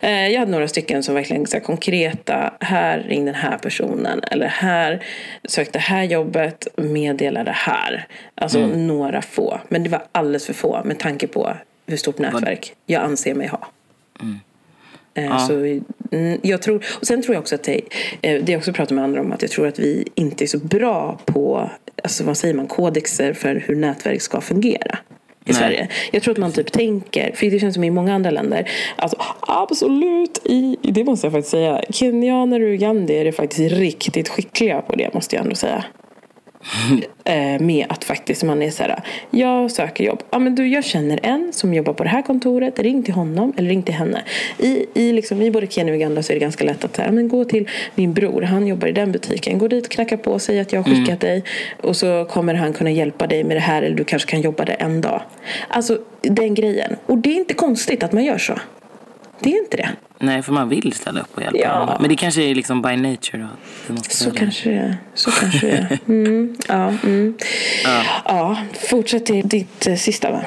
Eh, 0.00 0.28
jag 0.28 0.38
hade 0.40 0.50
några 0.52 0.68
stycken 0.68 1.02
som 1.02 1.14
verkligen 1.14 1.46
så 1.46 1.56
här, 1.56 1.64
konkreta, 1.64 2.54
här 2.60 2.98
ring 2.98 3.24
den 3.24 3.34
här 3.34 3.58
personen. 3.58 4.20
Eller 4.30 4.46
här, 4.46 5.04
sök 5.44 5.72
det 5.72 5.78
här 5.78 6.02
jobbet, 6.04 6.68
meddela 6.76 7.44
det 7.44 7.50
här. 7.54 8.06
Alltså 8.34 8.58
Mm. 8.58 8.86
några 8.86 9.22
få. 9.22 9.60
Men 9.68 9.82
det 9.82 9.90
var 9.90 10.02
alldeles 10.12 10.46
för 10.46 10.52
få 10.52 10.80
med 10.84 10.98
tanke 10.98 11.26
på 11.26 11.56
hur 11.86 11.96
stort 11.96 12.18
nätverk 12.18 12.74
jag 12.86 13.02
anser 13.02 13.34
mig 13.34 13.46
ha. 13.48 13.68
Mm. 14.20 14.40
Eh, 15.14 15.24
Ja. 15.24 15.38
Så, 15.38 15.54
mm, 16.16 16.38
jag 16.42 16.62
tror, 16.62 16.84
och 17.00 17.06
sen 17.06 17.22
tror 17.22 17.34
jag 17.34 17.40
också 17.40 17.54
att 17.54 17.62
det, 17.62 17.80
eh, 18.22 18.42
det 18.44 18.52
jag 18.52 18.58
också 18.58 18.72
pratar 18.72 18.94
med 18.94 19.04
andra 19.04 19.20
om, 19.20 19.32
att 19.32 19.42
jag 19.42 19.50
tror 19.50 19.66
att 19.66 19.78
vi 19.78 20.08
inte 20.14 20.44
är 20.44 20.46
så 20.46 20.58
bra 20.58 21.18
på, 21.24 21.70
alltså 22.02 22.24
vad 22.24 22.36
säger 22.36 22.54
man, 22.54 22.66
kodexer 22.66 23.32
för 23.32 23.54
hur 23.66 23.76
nätverk 23.76 24.22
ska 24.22 24.40
fungera. 24.40 24.98
I 25.44 25.52
Nej. 25.52 25.54
Sverige. 25.54 25.88
Jag 26.12 26.22
tror 26.22 26.32
att 26.32 26.38
man 26.38 26.52
typ 26.52 26.72
tänker, 26.72 27.32
för 27.34 27.46
det 27.46 27.58
känns 27.58 27.74
som 27.74 27.84
i 27.84 27.90
många 27.90 28.14
andra 28.14 28.30
länder, 28.30 28.70
alltså 28.96 29.16
absolut, 29.40 30.40
i, 30.44 30.76
det 30.82 31.04
måste 31.04 31.26
jag 31.26 31.32
faktiskt 31.32 31.50
säga, 31.50 31.82
kenyaner 31.90 32.60
och 32.60 32.68
ugandier 32.68 33.26
är 33.26 33.32
faktiskt 33.32 33.72
riktigt 33.72 34.28
skickliga 34.28 34.82
på 34.82 34.96
det 34.96 35.14
måste 35.14 35.36
jag 35.36 35.42
ändå 35.42 35.54
säga. 35.54 35.84
Eh, 37.24 37.60
med 37.60 37.86
att 37.88 38.04
faktiskt 38.04 38.42
man 38.42 38.62
är 38.62 38.70
så 38.70 38.82
här, 38.82 39.02
jag 39.30 39.70
söker 39.70 40.04
jobb. 40.04 40.22
Ja 40.30 40.38
men 40.38 40.54
du, 40.54 40.68
jag 40.68 40.84
känner 40.84 41.20
en 41.22 41.52
som 41.52 41.74
jobbar 41.74 41.92
på 41.92 42.04
det 42.04 42.08
här 42.10 42.22
kontoret. 42.22 42.78
Ring 42.78 43.02
till 43.02 43.14
honom 43.14 43.52
eller 43.56 43.68
ring 43.68 43.82
till 43.82 43.94
henne. 43.94 44.22
I, 44.58 44.86
i, 44.94 45.12
liksom, 45.12 45.42
i 45.42 45.50
både 45.50 45.66
Kenya 45.66 45.92
och 45.92 45.96
Uganda 45.96 46.22
så 46.22 46.32
är 46.32 46.34
det 46.34 46.40
ganska 46.40 46.64
lätt 46.64 46.84
att 46.84 46.96
så 46.96 47.02
här, 47.02 47.10
men 47.10 47.28
gå 47.28 47.44
till 47.44 47.68
min 47.94 48.12
bror. 48.12 48.42
Han 48.42 48.66
jobbar 48.66 48.88
i 48.88 48.92
den 48.92 49.12
butiken. 49.12 49.58
Gå 49.58 49.68
dit, 49.68 49.88
knacka 49.88 50.16
på, 50.16 50.38
säg 50.38 50.60
att 50.60 50.72
jag 50.72 50.82
har 50.82 50.94
skickat 50.94 51.20
dig. 51.20 51.44
Och 51.80 51.96
så 51.96 52.24
kommer 52.24 52.54
han 52.54 52.72
kunna 52.72 52.90
hjälpa 52.90 53.26
dig 53.26 53.44
med 53.44 53.56
det 53.56 53.60
här. 53.60 53.82
Eller 53.82 53.96
du 53.96 54.04
kanske 54.04 54.30
kan 54.30 54.40
jobba 54.40 54.64
där 54.64 54.76
en 54.78 55.00
dag. 55.00 55.22
Alltså 55.68 55.98
den 56.22 56.54
grejen. 56.54 56.96
Och 57.06 57.18
det 57.18 57.30
är 57.30 57.36
inte 57.36 57.54
konstigt 57.54 58.02
att 58.02 58.12
man 58.12 58.24
gör 58.24 58.38
så. 58.38 58.54
Det 59.42 59.52
är 59.52 59.58
inte 59.64 59.76
det. 59.76 59.90
Nej, 60.18 60.42
för 60.42 60.52
man 60.52 60.68
vill 60.68 60.92
ställa 60.92 61.20
upp 61.20 61.36
och 61.36 61.42
hjälpa 61.42 61.58
Ja. 61.58 61.68
andra. 61.68 61.96
Men 62.00 62.08
det 62.08 62.16
kanske 62.16 62.42
är 62.42 62.54
liksom 62.54 62.82
by 62.82 62.96
nature 62.96 63.48
då. 63.88 63.96
Så 64.08 64.30
det. 64.30 64.38
kanske 64.38 64.70
det 64.70 64.76
är. 64.76 64.96
Så 65.14 65.30
kanske 65.30 65.66
det 65.66 65.72
är. 65.72 65.98
Mm, 66.08 66.56
ja, 66.68 66.94
mm. 67.04 67.34
ja, 68.24 68.56
fortsätt 68.90 69.26
till 69.26 69.48
ditt 69.48 69.86
eh, 69.86 69.94
sista 69.94 70.30
va? 70.30 70.42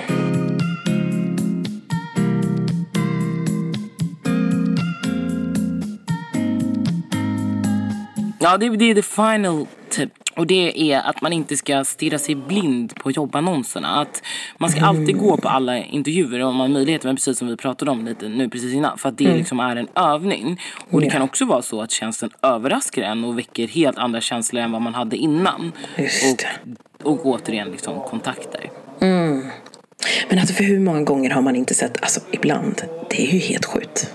Ja, 8.45 8.57
det, 8.57 8.69
det 8.69 8.91
är 8.91 8.95
the 8.95 9.01
final 9.01 9.67
tip. 9.89 10.09
Och 10.35 10.47
det 10.47 10.91
är 10.91 10.99
att 10.99 11.21
man 11.21 11.33
inte 11.33 11.57
ska 11.57 11.83
stirra 11.83 12.17
sig 12.17 12.35
blind 12.35 12.95
på 12.95 13.11
jobbannonserna. 13.11 14.01
Att 14.01 14.23
man 14.57 14.69
ska 14.69 14.85
alltid 14.85 15.17
gå 15.17 15.37
på 15.37 15.49
alla 15.49 15.77
intervjuer 15.77 16.39
om 16.39 16.55
man 16.55 16.67
har 16.67 16.73
möjlighet. 16.73 17.03
Men 17.03 17.15
precis 17.15 17.37
som 17.37 17.47
vi 17.47 17.57
pratade 17.57 17.91
om 17.91 18.05
lite 18.05 18.29
nu 18.29 18.49
precis 18.49 18.73
innan. 18.73 18.97
För 18.97 19.09
att 19.09 19.17
det 19.17 19.37
liksom 19.37 19.59
är 19.59 19.75
en 19.75 19.87
övning. 19.95 20.61
Och 20.89 21.01
det 21.01 21.09
kan 21.09 21.21
också 21.21 21.45
vara 21.45 21.61
så 21.61 21.81
att 21.81 21.91
tjänsten 21.91 22.29
överraskar 22.41 23.01
en 23.01 23.23
och 23.23 23.37
väcker 23.37 23.67
helt 23.67 23.97
andra 23.97 24.21
känslor 24.21 24.63
än 24.63 24.71
vad 24.71 24.81
man 24.81 24.93
hade 24.93 25.17
innan. 25.17 25.71
Just 25.97 26.45
och, 27.03 27.11
och 27.11 27.25
återigen 27.25 27.71
liksom 27.71 27.99
kontakter. 28.01 28.69
Men 30.29 30.39
alltså 30.39 30.53
för 30.53 30.63
hur 30.63 30.79
många 30.79 31.01
gånger 31.01 31.29
har 31.29 31.41
man 31.41 31.55
inte 31.55 31.73
sett, 31.73 32.01
alltså 32.01 32.19
ibland, 32.31 32.81
det 33.09 33.27
är 33.27 33.33
ju 33.33 33.39
helt 33.39 33.65
sjukt. 33.65 34.11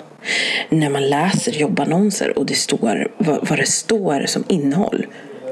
När 0.69 0.91
man 0.91 1.09
läser 1.09 1.53
jobbannonser 1.53 2.39
och 2.39 2.47
det 2.47 2.55
står 2.55 3.11
vad, 3.19 3.49
vad 3.49 3.59
det 3.59 3.67
står 3.67 4.27
som 4.27 4.45
innehåll. 4.49 5.07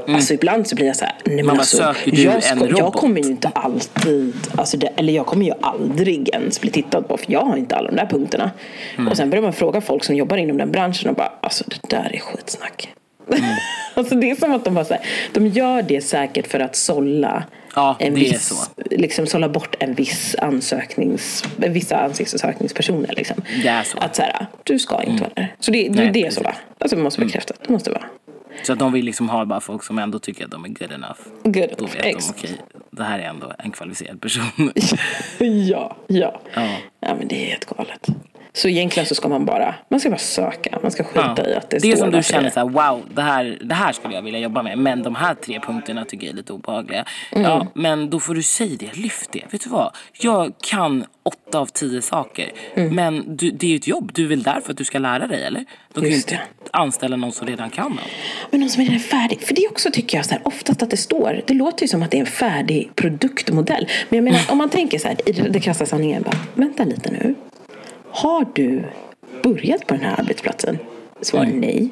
Alltså 0.08 0.34
ibland 0.34 0.66
så 0.66 0.74
blir 0.74 0.86
jag 0.86 0.96
så 0.96 1.04
här, 1.04 1.14
nej 1.24 1.42
men 1.42 1.58
alltså, 1.58 1.94
jag, 2.04 2.42
en 2.50 2.76
jag 2.76 2.92
kommer 2.92 3.20
ju 3.20 3.28
inte 3.28 3.48
alltid, 3.48 4.34
alltså 4.56 4.76
det, 4.76 4.86
eller 4.96 5.12
jag 5.12 5.26
kommer 5.26 5.46
ju 5.46 5.52
aldrig 5.60 6.28
ens 6.28 6.60
bli 6.60 6.70
tittad 6.70 7.08
på 7.08 7.16
för 7.16 7.32
jag 7.32 7.40
har 7.40 7.56
inte 7.56 7.76
alla 7.76 7.90
de 7.90 7.96
där 7.96 8.06
punkterna. 8.06 8.50
Och 9.10 9.16
sen 9.16 9.30
börjar 9.30 9.42
man 9.42 9.52
fråga 9.52 9.80
folk 9.80 10.04
som 10.04 10.16
jobbar 10.16 10.36
inom 10.36 10.56
den 10.56 10.70
branschen 10.70 11.10
och 11.10 11.16
bara, 11.16 11.32
alltså 11.40 11.64
det 11.66 11.96
där 11.96 12.10
är 12.14 12.18
skitsnack. 12.18 12.94
alltså 13.94 14.14
det 14.14 14.30
är 14.30 14.34
som 14.34 14.52
att 14.52 14.64
de 14.64 14.74
bara 14.74 14.84
så 14.84 14.94
här, 14.94 15.02
de 15.32 15.46
gör 15.46 15.82
det 15.82 16.00
säkert 16.00 16.46
för 16.46 16.60
att 16.60 16.76
sålla 16.76 17.44
Ja, 17.78 17.96
en 17.98 18.14
det 18.14 18.20
är 18.20 18.32
viss, 18.32 18.48
så. 18.48 18.54
liksom 18.90 19.26
sålla 19.26 19.48
bort 19.48 19.76
en 19.78 19.94
viss 19.94 20.36
ansöknings, 20.38 21.44
vissa 21.56 21.96
ansökningspersoner. 21.96 23.14
Liksom. 23.16 23.42
Det 23.62 23.68
är 23.68 23.82
så. 23.82 23.98
Att 23.98 24.16
så 24.16 24.22
här, 24.22 24.46
du 24.64 24.78
ska 24.78 25.02
inte 25.02 25.22
vara 25.22 25.32
där. 25.34 25.54
Så 25.60 25.70
det, 25.70 25.88
det, 25.88 26.10
Nej, 26.10 26.24
är 26.24 26.30
så 26.30 26.42
va? 26.42 26.54
Alltså 26.78 26.96
det 26.96 27.02
måste 27.02 27.20
bekräftas. 27.20 27.56
Det 27.66 27.72
måste 27.72 27.90
vara. 27.90 28.04
Så 28.62 28.72
att 28.72 28.78
de 28.78 28.92
vill 28.92 29.04
liksom 29.04 29.28
ha 29.28 29.44
bara 29.44 29.60
folk 29.60 29.82
som 29.84 29.98
ändå 29.98 30.18
tycker 30.18 30.44
att 30.44 30.50
de 30.50 30.64
är 30.64 30.68
good 30.68 30.92
enough. 30.92 31.20
Good 31.42 31.54
Då 31.54 31.60
enough, 31.60 31.94
vet 31.94 32.02
de, 32.02 32.30
okej, 32.30 32.50
det 32.90 33.04
här 33.04 33.18
är 33.18 33.22
ändå 33.22 33.52
en 33.58 33.70
kvalificerad 33.70 34.20
person. 34.20 34.72
ja, 35.68 35.96
ja. 36.06 36.40
Ja. 36.54 36.68
Ja 37.00 37.14
men 37.14 37.28
det 37.28 37.44
är 37.44 37.46
helt 37.50 37.64
galet. 37.64 38.06
Så 38.58 38.68
egentligen 38.68 39.06
så 39.06 39.14
ska 39.14 39.28
man 39.28 39.44
bara, 39.44 39.74
man 39.88 40.00
ska 40.00 40.10
bara 40.10 40.18
söka. 40.18 40.78
Man 40.82 40.90
ska 40.90 41.04
skita 41.04 41.34
Ja. 41.36 41.46
i 41.46 41.54
att 41.54 41.70
det, 41.70 41.78
det 41.82 41.92
är 41.92 41.96
står 41.96 42.04
som 42.06 42.10
du 42.14 42.22
känner 42.22 42.44
det- 42.44 42.50
så 42.50 42.60
här, 42.60 42.66
wow, 42.68 43.02
det 43.14 43.22
här, 43.22 43.58
det 43.64 43.74
här 43.74 43.92
skulle 43.92 44.14
jag 44.14 44.22
vilja 44.22 44.40
jobba 44.40 44.62
med. 44.62 44.78
Men 44.78 45.02
de 45.02 45.14
här 45.14 45.34
tre 45.34 45.60
punkterna 45.60 46.04
tycker 46.04 46.26
jag 46.26 46.32
är 46.32 46.36
lite 46.36 46.52
obehagliga. 46.52 47.04
Mm. 47.32 47.44
Ja, 47.50 47.66
men 47.74 48.10
då 48.10 48.20
får 48.20 48.34
du 48.34 48.42
säga 48.42 48.76
det, 48.78 48.96
lyft 48.96 49.32
det. 49.32 49.42
Vet 49.50 49.64
du 49.64 49.70
vad? 49.70 49.96
Jag 50.20 50.52
kan 50.70 51.04
åtta 51.22 51.58
av 51.58 51.66
tio 51.66 52.02
saker. 52.02 52.52
Mm. 52.74 52.94
Men 52.94 53.36
du, 53.36 53.50
det 53.50 53.66
är 53.66 53.70
ju 53.70 53.76
ett 53.76 53.86
jobb. 53.88 54.10
Du 54.14 54.24
är 54.24 54.28
väl 54.28 54.42
där 54.42 54.60
för 54.60 54.70
att 54.72 54.78
du 54.78 54.84
ska 54.84 54.98
lära 54.98 55.26
dig, 55.26 55.42
eller? 55.44 55.64
De 55.94 56.00
kan 56.00 56.10
ju 56.10 56.16
inte 56.16 56.40
anställa 56.70 57.16
någon 57.16 57.32
som 57.32 57.46
redan 57.46 57.70
kan 57.70 57.84
allt. 57.92 58.00
Men 58.50 58.60
någon 58.60 58.70
som 58.70 58.82
är 58.82 58.86
redan 58.86 59.00
färdig. 59.00 59.40
För 59.42 59.54
det 59.54 59.64
är 59.64 59.70
också 59.70 59.90
tycker 59.92 60.18
jag 60.18 60.26
så 60.26 60.30
här, 60.34 60.40
oftast 60.44 60.82
att 60.82 60.90
det 60.90 60.96
står. 60.96 61.40
Det 61.46 61.54
låter 61.54 61.82
ju 61.82 61.88
som 61.88 62.02
att 62.02 62.10
det 62.10 62.16
är 62.16 62.20
en 62.20 62.26
färdig 62.26 62.90
produktmodell. 62.94 63.88
Men 64.08 64.16
jag 64.16 64.24
menar 64.24 64.40
om 64.50 64.58
man 64.58 64.68
tänker 64.70 64.98
så 64.98 65.08
här, 65.08 65.28
i 65.28 65.32
det 65.32 65.60
krassa 65.60 65.86
sanningen. 65.86 66.22
Bara, 66.22 66.36
vänta 66.54 66.84
lite 66.84 67.10
nu. 67.10 67.34
Har 68.22 68.46
du 68.52 68.82
börjat 69.42 69.86
på 69.86 69.94
den 69.94 70.02
här 70.04 70.20
arbetsplatsen? 70.20 70.78
Svar 71.20 71.46
nej. 71.54 71.88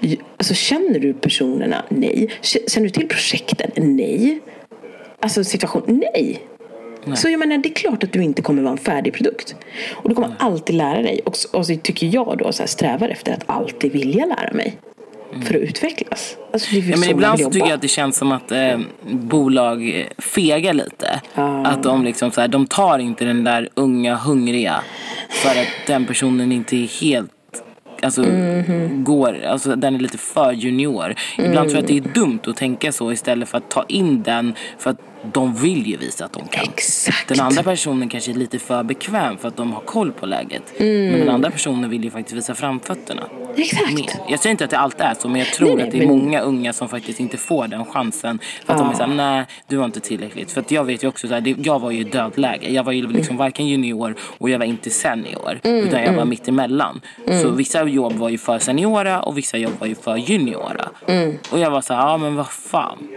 J- 0.00 0.20
Alltså, 0.36 0.54
känner 0.54 0.98
du 0.98 1.14
personerna? 1.14 1.84
Nej. 1.88 2.30
Känner 2.42 2.86
du 2.86 2.90
till 2.90 3.08
projekten? 3.08 3.70
Nej. 3.96 4.40
Alltså 5.20 5.44
situation? 5.44 6.02
Nej. 6.14 6.40
Så 7.16 7.28
jag 7.28 7.38
menar, 7.38 7.58
det 7.58 7.68
är 7.68 7.72
klart 7.74 8.04
att 8.04 8.12
du 8.12 8.22
inte 8.22 8.42
kommer 8.42 8.62
vara 8.62 8.72
en 8.72 8.78
färdig 8.78 9.12
produkt. 9.12 9.56
Och 9.92 10.08
du 10.08 10.14
kommer 10.14 10.34
alltid 10.38 10.76
lära 10.76 11.02
dig. 11.02 11.20
Och, 11.24 11.36
så- 11.36 11.58
och 11.58 11.66
så 11.66 11.76
tycker 11.76 12.06
jag 12.06 12.38
då 12.38 12.52
så 12.52 12.62
här, 12.62 12.68
strävar 12.68 13.08
efter 13.08 13.32
att 13.32 13.42
alltid 13.46 13.92
vilja 13.92 14.26
lära 14.26 14.52
mig. 14.52 14.76
För 15.32 15.54
att 15.54 15.60
utvecklas. 15.60 16.36
Alltså, 16.52 16.76
Ja, 16.76 16.96
men 16.96 17.10
ibland 17.10 17.40
så 17.40 17.50
tycker 17.50 17.66
jag 17.66 17.74
att 17.74 17.82
det 17.82 17.88
känns 17.88 18.16
som 18.16 18.32
att 18.32 18.52
eh, 18.52 18.78
bolag 19.10 19.88
eh, 20.00 20.06
fegar 20.18 20.72
lite. 20.72 21.20
Att 21.64 21.82
de 21.82 22.04
liksom 22.04 22.30
så 22.30 22.40
här, 22.40 22.48
de 22.48 22.66
tar 22.66 22.98
inte 22.98 23.24
den 23.24 23.44
där 23.44 23.68
unga 23.74 24.16
hungriga 24.16 24.82
för 25.30 25.50
att 25.60 25.68
den 25.86 26.06
personen 26.06 26.52
inte 26.52 26.76
är 26.76 27.00
helt 27.02 27.30
Alltså, 28.02 28.22
Mhm. 28.22 29.04
går, 29.04 29.44
alltså 29.44 29.76
den 29.76 29.94
är 29.94 29.98
lite 29.98 30.18
för 30.18 30.52
junior. 30.52 31.14
Ibland 31.38 31.68
tror 31.68 31.74
jag 31.74 31.78
att 31.82 31.86
det 31.88 31.96
är 31.96 32.14
dumt 32.14 32.40
att 32.46 32.56
tänka 32.56 32.92
så 32.92 33.12
istället 33.12 33.48
för 33.48 33.58
att 33.58 33.70
ta 33.70 33.84
in 33.88 34.22
den 34.22 34.54
för 34.78 34.90
att 34.90 35.00
de 35.32 35.54
vill 35.54 35.86
ju 35.86 35.96
visa 35.96 36.24
att 36.24 36.32
de 36.32 36.48
kan. 36.48 36.64
Exakt. 36.64 37.28
Den 37.28 37.40
andra 37.40 37.62
personen 37.62 38.08
kanske 38.08 38.30
är 38.30 38.34
lite 38.34 38.58
för 38.58 38.82
bekväm 38.82 39.38
för 39.38 39.48
att 39.48 39.56
de 39.56 39.72
har 39.72 39.80
koll 39.80 40.12
på 40.12 40.26
läget. 40.26 40.62
Mm. 40.80 41.06
Men 41.10 41.20
den 41.20 41.28
andra 41.28 41.50
personen 41.50 41.90
vill 41.90 42.04
ju 42.04 42.10
faktiskt 42.10 42.36
visa 42.36 42.54
framfötterna. 42.54 43.22
Exakt. 43.56 43.92
Mer. 43.94 44.10
Jag 44.28 44.40
säger 44.40 44.50
inte 44.50 44.64
att 44.64 44.70
det 44.70 44.78
alltid 44.78 45.00
är 45.00 45.14
så, 45.14 45.28
men 45.28 45.38
jag 45.38 45.48
tror 45.52 45.66
Nej, 45.66 45.76
nej, 45.76 45.84
att 45.86 45.92
det 45.92 45.98
är 46.02 46.06
men- 46.06 46.18
många 46.18 46.40
unga 46.40 46.72
som 46.72 46.88
faktiskt 46.88 47.20
inte 47.20 47.36
får 47.36 47.68
den 47.68 47.84
chansen. 47.84 48.38
För 48.66 48.72
att 48.72 48.78
de 48.78 48.90
är 48.90 48.94
såhär, 48.94 49.14
nej 49.14 49.44
du 49.66 49.76
var 49.76 49.84
inte 49.84 50.00
tillräckligt. 50.00 50.52
För 50.52 50.60
att 50.60 50.70
jag 50.70 50.84
vet 50.84 51.04
ju 51.04 51.08
också 51.08 51.28
såhär, 51.28 51.40
det- 51.40 51.56
jag 51.58 51.78
var 51.78 51.90
ju 51.90 52.00
i 52.00 52.04
dödläge. 52.04 52.72
Jag 52.72 52.84
var 52.84 52.92
ju 52.92 53.02
liksom 53.06 53.26
Mm. 53.34 53.36
varken 53.36 53.66
junior 53.66 54.14
och 54.38 54.50
jag 54.50 54.58
var 54.58 54.66
inte 54.66 54.90
senior. 54.90 55.60
Utan 55.62 56.02
jag 56.02 56.12
var 56.12 56.24
mitt 56.24 56.48
emellan. 56.48 57.00
Mm. 57.26 57.42
Så 57.42 57.50
vissa 57.50 57.84
jobb 57.84 58.12
var 58.12 58.28
ju 58.28 58.38
för 58.38 58.58
seniora 58.58 59.20
och 59.22 59.38
vissa 59.38 59.56
jobb 59.58 59.72
var 59.78 59.86
ju 59.86 59.94
för 59.94 60.16
juniora. 60.16 60.88
Mm. 61.06 61.38
Och 61.50 61.58
jag 61.58 61.70
var 61.70 61.80
såhär, 61.80 62.00
ja 62.00 62.16
men 62.16 62.36
vad 62.36 62.46
fan. 62.50 63.08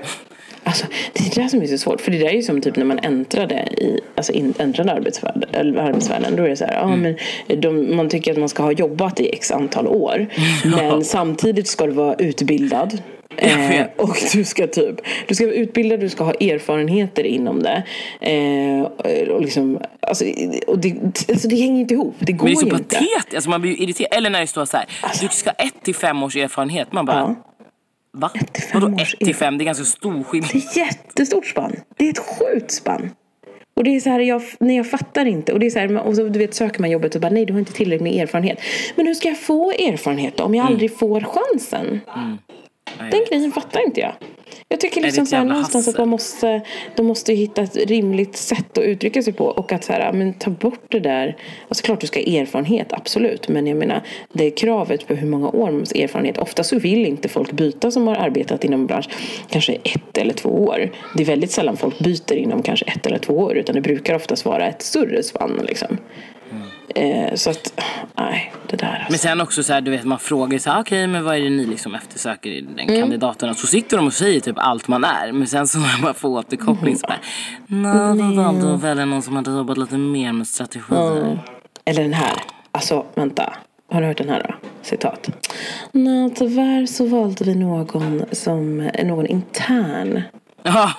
Alltså, 0.71 0.85
det 1.13 1.19
är 1.37 1.43
det 1.43 1.49
som 1.49 1.61
är 1.61 1.65
så 1.67 1.77
svårt. 1.77 2.01
För 2.01 2.11
det 2.11 2.17
där 2.17 2.25
är 2.25 2.33
ju 2.33 2.41
som 2.41 2.61
typ 2.61 2.75
när 2.75 2.85
man 2.85 2.99
äntrade 2.99 3.55
i 3.55 3.99
alltså 4.15 4.33
in, 4.33 4.53
äntrade 4.59 4.91
arbetsvärlden, 4.91 5.49
eller 5.53 5.79
arbetsvärlden. 5.81 6.35
Då 6.35 6.43
är 6.43 6.49
det 6.49 6.55
så 6.55 6.65
här, 6.65 6.73
ja, 6.73 6.95
men 6.95 7.15
de, 7.61 7.95
man 7.95 8.09
tycker 8.09 8.31
att 8.31 8.37
man 8.37 8.49
ska 8.49 8.63
ha 8.63 8.71
jobbat 8.71 9.19
i 9.19 9.29
x 9.33 9.51
antal 9.51 9.87
år. 9.87 10.27
Men 10.65 11.03
samtidigt 11.03 11.67
ska 11.67 11.85
du 11.85 11.91
vara 11.91 12.15
utbildad. 12.15 12.97
Eh, 13.37 13.85
och 13.97 14.17
du 14.33 14.43
ska 14.43 14.67
typ 14.67 14.95
Du 15.27 15.35
ska 15.35 15.45
vara 15.45 15.55
utbildad, 15.55 15.99
du 15.99 16.09
ska 16.09 16.23
ha 16.23 16.33
erfarenheter 16.33 17.23
inom 17.23 17.63
det. 17.63 17.83
Eh, 18.21 19.31
och 19.31 19.41
liksom, 19.41 19.79
alltså, 20.01 20.25
och 20.67 20.79
det, 20.79 20.95
alltså 21.29 21.47
det 21.47 21.55
hänger 21.55 21.81
inte 21.81 21.93
ihop. 21.93 22.15
Det 22.19 22.31
går 22.31 22.45
Men 22.47 22.55
det 22.55 22.59
är 22.59 22.69
så 22.69 22.75
inte. 22.75 22.95
patetiskt. 22.95 23.35
Alltså 23.35 23.49
man 23.49 23.61
blir 23.61 23.81
irriterad. 23.81 24.09
Eller 24.13 24.29
när 24.29 24.41
det 24.41 24.47
står 24.47 24.65
så 24.65 24.77
här, 24.77 24.85
du 25.21 25.27
ska 25.27 25.49
ha 25.49 25.65
ett 25.65 25.83
till 25.83 25.95
fem 25.95 26.23
års 26.23 26.35
erfarenhet. 26.35 26.91
Man 26.91 27.05
bara, 27.05 27.17
Ja. 27.17 27.35
Va? 28.13 28.31
Vadå 28.73 28.87
års 28.87 29.13
ett 29.13 29.19
till 29.19 29.35
fem? 29.35 29.57
Det 29.57 29.63
är 29.63 29.65
ganska 29.65 29.85
stor 29.85 30.23
skillnad. 30.23 30.49
Det 30.53 30.57
är 30.57 30.77
jättestort 30.77 31.45
spann. 31.45 31.75
Det 31.97 32.05
är 32.05 32.09
ett 32.09 32.19
sjukt 32.19 32.71
spann. 32.71 33.11
Och 33.73 33.83
det 33.83 33.95
är 33.95 33.99
så 33.99 34.09
här, 34.09 34.19
jag, 34.19 34.41
nej, 34.59 34.77
jag 34.77 34.89
fattar 34.89 35.25
inte. 35.25 35.53
Och 35.53 35.59
det 35.59 35.65
är 35.65 35.69
så 35.69 35.79
här, 35.79 35.97
och 35.97 36.15
så, 36.15 36.23
du 36.23 36.39
vet, 36.39 36.53
söker 36.53 36.81
man 36.81 36.91
jobbet 36.91 37.15
och 37.15 37.21
bara 37.21 37.31
nej, 37.31 37.45
du 37.45 37.53
har 37.53 37.59
inte 37.59 37.73
tillräckligt 37.73 38.03
med 38.03 38.23
erfarenhet. 38.23 38.59
Men 38.95 39.07
hur 39.07 39.13
ska 39.13 39.27
jag 39.27 39.39
få 39.39 39.71
erfarenhet 39.71 40.37
då, 40.37 40.43
om 40.43 40.55
jag 40.55 40.65
aldrig 40.65 40.97
får 40.97 41.21
chansen? 41.21 41.99
Den 42.99 43.25
grejen 43.29 43.51
fattar 43.51 43.85
inte 43.85 44.01
jag. 44.01 44.13
Jag 44.71 44.79
tycker 44.79 45.01
liksom 45.01 45.25
så 45.25 45.35
här, 45.35 45.45
någonstans 45.45 45.87
att 45.87 45.97
man 45.97 46.09
måste, 46.09 46.61
de 46.95 47.05
måste 47.05 47.33
hitta 47.33 47.61
ett 47.61 47.75
rimligt 47.75 48.37
sätt 48.37 48.77
att 48.77 48.83
uttrycka 48.83 49.23
sig 49.23 49.33
på. 49.33 49.45
Och 49.45 49.71
att 49.71 49.83
så 49.83 49.93
här, 49.93 50.13
men 50.13 50.33
ta 50.33 50.49
bort 50.49 50.85
det 50.87 50.99
där. 50.99 51.37
Alltså 51.67 51.83
klart 51.83 52.01
du 52.01 52.07
ska 52.07 52.19
ha 52.19 52.25
erfarenhet, 52.25 52.93
absolut. 52.93 53.47
Men 53.47 53.67
jag 53.67 53.77
menar, 53.77 54.01
det 54.33 54.45
är 54.45 54.51
kravet 54.51 55.07
på 55.07 55.13
hur 55.13 55.27
många 55.27 55.49
år 55.49 55.71
man 55.71 55.81
erfarenhet. 55.81 56.37
Ofta 56.37 56.63
så 56.63 56.79
vill 56.79 57.05
inte 57.05 57.29
folk 57.29 57.51
byta 57.51 57.91
som 57.91 58.07
har 58.07 58.15
arbetat 58.15 58.63
inom 58.63 58.81
en 58.81 58.87
bransch 58.87 59.09
kanske 59.49 59.73
ett 59.73 60.17
eller 60.17 60.33
två 60.33 60.49
år. 60.49 60.91
Det 61.15 61.23
är 61.23 61.27
väldigt 61.27 61.51
sällan 61.51 61.77
folk 61.77 61.99
byter 61.99 62.33
inom 62.33 62.63
kanske 62.63 62.85
ett 62.85 63.05
eller 63.05 63.17
två 63.17 63.33
år. 63.33 63.57
Utan 63.57 63.75
det 63.75 63.81
brukar 63.81 64.15
oftast 64.15 64.45
vara 64.45 64.67
ett 64.67 64.81
större 64.81 65.23
spann 65.23 65.61
liksom. 65.67 65.97
Eh, 66.95 67.35
så 67.35 67.49
att, 67.49 67.81
nej, 68.17 68.53
det 68.67 68.75
där 68.77 68.87
alltså. 68.87 69.05
Men 69.09 69.19
sen 69.19 69.41
också 69.41 69.63
så 69.63 69.73
här, 69.73 69.81
du 69.81 69.91
vet 69.91 70.03
man 70.03 70.19
frågar 70.19 70.57
så 70.59 70.69
här, 70.71 70.81
okej 70.81 71.07
men 71.07 71.23
vad 71.23 71.35
är 71.35 71.39
det 71.41 71.49
ni 71.49 71.65
liksom 71.65 71.95
eftersöker 71.95 72.49
i 72.49 72.61
den 72.61 72.79
Mm. 72.79 73.01
kandidaten? 73.01 73.55
Så 73.55 73.67
sitter 73.67 73.97
de 73.97 74.05
och 74.07 74.13
säger 74.13 74.39
typ 74.39 74.55
allt 74.59 74.87
man 74.87 75.03
är. 75.03 75.31
Men 75.31 75.47
sen 75.47 75.67
så 75.67 75.79
när 75.79 76.01
man 76.01 76.13
får 76.13 76.29
återkoppling 76.29 76.95
så 76.97 77.07
bara, 77.07 77.19
nej 77.67 77.91
Mm. 78.11 78.29
vi 78.29 78.35
valde 78.37 78.73
att 78.73 78.83
välja 78.83 79.05
någon 79.05 79.21
som 79.21 79.35
hade 79.35 79.51
jobbat 79.51 79.77
lite 79.77 79.97
mer 79.97 80.31
med 80.33 80.47
strategier. 80.47 81.39
Eller 81.85 82.01
den 82.03 82.13
här. 82.13 82.33
Alltså, 82.71 83.05
vänta. 83.15 83.53
Har 83.91 84.01
du 84.01 84.07
hört 84.07 84.17
den 84.17 84.29
här 84.29 84.43
då? 84.47 84.53
Citat. 84.81 85.29
Nej, 85.91 86.33
tyvärr 86.35 86.85
så 86.85 87.05
valde 87.05 87.45
vi 87.45 87.55
någon 87.55 88.23
som 88.31 88.77
någon 89.03 89.25
intern. 89.25 90.21
Ja, 90.63 90.91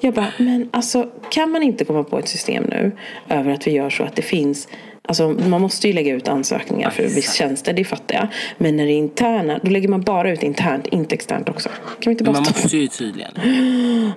Jag 0.00 0.14
bara, 0.14 0.26
men 0.38 0.68
alltså 0.72 1.06
kan 1.30 1.50
man 1.50 1.62
inte 1.62 1.84
komma 1.84 2.04
på 2.04 2.18
ett 2.18 2.28
system 2.28 2.64
nu 2.64 2.92
över 3.28 3.50
att 3.52 3.66
vi 3.66 3.70
gör 3.70 3.90
så 3.90 4.02
att 4.04 4.16
det 4.16 4.22
finns 4.22 4.68
Alltså 5.08 5.28
man 5.28 5.60
måste 5.60 5.86
ju 5.88 5.92
lägga 5.94 6.14
ut 6.14 6.28
ansökningar 6.28 6.90
för 6.90 7.02
viss 7.02 7.34
tjänster, 7.34 7.72
det 7.72 7.84
fattar 7.84 8.14
jag. 8.14 8.28
Men 8.58 8.76
när 8.76 8.84
det 8.86 8.92
är 8.92 8.98
interna, 8.98 9.58
då 9.62 9.70
lägger 9.70 9.88
man 9.88 10.00
bara 10.00 10.30
ut 10.32 10.42
internt, 10.42 10.86
inte 10.86 11.14
externt 11.14 11.48
också. 11.48 11.68
Kan 11.68 11.94
vi 12.04 12.10
inte 12.10 12.24
bara 12.24 12.32
man 12.32 12.44
stoppa? 12.44 12.60
måste 12.62 12.76
ju 12.76 12.88
tydligen. 12.88 13.32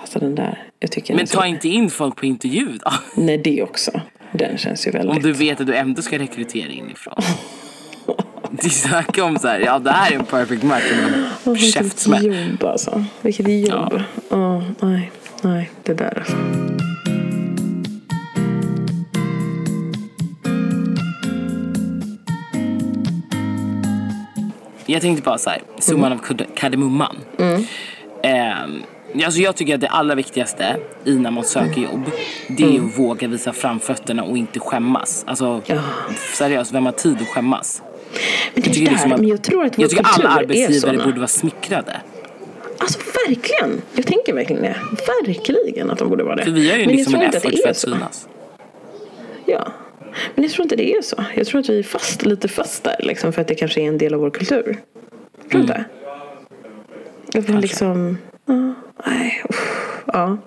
Alltså 0.00 0.18
den 0.18 0.34
där, 0.34 0.62
jag 0.80 0.90
tycker 0.90 1.14
Men 1.14 1.26
ta 1.26 1.46
inte 1.46 1.68
in 1.68 1.90
folk 1.90 2.16
på 2.16 2.26
intervju 2.26 2.66
då. 2.84 2.90
Nej, 3.22 3.38
det 3.38 3.62
också. 3.62 4.00
Den 4.32 4.58
känns 4.58 4.86
ju 4.86 4.90
väldigt... 4.90 5.16
Om 5.16 5.22
du 5.22 5.32
vet 5.32 5.60
att 5.60 5.66
du 5.66 5.74
ändå 5.74 6.02
ska 6.02 6.18
rekrytera 6.18 6.68
inifrån. 6.72 7.14
Du 8.50 8.70
snackar 8.70 9.22
om 9.22 9.38
så 9.38 9.48
här, 9.48 9.60
ja 9.60 9.78
det 9.78 9.90
här 9.90 10.12
är 10.12 10.14
en 10.16 10.24
perfect 10.24 10.62
match. 10.62 10.82
Åh, 11.44 11.52
Vilket 11.52 11.74
Käftsmäll. 11.74 12.26
jobb 12.26 12.64
alltså. 12.64 13.04
Vilket 13.22 13.48
jobb. 13.68 14.02
Ja. 14.30 14.62
nej, 14.80 15.10
nej, 15.42 15.70
det 15.82 15.94
där 15.94 16.18
alltså. 16.18 16.36
Jag 24.90 25.02
tänkte 25.02 25.22
bara 25.22 25.38
så 25.38 25.50
här, 25.50 25.62
summan 25.78 26.12
av 26.12 26.20
kardemumman. 26.54 27.16
Mm. 27.38 27.64
Ehm, 28.22 28.82
alltså 29.24 29.40
jag 29.40 29.56
tycker 29.56 29.74
att 29.74 29.80
det 29.80 29.88
allra 29.88 30.14
viktigaste 30.14 30.76
i 31.04 31.14
när 31.14 31.30
man 31.30 31.44
söker 31.44 31.80
jobb, 31.80 32.10
det 32.48 32.62
är 32.76 32.80
att 32.80 32.98
våga 32.98 33.28
visa 33.28 33.52
framfötterna 33.52 34.22
och 34.22 34.38
inte 34.38 34.60
skämmas. 34.60 35.24
Alltså 35.28 35.46
Mm. 35.46 35.62
Ja. 35.66 35.78
seriöst, 36.34 36.72
vem 36.72 36.84
har 36.86 36.92
tid 36.92 37.16
att 37.22 37.28
skämmas? 37.28 37.82
Men 38.54 38.62
det 38.62 38.70
är 38.70 38.74
tycker 38.74 38.86
det 38.86 38.90
liksom 38.90 39.08
där, 39.10 39.14
att- 39.16 39.20
men 39.20 39.30
jag 39.30 39.42
tror 39.42 39.64
att 39.64 39.78
vår 39.78 39.82
Jag 39.82 39.90
tycker 39.90 40.04
alla 40.04 40.30
är 40.30 40.38
arbetsgivare 40.38 40.98
borde 41.04 41.16
vara 41.16 41.28
smickrade. 41.28 41.96
Alltså 42.78 42.98
verkligen. 43.28 43.82
Jag 43.94 44.06
tänker 44.06 44.34
verkligen 44.34 44.62
det. 44.62 44.76
Verkligen 45.26 45.90
att 45.90 45.98
de 45.98 46.08
borde 46.08 46.24
vara 46.24 46.36
det. 46.36 46.44
För 46.44 46.50
vi 46.50 46.68
gör 46.68 46.76
ju 46.76 46.86
men 46.86 46.96
liksom 46.96 47.12
jag 47.14 47.22
en 47.22 47.28
effort 47.28 47.52
för 47.52 47.66
är 47.66 47.70
att 47.70 47.76
synas. 47.76 48.28
Ja. 49.46 49.66
Men 50.34 50.44
jag 50.44 50.52
tror 50.52 50.62
inte 50.62 50.76
det 50.76 50.92
är 50.92 51.02
så. 51.02 51.24
Jag 51.36 51.46
tror 51.46 51.60
att 51.60 51.68
vi 51.68 51.78
är 51.78 51.82
fast, 51.82 52.26
lite 52.26 52.48
fast 52.48 52.84
där. 52.84 52.96
Liksom, 52.98 53.32
för 53.32 53.40
att 53.40 53.48
det 53.48 53.54
kanske 53.54 53.80
är 53.80 53.88
en 53.88 53.98
del 53.98 54.14
av 54.14 54.20
vår 54.20 54.30
kultur. 54.30 54.62
Tror 54.62 54.80
du 55.50 55.60
inte? 55.60 55.84
Att 57.34 57.48
man 57.48 57.60
liksom... 57.60 58.18
Nej, 59.06 59.44
usch, 59.50 59.77
ja. 60.12 60.38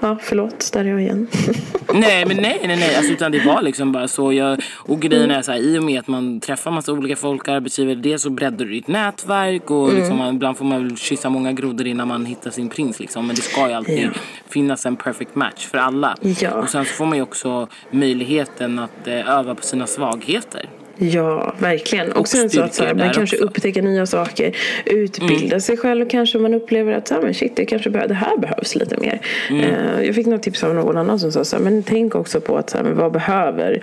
ja, 0.00 0.18
förlåt. 0.22 0.70
Där 0.72 0.84
är 0.84 0.88
jag 0.88 1.00
igen. 1.00 1.26
Nej 1.94 2.26
men 2.26 2.36
nej 2.36 2.60
nej 2.66 2.76
nej 2.76 2.96
alltså, 2.96 3.12
utan 3.12 3.32
det 3.32 3.44
var 3.46 3.62
liksom 3.62 3.92
bara 3.92 4.08
så 4.08 4.32
jag, 4.32 4.62
och 4.74 5.00
grejen 5.00 5.30
är 5.30 5.42
så 5.42 5.52
här, 5.52 5.58
i 5.58 5.78
och 5.78 5.82
med 5.82 5.98
att 6.00 6.08
man 6.08 6.40
träffar 6.40 6.70
massa 6.70 6.92
olika 6.92 7.16
folk, 7.16 7.48
arbetsgivare, 7.48 7.94
det 7.94 8.18
så 8.18 8.30
breddar 8.30 8.64
du 8.64 8.72
ditt 8.72 8.88
nätverk 8.88 9.70
och 9.70 9.82
Mm. 9.88 9.96
liksom, 10.00 10.18
man, 10.18 10.34
ibland 10.34 10.56
får 10.58 10.64
man 10.64 10.88
väl 10.88 10.96
kyssa 10.96 11.28
många 11.30 11.52
grodor 11.52 11.86
innan 11.86 12.08
man 12.08 12.26
hittar 12.26 12.50
sin 12.50 12.68
prins 12.68 13.00
liksom 13.00 13.26
men 13.26 13.36
det 13.36 13.42
ska 13.42 13.68
ju 13.68 13.74
alltid 13.74 13.98
Ja. 14.04 14.10
finnas 14.48 14.86
en 14.86 14.96
perfect 14.96 15.34
match 15.34 15.66
för 15.66 15.78
alla. 15.78 16.16
Ja. 16.40 16.50
Och 16.54 16.68
sen 16.68 16.84
så 16.84 16.92
får 16.92 17.06
man 17.06 17.16
ju 17.18 17.22
också 17.22 17.68
möjligheten 17.90 18.78
att 18.78 19.06
eh, 19.08 19.30
öva 19.38 19.54
på 19.54 19.62
sina 19.62 19.86
svagheter. 19.86 20.68
Ja, 21.10 21.54
verkligen. 21.58 22.12
Och, 22.12 22.20
Och 22.20 22.28
sen 22.28 22.50
så 22.50 22.62
att 22.62 22.74
så 22.74 22.84
här, 22.84 22.94
man 22.94 23.12
kanske 23.12 23.36
också. 23.36 23.46
upptäcker 23.46 23.82
nya 23.82 24.06
saker, 24.06 24.56
utbilda 24.84 25.60
sig 25.60 25.76
själv 25.76 26.08
kanske 26.08 26.38
man 26.38 26.54
upplever 26.54 26.92
att 26.92 27.08
så 27.08 27.14
här, 27.14 27.22
men 27.22 27.34
shit, 27.34 27.56
det, 27.56 27.64
kanske 27.64 27.90
det 27.90 28.14
här 28.14 28.38
behövs 28.38 28.74
lite 28.74 28.96
mer. 29.00 29.20
Eh, 29.50 30.06
jag 30.06 30.14
fick 30.14 30.26
något 30.26 30.42
tips 30.42 30.64
av 30.64 30.74
någon 30.74 30.96
annan 30.96 31.18
som 31.18 31.32
sa 31.32 31.44
så 31.44 31.56
här, 31.56 31.62
men 31.62 31.82
tänk 31.82 32.14
också 32.14 32.40
på 32.40 32.56
att 32.56 32.70
så 32.70 32.76
här, 32.76 32.84
men 32.84 32.96
vad 32.96 33.12
behöver, 33.12 33.82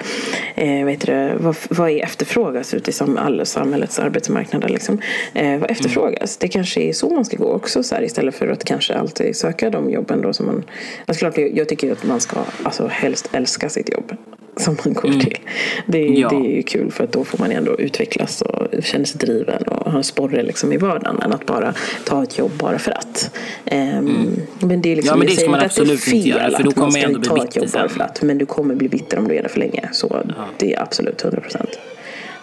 eh, 0.55 0.85
vet 0.85 1.05
du, 1.05 1.31
vad, 1.37 1.55
vad 1.69 1.89
är 1.89 2.03
efterfrågas 2.03 2.73
ute 2.73 2.89
i 2.89 2.93
samhällets 2.93 3.99
arbetsmarknader 3.99 4.69
liksom. 4.69 5.01
Eh, 5.33 5.57
vad 5.57 5.71
efterfrågas? 5.71 6.37
Det 6.37 6.47
kanske 6.47 6.81
är 6.81 6.93
så 6.93 7.09
man 7.09 7.25
ska 7.25 7.37
gå 7.37 7.53
också 7.53 7.83
så 7.83 7.95
här, 7.95 8.03
istället 8.03 8.35
för 8.35 8.47
att 8.47 8.63
kanske 8.63 8.93
alltid 8.93 9.35
söka 9.35 9.69
de 9.69 9.89
jobben 9.89 10.21
då 10.21 10.33
som 10.33 10.45
man, 10.45 10.63
alltså 11.05 11.19
klart 11.19 11.37
jag, 11.37 11.57
jag 11.57 11.69
tycker 11.69 11.91
att 11.91 12.03
man 12.03 12.19
ska 12.19 12.37
alltså 12.63 12.87
helst 12.87 13.29
älska 13.31 13.69
sitt 13.69 13.93
jobb 13.93 14.13
som 14.59 14.77
man 14.85 14.93
går 14.93 15.11
till. 15.19 15.37
Det, 15.85 15.97
är- 16.07 16.19
Ja. 16.19 16.29
det 16.29 16.35
är 16.35 16.55
ju 16.55 16.61
kul 16.63 16.91
för 16.91 17.03
att 17.03 17.11
då 17.11 17.23
får 17.23 17.37
man 17.37 17.51
ändå 17.51 17.79
utvecklas 17.79 18.41
och 18.41 18.83
känna 18.83 19.05
sig 19.05 19.17
driven 19.19 19.63
och 19.63 19.91
ha 19.91 19.97
en 19.97 20.03
sporre 20.03 20.43
liksom 20.43 20.73
i 20.73 20.77
vardagen 20.77 21.21
än 21.21 21.31
att 21.31 21.45
bara 21.45 21.73
ta 22.05 22.23
ett 22.23 22.37
jobb 22.37 22.51
bara 22.59 22.79
för 22.79 22.91
att. 22.91 23.31
Ehm, 23.65 24.29
Men 24.59 24.81
det 24.81 24.91
är 24.91 24.95
liksom, 24.95 25.11
Ja, 25.13 25.17
men 25.17 25.27
det 25.27 25.33
ska 25.33 25.49
man 25.49 25.63
inte 25.63 25.65
att 25.65 25.75
det 25.75 25.81
är 25.81 25.83
absolut 25.83 26.07
inte 26.07 26.11
fel 26.11 26.27
göra, 26.27 26.57
för 26.57 26.63
då 26.63 26.71
kommer 26.71 26.91
man 26.91 27.01
ändå 27.01 27.19
bli 27.19 27.29
ta 27.29 27.35
ett 27.43 27.53
bitter 27.55 28.01
att. 28.01 28.21
Men 28.21 28.37
du 28.37 28.45
kommer 28.45 28.75
bli 28.75 28.89
bitter 28.89 29.17
om 29.19 29.27
du 29.27 29.35
är 29.35 29.43
det 29.43 29.49
för 29.49 29.59
länge. 29.59 29.89
Så 29.91 30.23
det 30.57 30.73
är 30.73 30.81
absolut 30.81 31.23
100 31.23 31.41
procent. 31.41 31.69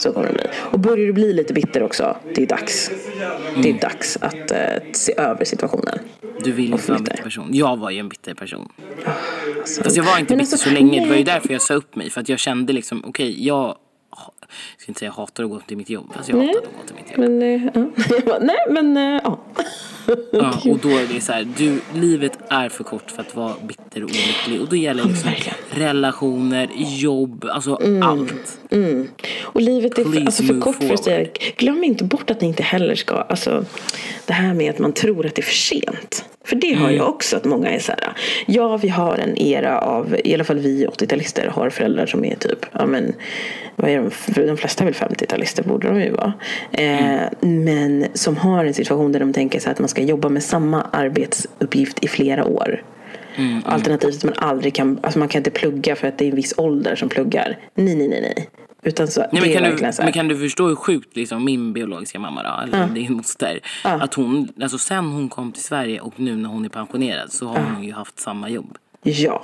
Så 0.06 0.12
kommer 0.12 0.26
det 0.28 0.32
bli. 0.34 0.42
Och 0.72 0.78
börjar 0.80 1.06
du 1.06 1.12
bli 1.12 1.32
lite 1.32 1.52
bitter 1.54 1.82
också, 1.82 2.16
det 2.34 2.42
är 2.42 2.46
dags. 2.46 2.90
Det 3.54 3.68
Mm. 3.68 3.76
är 3.76 3.80
dags 3.80 4.18
att 4.20 4.50
eh, 4.50 4.58
se 4.92 5.14
över 5.18 5.44
situationen. 5.44 5.98
Du 6.44 6.52
vill 6.52 6.72
inte 6.72 6.88
vara 6.88 6.98
en 6.98 7.04
bitter. 7.04 7.22
person. 7.22 7.48
Jag 7.52 7.76
var 7.76 7.90
ju 7.90 7.98
en 7.98 8.08
bitter 8.08 8.34
person. 8.34 8.68
Alltså, 9.58 9.82
Fast 9.82 9.96
jag 9.96 10.04
var 10.04 10.18
inte 10.18 10.32
men 10.36 10.38
bitter 10.44 10.52
alltså, 10.54 10.68
så 10.68 10.74
länge. 10.74 11.00
Det 11.00 11.06
var 11.08 11.16
ju 11.16 11.24
nej. 11.24 11.34
därför 11.34 11.52
jag 11.52 11.62
sa 11.62 11.74
upp 11.74 11.96
mig. 11.96 12.10
För 12.10 12.20
att 12.20 12.28
jag 12.28 12.38
kände 12.38 12.72
liksom, 12.72 13.04
okej, 13.06 13.46
jag 13.46 13.56
ha- 14.10 14.32
jag 14.40 14.48
ska 14.78 14.90
inte 14.90 14.98
säga 14.98 15.10
hatar 15.10 15.44
att 15.44 15.50
gå 15.50 15.60
till 15.60 15.76
mitt 15.76 15.90
jobb. 15.90 16.12
Fast 16.16 16.28
jag 16.28 16.38
Nej. 16.38 16.46
hatar 16.46 16.60
att 16.60 16.66
gå 16.80 16.86
till 16.86 16.96
mitt 16.96 17.10
jobb. 17.10 17.30
Men. 17.30 17.92
Jag 18.16 18.24
bara, 18.24 18.38
nej, 18.38 18.56
men 18.70 18.96
eh, 18.96 19.20
ja. 19.24 19.38
Ja, 20.30 20.60
och 20.70 20.78
då 20.78 20.88
är 20.88 21.14
det 21.14 21.20
så 21.20 21.32
här, 21.32 21.48
du, 21.56 21.80
livet 21.94 22.32
är 22.48 22.68
för 22.68 22.84
kort 22.84 23.10
för 23.10 23.22
att 23.22 23.36
vara 23.36 23.54
bitter 23.62 24.04
och 24.04 24.10
olycklig. 24.10 24.60
Och 24.60 24.68
då 24.68 24.76
gäller 24.76 25.02
det 25.02 25.08
liksom 25.08 25.30
relationer, 25.70 26.68
jobb, 26.76 27.44
alltså 27.50 27.78
allt. 28.02 28.60
Och 29.42 29.60
livet 29.60 29.98
är 29.98 30.04
för, 30.04 30.20
alltså 30.20 30.42
för 30.42 30.60
kort 30.60 30.74
för 30.76 30.84
att 30.84 31.04
forward. 31.04 31.04
säga, 31.04 31.28
glöm 31.56 31.84
inte 31.84 32.04
bort 32.04 32.30
att 32.30 32.40
ni 32.40 32.46
inte 32.46 32.62
heller 32.62 32.94
ska, 32.94 33.14
alltså 33.14 33.64
det 34.26 34.32
här 34.32 34.54
med 34.54 34.70
att 34.70 34.78
man 34.78 34.92
tror 34.92 35.26
att 35.26 35.34
det 35.34 35.40
är 35.40 35.46
för 35.46 35.54
sent. 35.54 36.24
För 36.46 36.56
det 36.56 36.70
Mm. 36.72 36.82
har 36.82 36.90
jag 36.90 37.08
också, 37.08 37.36
att 37.36 37.44
många 37.44 37.70
är 37.70 37.78
så 37.78 37.92
här, 37.92 38.12
ja 38.46 38.76
vi 38.76 38.88
har 38.88 39.18
en 39.18 39.38
era 39.38 39.78
av, 39.80 40.16
i 40.24 40.34
alla 40.34 40.44
fall 40.44 40.58
vi 40.58 40.86
80-talister 40.86 41.48
har 41.48 41.70
föräldrar 41.70 42.06
som 42.06 42.24
är 42.24 42.34
typ, 42.36 42.66
ja 42.72 42.86
men, 42.86 43.12
vad 43.76 43.90
är 43.90 43.96
de, 44.02 44.10
för 44.10 44.46
de 44.46 44.56
flesta 44.56 44.84
är 44.84 44.86
väl 44.86 44.94
50-talister 44.94 45.68
borde 45.68 45.88
de 45.88 46.00
ju 46.00 46.10
vara. 46.10 46.32
Eh, 46.72 47.16
Mm. 47.42 47.64
Men 47.64 48.06
som 48.14 48.36
har 48.36 48.64
en 48.64 48.74
situation 48.74 49.12
där 49.12 49.20
de 49.20 49.32
tänker 49.32 49.60
sig 49.60 49.72
att 49.72 49.78
man 49.78 49.88
ska 49.88 50.02
jobba 50.02 50.28
med 50.28 50.42
samma 50.42 50.82
arbetsuppgift 50.92 52.04
i 52.04 52.08
flera 52.08 52.44
år. 52.44 52.82
Mm, 53.36 53.62
Alternativt 53.64 54.16
att 54.16 54.24
man 54.24 54.34
aldrig 54.36 54.74
kan, 54.74 54.98
alltså 55.02 55.18
man 55.18 55.28
kan 55.28 55.40
inte 55.40 55.50
plugga 55.50 55.96
för 55.96 56.08
att 56.08 56.18
det 56.18 56.24
är 56.24 56.28
en 56.30 56.36
viss 56.36 56.54
ålder 56.56 56.96
som 56.96 57.08
pluggar. 57.08 57.58
Nej, 57.74 57.94
nej, 57.96 58.08
nej, 58.08 58.20
nej. 58.36 58.48
Utan 58.82 59.08
så, 59.08 59.20
Nej, 59.20 59.42
men, 59.42 59.52
kan 59.52 59.76
du, 59.86 59.92
så 59.92 60.02
men 60.02 60.12
kan 60.12 60.28
du 60.28 60.38
förstå 60.38 60.68
hur 60.68 60.74
sjukt 60.76 61.16
liksom, 61.16 61.44
min 61.44 61.72
biologiska 61.72 62.18
mamma 62.18 62.42
då, 62.42 62.76
eller 62.76 62.86
din 62.94 63.12
moster, 63.12 63.60
att 63.82 64.14
hon, 64.14 64.48
alltså 64.62 64.78
sen 64.78 65.04
hon 65.04 65.28
kom 65.28 65.52
till 65.52 65.62
Sverige 65.62 66.00
och 66.00 66.20
nu 66.20 66.36
när 66.36 66.48
hon 66.48 66.64
är 66.64 66.68
pensionerad 66.68 67.32
så 67.32 67.46
har 67.46 67.60
hon 67.74 67.84
ju 67.84 67.92
haft 67.92 68.20
samma 68.20 68.48
jobb. 68.48 68.78
Ja. 69.02 69.42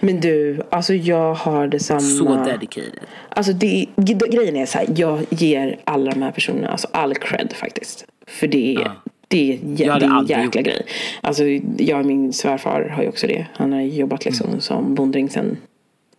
Men 0.00 0.20
du, 0.20 0.62
alltså 0.70 0.94
jag 0.94 1.34
har 1.34 1.66
detsamma. 1.68 2.00
Så 2.00 2.44
dedicated. 2.44 3.00
Alltså 3.28 3.52
det, 3.52 3.86
grejen 4.30 4.56
är 4.56 4.66
så 4.66 4.78
här, 4.78 4.86
jag 4.96 5.20
ger 5.30 5.78
alla 5.84 6.10
de 6.10 6.22
här 6.22 6.30
personerna 6.30 6.68
alltså 6.68 6.88
all 6.92 7.14
cred 7.14 7.52
faktiskt. 7.56 8.04
För 8.26 8.46
det 8.46 8.74
är, 8.74 8.90
det 9.28 9.52
är, 9.54 9.58
det 9.62 9.84
är 9.84 10.00
en 10.00 10.26
jäkla 10.26 10.44
gjort 10.44 10.54
grej. 10.54 10.86
Alltså 11.20 11.44
jag 11.78 12.00
och 12.00 12.06
min 12.06 12.32
svärfar 12.32 12.88
har 12.88 13.02
ju 13.02 13.08
också 13.08 13.26
det. 13.26 13.46
Han 13.54 13.72
har 13.72 13.80
jobbat 13.80 14.24
liksom 14.24 14.46
Mm. 14.48 14.60
som 14.60 14.94
bondring 14.94 15.30
sen 15.30 15.56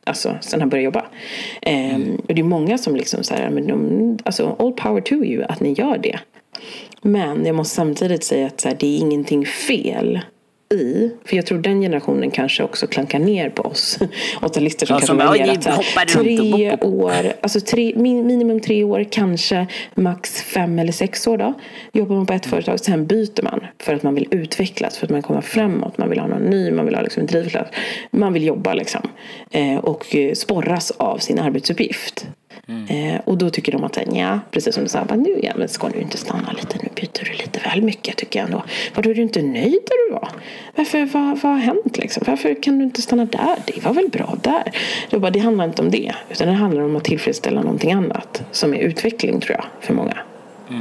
Alltså 0.10 0.38
sen 0.41 0.60
han 0.60 0.69
började 0.69 0.86
jobba. 0.86 1.06
Ehm, 1.62 1.95
Mm. 1.95 2.15
och 2.28 2.36
det 2.36 2.41
är 2.41 2.43
många 2.43 2.78
som 2.78 2.95
liksom 2.95 3.24
så 3.24 3.34
här, 3.34 3.50
men 3.50 3.67
de, 3.67 4.17
alltså 4.25 4.56
all 4.60 4.71
power 4.73 5.02
to 5.02 5.13
you 5.13 5.44
att 5.44 5.60
ni 5.60 5.73
gör 5.73 5.98
det. 5.98 6.19
Men 7.02 7.46
jag 7.46 7.56
måste 7.56 7.75
samtidigt 7.75 8.23
säga 8.23 8.48
att 8.48 8.62
så 8.62 8.67
här, 8.69 8.77
det 8.79 8.88
är 8.88 9.00
ingenting 9.00 9.46
fel 9.46 10.19
i, 10.74 11.12
för 11.26 11.36
jag 11.36 11.46
tror 11.46 11.58
den 11.58 11.82
generationen 11.82 12.32
kanske 12.32 12.63
också 12.63 12.88
klankar 12.88 13.20
ner 13.20 13.50
på 13.50 13.63
oss 13.63 14.00
80-talister 14.42 14.86
som 14.86 14.96
Ja, 14.96 15.00
kanske 15.00 15.08
som 15.08 15.17
bara, 15.17 15.28
var 15.28 15.34
"Oj, 15.36 15.40
mer 15.40 15.50
att 15.50 15.65
här, 15.65 16.06
tre 16.06 16.38
bop, 16.38 16.52
bop, 16.52 16.80
bop." 16.80 16.94
år, 16.94 17.34
alltså 17.42 17.60
tre, 17.60 17.94
min, 17.96 18.28
minimum 18.28 18.60
tre 18.60 18.84
år, 18.84 19.06
kanske 19.12 19.67
max 19.96 20.42
fem 20.42 20.80
eller 20.80 20.92
sex 20.92 21.28
år 21.28 21.38
då. 21.38 21.54
Jobbar 21.92 22.15
man 22.15 22.26
på 22.26 22.34
ett 22.34 22.46
företag, 22.46 22.80
sen 22.80 23.06
byter 23.08 23.44
man 23.44 23.60
för 23.80 23.94
att 23.96 24.04
man 24.04 24.15
vill 24.15 24.28
utvecklas, 24.32 24.98
för 24.98 25.06
att 25.06 25.12
man 25.12 25.22
kommer 25.22 25.42
framåt, 25.42 25.98
man 25.98 26.10
vill 26.10 26.20
ha 26.20 26.28
någon 26.28 26.42
ny, 26.44 26.72
man 26.72 26.86
vill 26.86 26.96
ha 26.96 27.02
liksom 27.02 27.22
en 27.22 27.28
drivkraft. 27.28 27.74
Man 28.12 28.34
vill 28.34 28.44
jobba 28.46 28.74
liksom. 28.74 29.10
Eh, 29.52 29.78
och 29.78 30.15
eh, 30.15 30.34
sporras 30.34 30.92
av 30.92 31.17
sin 31.17 31.40
arbetsuppgift. 31.40 32.28
Eh, 32.89 33.21
och 33.25 33.37
då 33.37 33.50
tycker 33.50 33.71
de 33.71 33.83
att, 33.83 33.97
ja, 34.13 34.39
precis 34.52 34.75
som 34.75 34.83
du 34.83 34.89
sa, 34.89 35.06
nu 35.15 35.39
ja, 35.43 35.54
men 35.56 35.67
ska 35.67 35.89
du 35.89 36.00
inte 36.00 36.17
stanna 36.17 36.52
lite, 36.52 36.77
nu 36.77 36.89
byter 36.95 37.25
du 37.25 37.31
lite 37.31 37.60
väl 37.60 37.81
mycket 37.81 38.17
tycker 38.17 38.39
jag 38.39 38.45
ändå. 38.45 38.63
Var 38.95 39.08
är 39.08 39.13
du 39.13 39.21
inte 39.21 39.41
nöjd 39.41 39.79
där 39.87 40.08
du 40.08 40.13
var? 40.13 40.29
Varför, 40.75 41.06
vad, 41.06 41.39
vad 41.41 41.52
har 41.52 41.60
hänt 41.60 41.97
liksom? 41.97 42.23
Varför 42.27 42.63
kan 42.63 42.79
du 42.79 42.85
inte 42.85 43.02
stanna 43.02 43.25
där? 43.25 43.56
Det 43.65 43.83
var 43.85 43.93
väl 43.93 44.10
bra 44.10 44.37
där? 44.43 44.71
Jag 45.10 45.21
bara, 45.21 45.31
det 45.31 45.39
handlar 45.39 45.65
inte 45.65 45.81
om 45.81 45.91
det, 45.91 46.13
utan 46.29 46.47
det 46.47 46.54
handlar 46.54 46.81
om 46.81 46.95
att 46.95 47.04
tillfredsställa 47.04 47.62
någonting 47.62 47.91
annat 47.91 48.43
som 48.52 48.73
är 48.73 48.79
utveckling 48.79 49.39
tror 49.39 49.56
jag, 49.56 49.65
för 49.79 49.93
många. 49.93 50.17
Ja, 50.69 50.75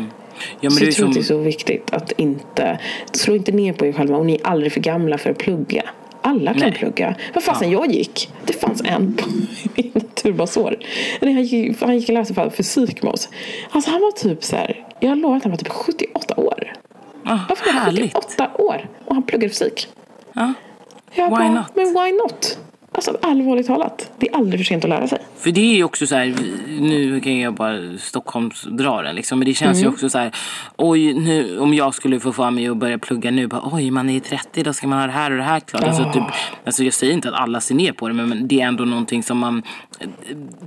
men 0.60 0.70
Så 0.70 0.84
jag 0.84 0.94
tror 0.94 1.04
som, 1.04 1.08
att 1.08 1.14
det 1.14 1.20
är 1.20 1.22
så 1.22 1.38
viktigt 1.38 1.90
att 1.90 2.12
inte, 2.12 2.78
slå 3.12 3.34
inte 3.34 3.52
ner 3.52 3.72
på 3.72 3.86
er 3.86 3.92
själva 3.92 4.16
och 4.16 4.26
ni 4.26 4.34
är 4.34 4.46
aldrig 4.46 4.72
för 4.72 4.80
gamla 4.80 5.18
för 5.18 5.30
att 5.30 5.38
plugga. 5.38 5.82
Alla 6.28 6.52
kan 6.52 6.60
Nej. 6.62 6.72
plugga. 6.72 7.14
Vad 7.34 7.42
fasen 7.44 7.70
jag 7.70 7.92
gick? 7.92 8.30
Det 8.46 8.52
fanns 8.52 8.82
en 8.84 9.14
på 9.16 9.28
min 9.74 9.90
naturbasår. 9.94 10.76
Han 11.20 11.42
gick, 11.42 11.80
han 11.82 11.98
gick 11.98 12.08
och 12.08 12.14
läste 12.14 12.34
för 12.34 12.50
fysik 12.50 13.02
med 13.02 13.12
oss. 13.12 13.28
Alltså 13.70 13.90
han 13.90 14.00
var 14.00 14.10
typ 14.12 14.44
så 14.44 14.56
här, 14.56 14.86
jag 15.00 15.18
lovar 15.18 15.36
att 15.36 15.42
han 15.42 15.50
var 15.52 15.56
typ 15.58 15.68
78 15.68 16.34
år. 16.36 16.72
ah, 17.24 17.38
Varför 17.48 17.66
var 17.66 17.72
han 17.72 17.82
härligt. 17.84 18.14
78 18.14 18.50
år? 18.58 18.88
Och 19.04 19.14
han 19.14 19.22
pluggade 19.22 19.48
fysik. 19.48 19.88
Ja. 20.32 20.52
Jag 21.14 21.24
Why 21.24 21.30
bara, 21.30 21.48
not? 21.54 21.66
men 21.76 21.86
why 21.86 22.12
not? 22.12 22.58
Alltså 22.98 23.16
allvarligt 23.22 23.66
talat, 23.66 24.10
det 24.18 24.28
är 24.28 24.36
aldrig 24.36 24.60
för 24.60 24.64
sent 24.64 24.84
att 24.84 24.90
lära 24.90 25.08
sig. 25.08 25.18
För 25.36 25.50
det 25.50 25.60
är 25.60 25.74
ju 25.76 25.84
också 25.84 26.06
så 26.06 26.14
här, 26.14 26.34
nu 26.80 27.20
kan 27.20 27.38
jag 27.38 27.54
bara 27.54 27.98
Stockholmsdra 27.98 29.12
liksom, 29.12 29.38
men 29.38 29.46
det 29.46 29.54
känns 29.54 29.78
Mm. 29.78 29.82
ju 29.88 29.94
också 29.94 30.08
så 30.10 30.18
här, 30.18 30.32
oj 30.76 31.14
nu 31.14 31.58
om 31.58 31.74
jag 31.74 31.94
skulle 31.94 32.20
få 32.20 32.32
för 32.32 32.50
mig 32.50 32.68
att 32.68 32.76
börja 32.76 32.98
plugga 32.98 33.30
nu, 33.30 33.46
bara, 33.46 33.62
oj 33.72 33.90
man 33.90 34.10
är 34.10 34.20
30, 34.20 34.62
då 34.62 34.72
ska 34.72 34.86
man 34.86 34.98
ha 34.98 35.06
det 35.06 35.12
här 35.12 35.30
och 35.30 35.36
det 35.36 35.42
här 35.42 35.60
klart. 35.60 35.84
Alltså, 35.84 36.12
typ, 36.12 36.22
alltså 36.64 36.84
jag 36.84 36.94
säger 36.94 37.12
inte 37.12 37.28
att 37.28 37.34
alla 37.34 37.60
ser 37.60 37.74
ner 37.74 37.92
på 37.92 38.08
det, 38.08 38.14
men, 38.14 38.48
det 38.48 38.60
är 38.60 38.66
ändå 38.66 38.84
någonting 38.84 39.22
som 39.22 39.38
man 39.38 39.62
eh, 40.00 40.08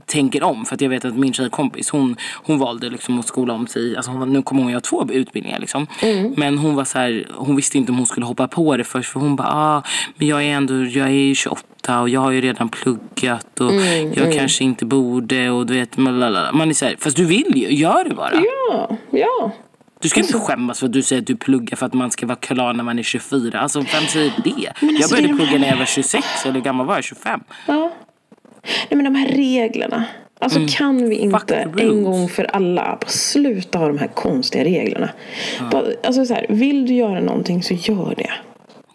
tänker 0.06 0.44
om. 0.44 0.66
För 0.66 0.76
att 0.76 0.82
jag 0.82 0.90
vet 0.90 1.06
att 1.06 1.18
min 1.18 1.34
tjejkompis, 1.34 1.90
hon, 1.90 2.16
hon 2.34 2.60
valde 2.60 2.90
liksom 2.90 3.20
att 3.20 3.28
skola 3.28 3.54
om 3.54 3.68
sig, 3.68 3.96
alltså 3.96 4.12
hon, 4.12 4.34
nu 4.34 4.42
kommer 4.42 4.62
hon 4.64 4.72
göra 4.72 4.82
två 4.82 5.06
utbildningar 5.12 5.60
liksom. 5.60 5.88
Mm. 6.02 6.34
Men 6.38 6.58
hon 6.58 6.76
var 6.76 6.86
så 6.86 6.98
här, 6.98 7.28
hon 7.36 7.56
visste 7.56 7.78
inte 7.78 7.92
om 7.92 7.98
hon 7.98 8.08
skulle 8.08 8.26
hoppa 8.26 8.48
på 8.48 8.78
det 8.78 8.84
först, 8.84 9.12
för 9.12 9.20
hon 9.20 9.36
bara, 9.36 9.48
ah, 9.52 9.84
men 10.16 10.28
jag 10.28 10.44
är 10.44 10.48
ändå, 10.50 10.74
jag 10.74 11.08
är 11.08 11.12
ju 11.12 11.36
28 11.36 11.62
och 12.02 12.10
jag 12.10 12.22
har 12.22 12.32
ju 12.32 12.42
redan 12.42 12.70
pluggat 12.70 13.60
och 13.60 13.72
Mm, 13.72 14.14
jag 14.16 14.34
kanske 14.34 14.64
inte 14.64 14.86
borde 14.86 15.50
och 15.50 15.66
du 15.66 15.74
vet, 15.74 15.98
lalala. 15.98 16.52
man 16.52 16.70
är 16.70 16.74
så 16.74 16.86
här, 16.86 16.96
fast 17.00 17.18
du 17.18 17.26
vill 17.26 17.52
ju, 17.58 17.74
gör 17.76 18.04
det 18.04 18.16
bara. 18.16 18.34
Ja, 18.72 18.98
ja. 19.12 19.52
Du 20.02 20.10
ska 20.10 20.20
inte 20.20 20.34
skämmas 20.34 20.80
för 20.80 20.86
att 20.86 20.94
du 20.94 21.02
säger 21.02 21.22
att 21.22 21.28
du 21.28 21.36
pluggar 21.36 21.76
för 21.78 21.86
att 21.86 21.94
man 21.94 22.12
ska 22.12 22.26
vara 22.26 22.36
klar 22.36 22.74
när 22.74 22.84
man 22.84 23.00
är 23.00 23.04
24. 23.04 23.60
Alltså 23.60 23.80
vem 23.80 24.04
säger 24.08 24.32
det? 24.44 24.50
jag 24.50 24.96
alltså, 24.96 25.16
började 25.16 25.28
det 25.34 25.36
plugga 25.38 25.52
här- 25.52 25.60
när 25.60 25.68
jag 25.70 25.78
var 25.78 25.86
26 25.86 26.26
eller 26.46 26.54
hur 26.54 26.62
gammal 26.62 26.86
var 26.88 26.96
jag? 26.96 27.04
25? 27.04 27.40
Ja. 27.68 27.92
Nej 28.64 29.02
men 29.02 29.04
de 29.04 29.16
här 29.16 29.28
reglerna. 29.28 30.04
Alltså 30.40 30.60
kan 30.78 31.10
vi 31.10 31.16
Mm. 31.24 31.36
Inte 31.36 31.84
en 31.84 32.04
gång 32.04 32.30
för 32.30 32.44
alla 32.44 32.98
bara 33.02 33.08
sluta 33.10 33.80
ha 33.80 33.88
de 33.88 33.98
här 33.98 34.08
konstiga 34.08 34.64
reglerna. 34.64 35.10
Bara, 35.72 35.84
alltså 36.04 36.26
så 36.26 36.34
här, 36.34 36.46
vill 36.50 36.86
du 36.86 36.94
göra 36.94 37.20
någonting 37.20 37.64
så 37.64 37.74
gör 37.74 38.14
det. 38.18 38.32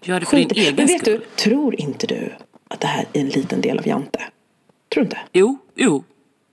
Gör 0.05 0.20
det 0.20 0.26
för 0.26 0.37
din 0.37 0.49
Skit. 0.49 0.59
i- 0.59 0.61
egen 0.61 0.74
Men 0.76 0.87
vet 0.87 1.01
skull. 1.01 1.20
du, 1.37 1.43
tror 1.43 1.80
inte 1.80 2.07
du 2.07 2.32
att 2.68 2.80
det 2.80 2.86
här 2.86 3.04
är 3.12 3.20
en 3.20 3.28
liten 3.28 3.60
del 3.60 3.78
av 3.78 3.88
Jante? 3.88 4.18
Tror 4.94 5.04
du 5.04 5.06
inte? 5.06 5.18
Jo, 5.32 5.58
jo. 5.74 6.04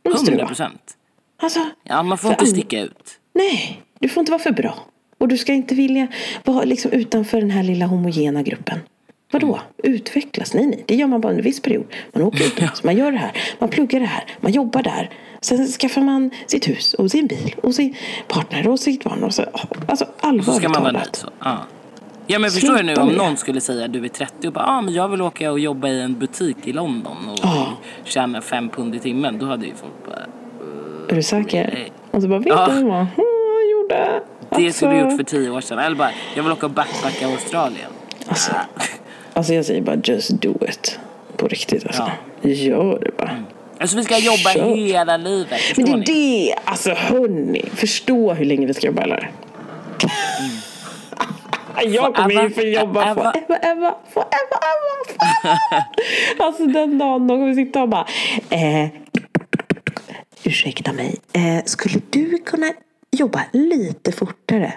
Måste 0.09 0.25
det 0.25 0.31
100 0.31 0.43
vara? 0.43 0.47
procent. 0.47 0.97
Alltså, 1.41 1.59
Ja, 1.83 2.03
man 2.03 2.17
får 2.17 2.31
inte 2.31 2.45
sticka 2.45 2.81
ut. 2.81 3.19
nej. 3.33 3.81
Du 3.99 4.09
får 4.09 4.21
inte 4.21 4.31
vara 4.31 4.41
för 4.41 4.51
bra. 4.51 4.75
Och 5.17 5.27
du 5.27 5.37
ska 5.37 5.53
inte 5.53 5.75
vilja 5.75 6.07
vara 6.43 6.63
liksom 6.63 6.91
utanför 6.91 7.41
den 7.41 7.51
här 7.51 7.63
lilla 7.63 7.85
homogena 7.85 8.41
gruppen. 8.43 8.79
Vadå? 9.31 9.59
Utvecklas? 9.77 10.53
Nej, 10.53 10.65
nej. 10.65 10.83
Det 10.87 10.95
gör 10.95 11.07
man 11.07 11.21
bara 11.21 11.33
en 11.33 11.41
viss 11.41 11.59
period. 11.61 11.85
Man 12.13 12.23
åker 12.23 12.43
utomlands, 12.47 12.83
man 12.83 12.97
gör 12.97 13.11
det 13.11 13.17
här, 13.17 13.31
man 13.59 13.69
pluggar 13.69 13.99
det 13.99 14.05
här, 14.05 14.23
man 14.41 14.51
jobbar 14.51 14.83
där. 14.83 15.09
Sen 15.41 15.67
skaffar 15.67 16.01
man 16.01 16.29
sitt 16.47 16.67
hus 16.69 16.93
och 16.93 17.11
sin 17.11 17.27
bil 17.27 17.55
och 17.63 17.75
sin 17.75 17.95
partner 18.27 18.67
och 18.67 18.79
sitt 18.79 19.03
barn. 19.03 19.23
Och 19.23 19.33
så, 19.33 19.43
alltså 19.87 20.05
Så 20.05 20.27
allvarligt 20.27 20.55
ska 20.61 20.69
man 20.69 20.81
vara 20.81 20.91
nöjd 20.91 21.11
talat. 21.11 21.15
så. 21.15 21.29
Ja. 22.27 22.33
Ja 22.33 22.39
men 22.39 22.51
förstår 22.51 22.73
du 22.77 22.83
nu 22.83 22.93
om 22.95 23.09
någon 23.09 23.37
skulle 23.37 23.61
säga 23.61 23.87
du 23.87 24.05
är 24.05 24.09
30 24.09 24.47
och 24.47 24.53
bara 24.53 24.65
ah, 24.65 24.81
men 24.81 24.93
jag 24.93 25.07
vill 25.09 25.21
åka 25.21 25.51
och 25.51 25.59
jobba 25.59 25.87
i 25.87 26.01
en 26.01 26.19
butik 26.19 26.57
i 26.63 26.73
London 26.73 27.17
och 27.31 27.39
Ja. 27.43 27.67
tjäna 28.03 28.41
fem 28.41 28.69
pund 28.69 28.95
i 28.95 28.99
timmen. 28.99 29.37
Då 29.39 29.45
hade 29.45 29.65
ju 29.65 29.71
folk 29.75 29.93
bara 30.05 30.25
Är 31.09 31.15
du 31.15 31.23
säker? 31.23 31.69
Nej. 31.73 31.91
Och 32.11 32.21
så 32.21 32.27
bara, 32.27 32.39
vet 32.39 32.47
Ja. 32.47 32.67
du 32.71 32.83
vad 32.83 32.93
han 32.95 33.07
gjorde? 33.71 34.21
det 34.57 34.73
skulle 34.73 34.91
du 34.91 34.97
Alltså- 34.97 35.11
gjort 35.11 35.29
för 35.29 35.37
tio 35.37 35.49
år 35.49 35.61
sedan. 35.61 35.79
Eller 35.79 35.95
bara 35.95 36.09
jag 36.35 36.43
vill 36.43 36.51
åka 36.51 36.65
och 36.65 36.71
backpacka 36.71 37.27
Australien. 37.27 37.89
Alltså, 38.27 38.51
alltså 39.33 39.53
jag 39.53 39.65
säger 39.65 39.81
bara 39.81 39.95
just 40.03 40.29
do 40.41 40.53
it. 40.69 40.99
På 41.37 41.47
riktigt 41.47 41.85
alltså. 41.85 42.11
Gör 42.41 42.99
det 42.99 43.17
bara. 43.17 43.37
Alltså 43.79 43.97
vi 43.97 44.03
ska 44.03 44.17
jobba 44.17 44.49
Kör. 44.53 44.75
hela 44.75 45.17
livet. 45.17 45.59
Men 45.77 45.85
det 45.85 45.91
är 45.91 45.97
ni? 45.97 46.03
det, 46.05 46.55
alltså 46.65 46.91
hörni. 46.91 47.65
Förstå 47.73 48.33
hur 48.33 48.45
länge 48.45 48.65
vi 48.67 48.73
ska 48.73 48.87
jobba 48.87 49.01
eller? 49.01 49.31
Jag 51.85 52.15
kommer 52.15 52.29
ju 52.31 52.49
Forever, 52.49 52.49
få 52.49 52.61
jobba 52.61 53.03
ever. 53.03 53.13
forever, 53.31 53.59
ever, 53.61 53.93
forever, 54.13 54.59
ever, 54.71 55.17
forever. 55.17 55.83
Alltså 56.45 56.65
den 56.65 56.97
dagen 56.97 57.27
de 57.27 57.37
kommer 57.37 57.53
sitta 57.53 57.81
och 57.81 57.89
bara 57.89 58.07
eh, 58.49 58.89
Ursäkta 60.43 60.93
mig, 60.93 61.15
eh, 61.33 61.63
skulle 61.65 62.01
du 62.09 62.37
kunna 62.37 62.71
jobba 63.11 63.41
lite 63.53 64.11
fortare? 64.11 64.73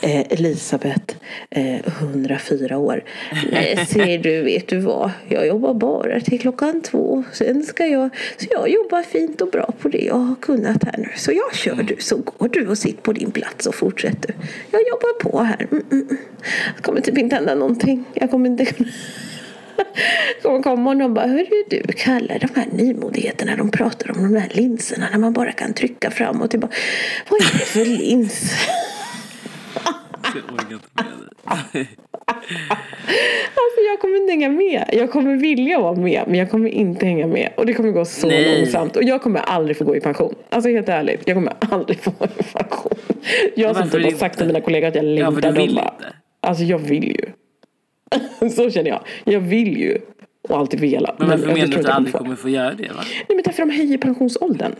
Eh, 0.00 0.20
Elisabeth, 0.32 1.14
eh, 1.50 1.80
104 1.86 2.78
år. 2.78 3.04
Nej, 3.52 3.86
ser 3.86 4.18
du, 4.18 4.42
vet 4.42 4.68
du 4.68 4.78
vad? 4.78 5.10
Jag 5.28 5.46
jobbar 5.46 5.74
bara 5.74 6.20
till 6.20 6.40
klockan 6.40 6.82
två. 6.82 7.24
Sen 7.32 7.62
ska 7.62 7.86
jag, 7.86 8.10
så 8.36 8.46
jag 8.50 8.68
jobbar 8.68 9.02
fint 9.02 9.40
och 9.40 9.48
bra 9.48 9.72
på 9.80 9.88
det 9.88 9.98
jag 9.98 10.14
har 10.14 10.34
kunnat 10.34 10.84
här 10.84 10.98
nu. 10.98 11.08
Så 11.16 11.32
jag 11.32 11.54
kör 11.54 11.82
du, 11.82 11.96
så 11.98 12.16
går 12.16 12.48
du 12.48 12.68
och 12.68 12.78
sitter 12.78 13.02
på 13.02 13.12
din 13.12 13.30
plats 13.30 13.66
och 13.66 13.74
fortsätter. 13.74 14.34
Jag 14.70 14.80
jobbar 14.80 15.30
på 15.30 15.42
här. 15.42 15.66
Mm, 15.70 15.84
mm. 15.90 16.08
mm. 16.08 16.22
Det 16.76 16.82
kommer 16.82 17.00
typ 17.00 17.18
inte 17.18 17.36
hända 17.36 17.54
någonting. 17.54 18.04
Jag 18.14 18.30
kommer 18.30 18.50
inte 18.50 18.64
kunna... 18.64 18.90
kommer 20.42 20.62
komma 20.62 20.90
och 20.90 20.96
någon 20.96 21.14
bara, 21.14 21.26
hörru 21.26 21.64
du, 21.70 21.82
Kalle, 21.96 22.38
de 22.38 22.60
här 22.60 22.66
nymodigheterna, 22.72 23.56
de 23.56 23.70
pratar 23.70 24.10
om 24.10 24.22
de 24.22 24.40
här 24.40 24.48
linserna 24.52 25.08
när 25.12 25.18
man 25.18 25.32
bara 25.32 25.52
kan 25.52 25.74
trycka 25.74 26.10
fram 26.10 26.42
och 26.42 26.50
tillbaka. 26.50 26.74
Vad 27.28 27.40
är 27.40 27.58
det 27.58 27.64
för 27.64 27.84
lins? 27.84 28.52
Jag 30.34 30.54
orkar 30.54 30.72
inte 30.72 30.88
med 30.94 31.04
det. 31.72 31.86
Alltså 33.54 33.80
jag 33.90 34.00
kommer 34.00 34.16
inte 34.16 34.32
hänga 34.32 34.48
med. 34.48 34.84
Jag 34.92 35.10
kommer 35.10 35.36
vilja 35.36 35.78
vara 35.80 35.94
med, 35.96 36.22
men 36.26 36.34
jag 36.38 36.50
kommer 36.50 36.68
inte 36.68 37.06
hänga 37.06 37.26
med. 37.26 37.52
Och 37.56 37.66
det 37.66 37.74
kommer 37.74 37.90
gå 37.90 38.04
så 38.04 38.26
Nej. 38.26 38.58
långsamt. 38.58 38.96
Och 38.96 39.02
jag 39.02 39.22
kommer 39.22 39.40
aldrig 39.40 39.76
få 39.76 39.84
gå 39.84 39.96
i 39.96 40.00
pension. 40.00 40.34
Alltså 40.50 40.70
helt 40.70 40.88
ärligt, 40.88 41.22
jag 41.24 41.36
kommer 41.36 41.52
aldrig 41.58 42.00
få 42.00 42.10
gå 42.10 42.24
i 42.24 42.42
pension. 42.52 42.92
Jag 43.54 43.68
har 43.68 43.74
suttit 43.74 43.94
och 43.94 44.00
inte? 44.00 44.18
sagt 44.18 44.38
till 44.38 44.46
mina 44.46 44.60
kollegor 44.60 44.88
att 44.88 44.94
jag 44.94 45.04
längtar. 45.04 45.32
Ja, 45.42 45.52
de 45.52 45.52
bara, 45.52 45.62
inte. 45.62 45.92
Alltså 46.40 46.64
jag 46.64 46.78
vill 46.78 47.04
ju. 47.04 47.26
så 48.50 48.70
känner 48.70 48.90
jag. 48.90 49.00
Jag 49.24 49.40
vill 49.40 49.76
ju. 49.78 49.98
Och 50.48 50.58
alltid 50.58 50.80
velat. 50.80 51.18
Men 51.18 51.28
varför 51.28 51.46
jag 51.46 51.54
menar 51.54 51.66
du 51.66 51.76
att 51.76 51.84
du 51.84 51.90
aldrig 51.90 52.12
få. 52.12 52.18
kommer 52.18 52.36
få 52.36 52.48
göra 52.48 52.74
det? 52.74 52.88
Va? 52.88 53.02
Nej 53.04 53.24
men 53.28 53.42
därför 53.44 53.66
de 53.66 53.70
höjer 53.70 53.98
pensionsåldern. 53.98 54.72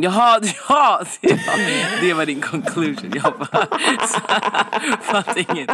Jaha, 0.00 0.40
ja, 0.68 1.04
det 1.20 1.32
var, 1.32 2.00
det 2.00 2.14
var 2.14 2.26
din 2.26 2.40
conclusion. 2.40 3.12
Jag 3.14 3.32
bara, 3.38 3.66
fattar 5.00 5.56
inget. 5.56 5.70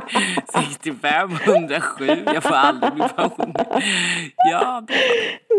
65, 0.52 1.30
107, 1.44 2.06
jag 2.24 2.42
får 2.42 2.54
aldrig 2.54 2.92
bli 2.92 3.04
pensionär. 3.16 3.84
Ja, 4.50 4.86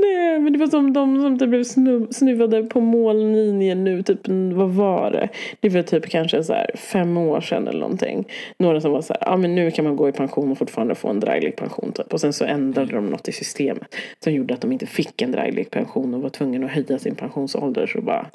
Nej, 0.03 0.39
men 0.39 0.53
det 0.53 0.59
var 0.59 0.67
som 0.67 0.93
de 0.93 1.21
som 1.21 1.39
typ 1.39 1.49
blev 1.49 1.63
snuvade 2.11 2.63
på 2.63 2.81
mållinjen 2.81 3.83
nu, 3.83 4.03
typ, 4.03 4.19
vad 4.53 4.69
var 4.69 5.11
det? 5.11 5.29
Det 5.59 5.69
var 5.69 5.81
typ 5.81 6.09
kanske 6.09 6.43
så 6.43 6.53
här 6.53 6.71
fem 6.75 7.17
år 7.17 7.41
sedan 7.41 7.67
eller 7.67 7.79
någonting. 7.79 8.27
Några 8.57 8.81
som 8.81 8.91
var 8.91 9.01
så 9.01 9.13
här, 9.13 9.23
ja 9.25 9.37
men 9.37 9.55
nu 9.55 9.71
kan 9.71 9.85
man 9.85 9.95
gå 9.95 10.09
i 10.09 10.11
pension 10.11 10.51
och 10.51 10.57
fortfarande 10.57 10.95
få 10.95 11.09
en 11.09 11.19
dräglig 11.19 11.55
pension 11.55 11.91
typ. 11.91 12.13
Och 12.13 12.21
sen 12.21 12.33
så 12.33 12.45
ändrade 12.45 12.91
de 12.91 13.05
något 13.05 13.27
i 13.27 13.31
systemet 13.31 13.95
som 14.23 14.33
gjorde 14.33 14.53
att 14.53 14.61
de 14.61 14.71
inte 14.71 14.85
fick 14.85 15.21
en 15.21 15.31
dräglig 15.31 15.71
pension 15.71 16.13
och 16.13 16.21
var 16.21 16.29
tvungna 16.29 16.65
att 16.65 16.71
höja 16.71 16.99
sin 16.99 17.15
pensionsålder. 17.15 17.87
Så 17.87 18.01
bara, 18.01 18.25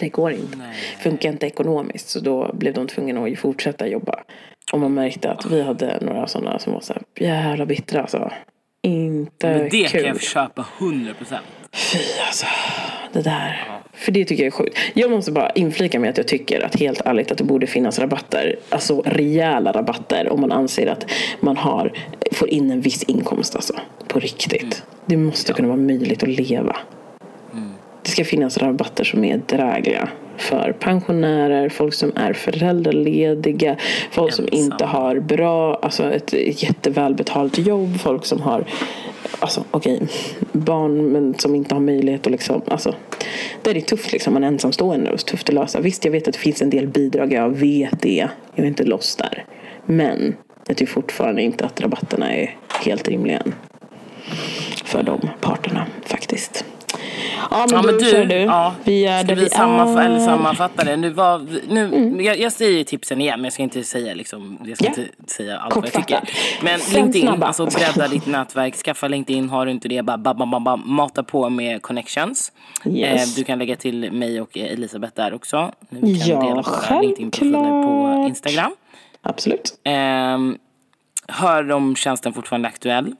det 0.00 0.08
går 0.08 0.32
inte. 0.32 0.58
Funkar 1.00 1.28
inte 1.28 1.46
ekonomiskt 1.46 2.08
så 2.08 2.20
då 2.20 2.50
blev 2.54 2.74
de 2.74 2.86
tvungna 2.86 3.24
att 3.24 3.38
fortsätta 3.38 3.88
jobba. 3.88 4.22
Och 4.72 4.80
man 4.80 4.94
märkte 4.94 5.30
att 5.30 5.46
vi 5.46 5.62
hade 5.62 5.98
några 6.00 6.26
sådana 6.26 6.58
som 6.58 6.72
var 6.72 6.80
så 6.80 6.92
här 6.92 7.02
jävla 7.26 7.66
bittra 7.66 8.00
alltså. 8.00 8.32
Inte 8.82 9.48
men 9.48 9.62
det 9.62 9.70
kul. 9.70 9.88
kan 9.88 10.04
jag 10.04 10.20
köpa 10.20 10.66
100 10.78 11.14
procent. 11.14 11.42
fy 11.72 11.98
alltså. 12.26 12.46
Det 13.12 13.22
där. 13.22 13.80
För 13.92 14.12
det 14.12 14.24
tycker 14.24 14.42
jag 14.42 14.46
är 14.46 14.56
sjukt. 14.56 14.78
Jag 14.94 15.10
måste 15.10 15.32
bara 15.32 15.50
inflika 15.50 16.00
med 16.00 16.10
att 16.10 16.16
jag 16.16 16.28
tycker 16.28 16.60
att 16.60 16.80
helt 16.80 17.00
ärligt 17.00 17.30
att 17.30 17.38
det 17.38 17.44
borde 17.44 17.66
finnas 17.66 17.98
rabatter. 17.98 18.56
Alltså 18.68 19.02
rejäla 19.06 19.72
rabatter 19.72 20.32
om 20.32 20.40
man 20.40 20.52
anser 20.52 20.86
att 20.86 21.10
man 21.40 21.56
har, 21.56 21.92
får 22.32 22.48
in 22.48 22.70
en 22.70 22.80
viss 22.80 23.02
inkomst 23.02 23.54
alltså. 23.54 23.74
På 24.08 24.18
riktigt. 24.18 24.82
Det 25.06 25.16
måste 25.16 25.52
kunna 25.52 25.68
vara 25.68 25.78
möjligt 25.78 26.22
att 26.22 26.28
leva. 26.28 26.76
Det 28.06 28.12
ska 28.12 28.24
finnas 28.24 28.58
rabatter 28.58 29.04
som 29.04 29.24
är 29.24 29.40
drägliga 29.46 30.08
för 30.36 30.76
pensionärer, 30.80 31.68
folk 31.68 31.94
som 31.94 32.12
är 32.16 32.32
föräldralediga, 32.32 33.76
folk 34.10 34.32
som 34.32 34.48
inte 34.52 34.84
har 34.84 35.20
bra, 35.20 35.74
alltså 35.74 36.12
ett 36.12 36.62
jättevälbetalt 36.62 37.58
jobb, 37.58 38.00
folk 38.00 38.24
som 38.24 38.40
har 38.40 38.64
Alltså 39.38 39.64
okej, 39.70 40.08
barn 40.52 41.12
men 41.12 41.34
som 41.34 41.54
inte 41.54 41.74
har 41.74 41.80
möjlighet 41.80 42.26
att 42.26 42.32
liksom, 42.32 42.62
alltså 42.68 42.94
Det 43.62 43.70
är 43.70 43.80
tufft 43.80 44.12
liksom, 44.12 44.34
man 44.34 44.44
är 44.44 44.48
ensamstående 44.48 45.10
och 45.10 45.18
tufft 45.18 45.48
att 45.48 45.54
lösa. 45.54 45.80
Visst, 45.80 46.04
jag 46.04 46.12
vet 46.12 46.28
att 46.28 46.34
det 46.34 46.40
finns 46.40 46.62
en 46.62 46.70
del 46.70 46.86
bidrag, 46.86 47.32
jag 47.32 47.50
vet 47.50 48.02
det. 48.02 48.28
Jag 48.54 48.64
är 48.64 48.68
inte 48.68 48.84
loss 48.84 49.16
där. 49.16 49.44
Men 49.86 50.36
jag 50.68 50.76
tycker 50.76 50.92
fortfarande 50.92 51.42
inte 51.42 51.64
att 51.64 51.80
rabatterna 51.80 52.34
är 52.34 52.56
helt 52.84 53.08
rimliga 53.08 53.38
än. 53.38 53.54
För 54.84 55.02
de 55.02 55.28
parterna 55.40 55.86
faktiskt. 56.04 56.64
Ja 57.50 57.66
men, 57.70 57.76
Ja, 57.76 57.82
men 57.82 57.98
du, 57.98 58.10
kör 58.10 58.24
du. 58.24 58.34
ja, 58.34 58.74
vi 58.84 59.06
är 59.06 59.18
ska 59.18 59.26
där 59.28 59.34
vi, 59.34 59.42
vi 59.42 59.48
sammanfa- 59.48 60.00
är. 60.02 60.06
eller 60.06 60.18
sammanfatta 60.18 60.84
det? 60.84 60.96
Nu 60.96 61.10
var, 61.10 61.46
nu, 61.68 61.84
Mm. 61.84 62.20
jag, 62.20 62.38
jag 62.38 62.52
säger 62.52 62.84
tipsen 62.84 63.20
igen, 63.20 63.40
men 63.40 63.44
jag 63.44 63.52
ska 63.52 63.62
inte 63.62 63.84
säga, 63.84 64.14
liksom, 64.14 64.58
jag 64.64 64.76
ska 64.76 64.84
Ja. 64.86 64.88
inte 64.88 65.08
säga 65.32 65.58
allt 65.58 65.74
vad 65.76 65.84
jag 65.86 65.92
tycker. 65.92 66.20
Kortfattat. 66.20 66.62
Men 66.62 66.78
Fem 66.78 66.94
LinkedIn, 67.02 67.22
snabba. 67.28 67.46
alltså 67.46 67.66
bredda 67.66 68.08
ditt 68.08 68.26
nätverk. 68.26 68.74
Skaffa 68.76 69.08
LinkedIn, 69.08 69.48
har 69.48 69.66
du 69.66 69.72
inte 69.72 69.88
det, 69.88 70.02
bara 70.02 70.18
bam, 70.18 70.38
bam, 70.38 70.50
bam, 70.50 70.64
bam, 70.64 70.82
mata 70.86 71.22
på 71.22 71.48
med 71.50 71.82
connections. 71.82 72.52
Yes. 72.84 73.22
Eh, 73.32 73.36
du 73.36 73.44
kan 73.44 73.58
lägga 73.58 73.76
till 73.76 74.12
mig 74.12 74.40
och 74.40 74.56
Elisabeth 74.58 75.12
där 75.16 75.34
också. 75.34 75.72
Vi 75.88 76.18
kan 76.18 76.28
Ja, 76.28 76.40
dela 76.40 76.54
våra 76.62 77.00
LinkedIn-profiler 77.00 77.82
på. 77.82 78.24
Instagram. 78.28 78.72
Absolut. 79.22 79.78
Ehm, 79.84 80.56
hör 81.28 81.72
om 81.72 81.96
tjänsten 81.96 82.32
fortfarande 82.32 82.68
är 82.68 82.70
aktuell. 82.70 83.14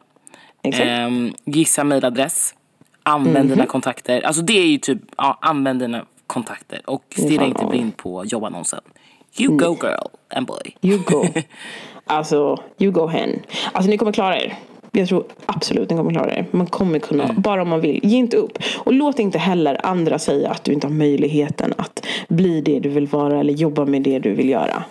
Exakt. 0.63 0.87
Ehm, 0.89 1.33
gissa 1.45 1.85
mejladress. 1.85 2.55
Använd 3.09 3.37
Mhm. 3.39 3.49
dina 3.49 3.67
kontakter. 3.67 4.21
Alltså 4.27 4.43
det 4.43 4.59
är 4.59 4.67
ju 4.67 4.79
typ, 4.79 4.99
ja, 5.17 5.39
använd 5.41 5.81
dina 5.81 6.05
kontakter. 6.27 6.81
Och 6.85 7.03
stirra 7.11 7.45
inte 7.45 7.65
blind 7.67 7.97
på 7.97 8.25
jobbannonsen. 8.25 8.81
You 9.39 9.57
go 9.57 9.77
girl 9.83 10.07
and 10.37 10.47
boy. 10.47 10.77
You 10.83 10.99
go. 11.07 11.27
Alltså, 12.09 12.63
you 12.79 12.93
go 12.93 13.07
hen. 13.07 13.43
Alltså 13.73 13.91
ni 13.91 13.99
kommer 13.99 14.13
klara 14.13 14.41
er. 14.41 14.55
Jag 14.93 15.09
tror 15.09 15.25
absolut 15.47 15.91
ni 15.91 15.97
kommer 15.97 16.11
klara 16.13 16.33
er. 16.35 16.47
Man 16.51 16.67
kommer 16.67 16.99
kunna, 16.99 17.25
Mm. 17.25 17.41
bara 17.43 17.63
om 17.63 17.69
man 17.69 17.81
vill. 17.81 18.01
Ge 18.03 18.17
inte 18.17 18.37
upp. 18.37 18.59
Och 18.79 18.93
låt 18.93 19.19
inte 19.19 19.39
heller 19.39 19.87
andra 19.87 20.19
säga 20.19 20.51
att 20.51 20.65
du 20.65 20.73
inte 20.73 20.87
har 20.87 20.95
möjligheten 20.95 21.75
att 21.79 22.07
bli 22.29 22.61
det 22.61 22.79
du 22.81 22.89
vill 22.89 23.07
vara 23.07 23.41
eller 23.41 23.53
jobba 23.53 23.85
med 23.85 24.03
det 24.03 24.19
du 24.19 24.35
vill 24.35 24.49
göra. 24.49 24.85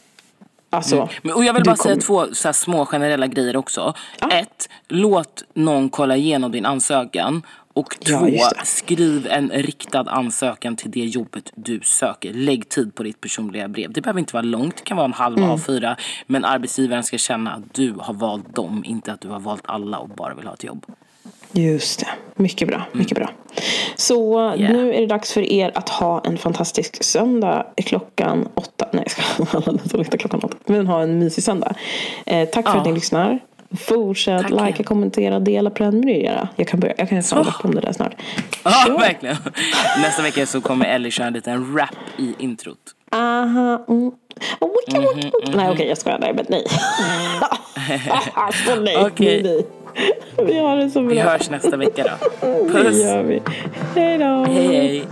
Alltså, 0.70 1.10
Men, 1.22 1.34
och 1.36 1.46
jag 1.46 1.54
vill 1.54 1.64
bara 1.64 1.76
säga 1.76 1.96
två 1.96 2.26
så 2.34 2.54
små 2.54 2.86
generella 2.86 3.28
grejer 3.28 3.56
också. 3.58 3.94
Ett, 4.32 4.70
låt 4.88 5.44
någon 5.54 5.90
kolla 5.90 6.16
igenom 6.16 6.52
din 6.52 6.66
ansökan. 6.66 7.42
Och 7.76 7.96
Ja, 8.00 8.20
två, 8.20 8.26
det. 8.26 8.42
skriv 8.66 9.28
en 9.28 9.50
riktad 9.50 10.00
ansökan 10.08 10.76
till 10.76 10.92
det 10.92 11.00
jobbet 11.00 11.52
du 11.56 11.80
söker. 11.84 12.34
Lägg 12.34 12.70
tid 12.70 12.96
på 12.96 13.04
ditt 13.04 13.22
personliga 13.22 13.68
brev. 13.68 13.92
Det 13.94 14.02
behöver 14.02 14.20
inte 14.20 14.34
vara 14.34 14.42
långt, 14.44 14.78
det 14.78 14.84
kan 14.84 14.98
vara 14.98 15.06
en 15.06 15.14
halv 15.14 15.38
Mm. 15.38 15.50
A4. 15.50 15.96
Men 16.28 16.46
arbetsgivaren 16.46 17.04
ska 17.04 17.18
känna 17.18 17.52
att 17.52 17.74
du 17.74 17.94
har 18.00 18.14
valt 18.14 18.56
dem, 18.56 18.84
inte 18.88 19.14
att 19.14 19.22
du 19.22 19.28
har 19.28 19.40
valt 19.40 19.64
alla 19.66 19.98
och 19.98 20.10
bara 20.10 20.34
vill 20.34 20.48
ha 20.48 20.54
ett 20.54 20.64
jobb. 20.64 20.86
Just 21.52 22.00
det. 22.00 22.08
Mycket 22.36 22.68
bra. 22.68 22.82
Mycket 22.92 23.18
bra. 23.18 23.30
Så 23.96 24.40
Mm. 24.40 24.60
Yeah. 24.62 24.74
nu 24.74 24.94
är 24.94 25.02
det 25.02 25.08
dags 25.08 25.34
för 25.34 25.42
er 25.52 25.72
att 25.76 25.90
ha 25.90 26.22
en 26.26 26.38
fantastisk 26.38 27.04
söndag 27.04 27.66
klockan 27.76 28.48
åtta. 28.54 28.88
Nej, 28.94 29.04
jag 29.38 29.48
ska 29.48 29.58
alla 29.58 30.04
klockan 30.04 30.40
åtta. 30.44 30.58
Men 30.66 30.88
ha 30.88 31.02
en 31.02 31.20
mysig 31.20 31.44
söndag. 31.44 31.76
Eh, 32.26 32.50
tack 32.50 32.66
för 32.66 32.74
Ja. 32.74 32.80
att 32.82 32.86
ni 32.88 32.94
lyssnar. 32.94 33.40
Fortsätt 33.78 34.42
Tack. 34.42 34.52
likea, 34.68 34.84
kommentera, 34.86 35.40
dela, 35.40 35.70
prenumerera. 35.70 36.48
Jag 36.56 36.68
kan, 36.68 36.80
börja, 36.80 36.94
jag 36.98 37.10
kan 37.10 37.24
fan 37.24 37.24
Så. 37.24 37.36
börja 37.36 37.54
om 37.64 37.76
det 37.76 37.82
där 37.82 37.92
snart. 37.94 38.14
Ja, 38.64 38.72
Kör. 38.88 38.98
verkligen. 39.00 39.36
Nästa 40.02 40.22
vecka 40.22 40.46
så 40.46 40.62
kommer 40.62 40.86
Ellie 40.86 41.12
köra 41.12 41.28
en 41.28 41.34
liten 41.34 41.78
rap 41.78 41.90
i 42.18 42.36
introt. 42.40 42.78
Aha. 43.12 43.86
Mm. 43.90 44.12
Oh, 44.60 44.70
wicka, 44.88 45.02
Mhm, 45.02 45.16
wicka, 45.16 45.32
wicka. 45.46 45.58
Nej 45.58 45.70
okej 45.72 45.88
jag 45.88 45.98
skojar. 45.98 46.20
Nej 46.20 46.34
men 46.34 46.46
nej. 46.50 46.64
alltså 48.34 48.76
nej. 48.76 48.98
Okej. 49.06 49.44
nej. 49.44 49.66
Vi 50.48 50.60
har 50.60 50.78
det 50.78 50.90
så 50.90 51.02
bra. 51.02 51.10
Vi 51.10 51.20
hörs 51.20 51.50
nästa 51.50 51.78
vecka 51.78 52.04
då. 52.04 52.48
Det 52.48 52.72
Puss! 52.72 53.04
gör 53.04 53.24
vi. 53.24 53.42
Hej 53.96 54.18
då. 54.18 54.46
Hej 54.48 54.68
hej! 54.68 55.04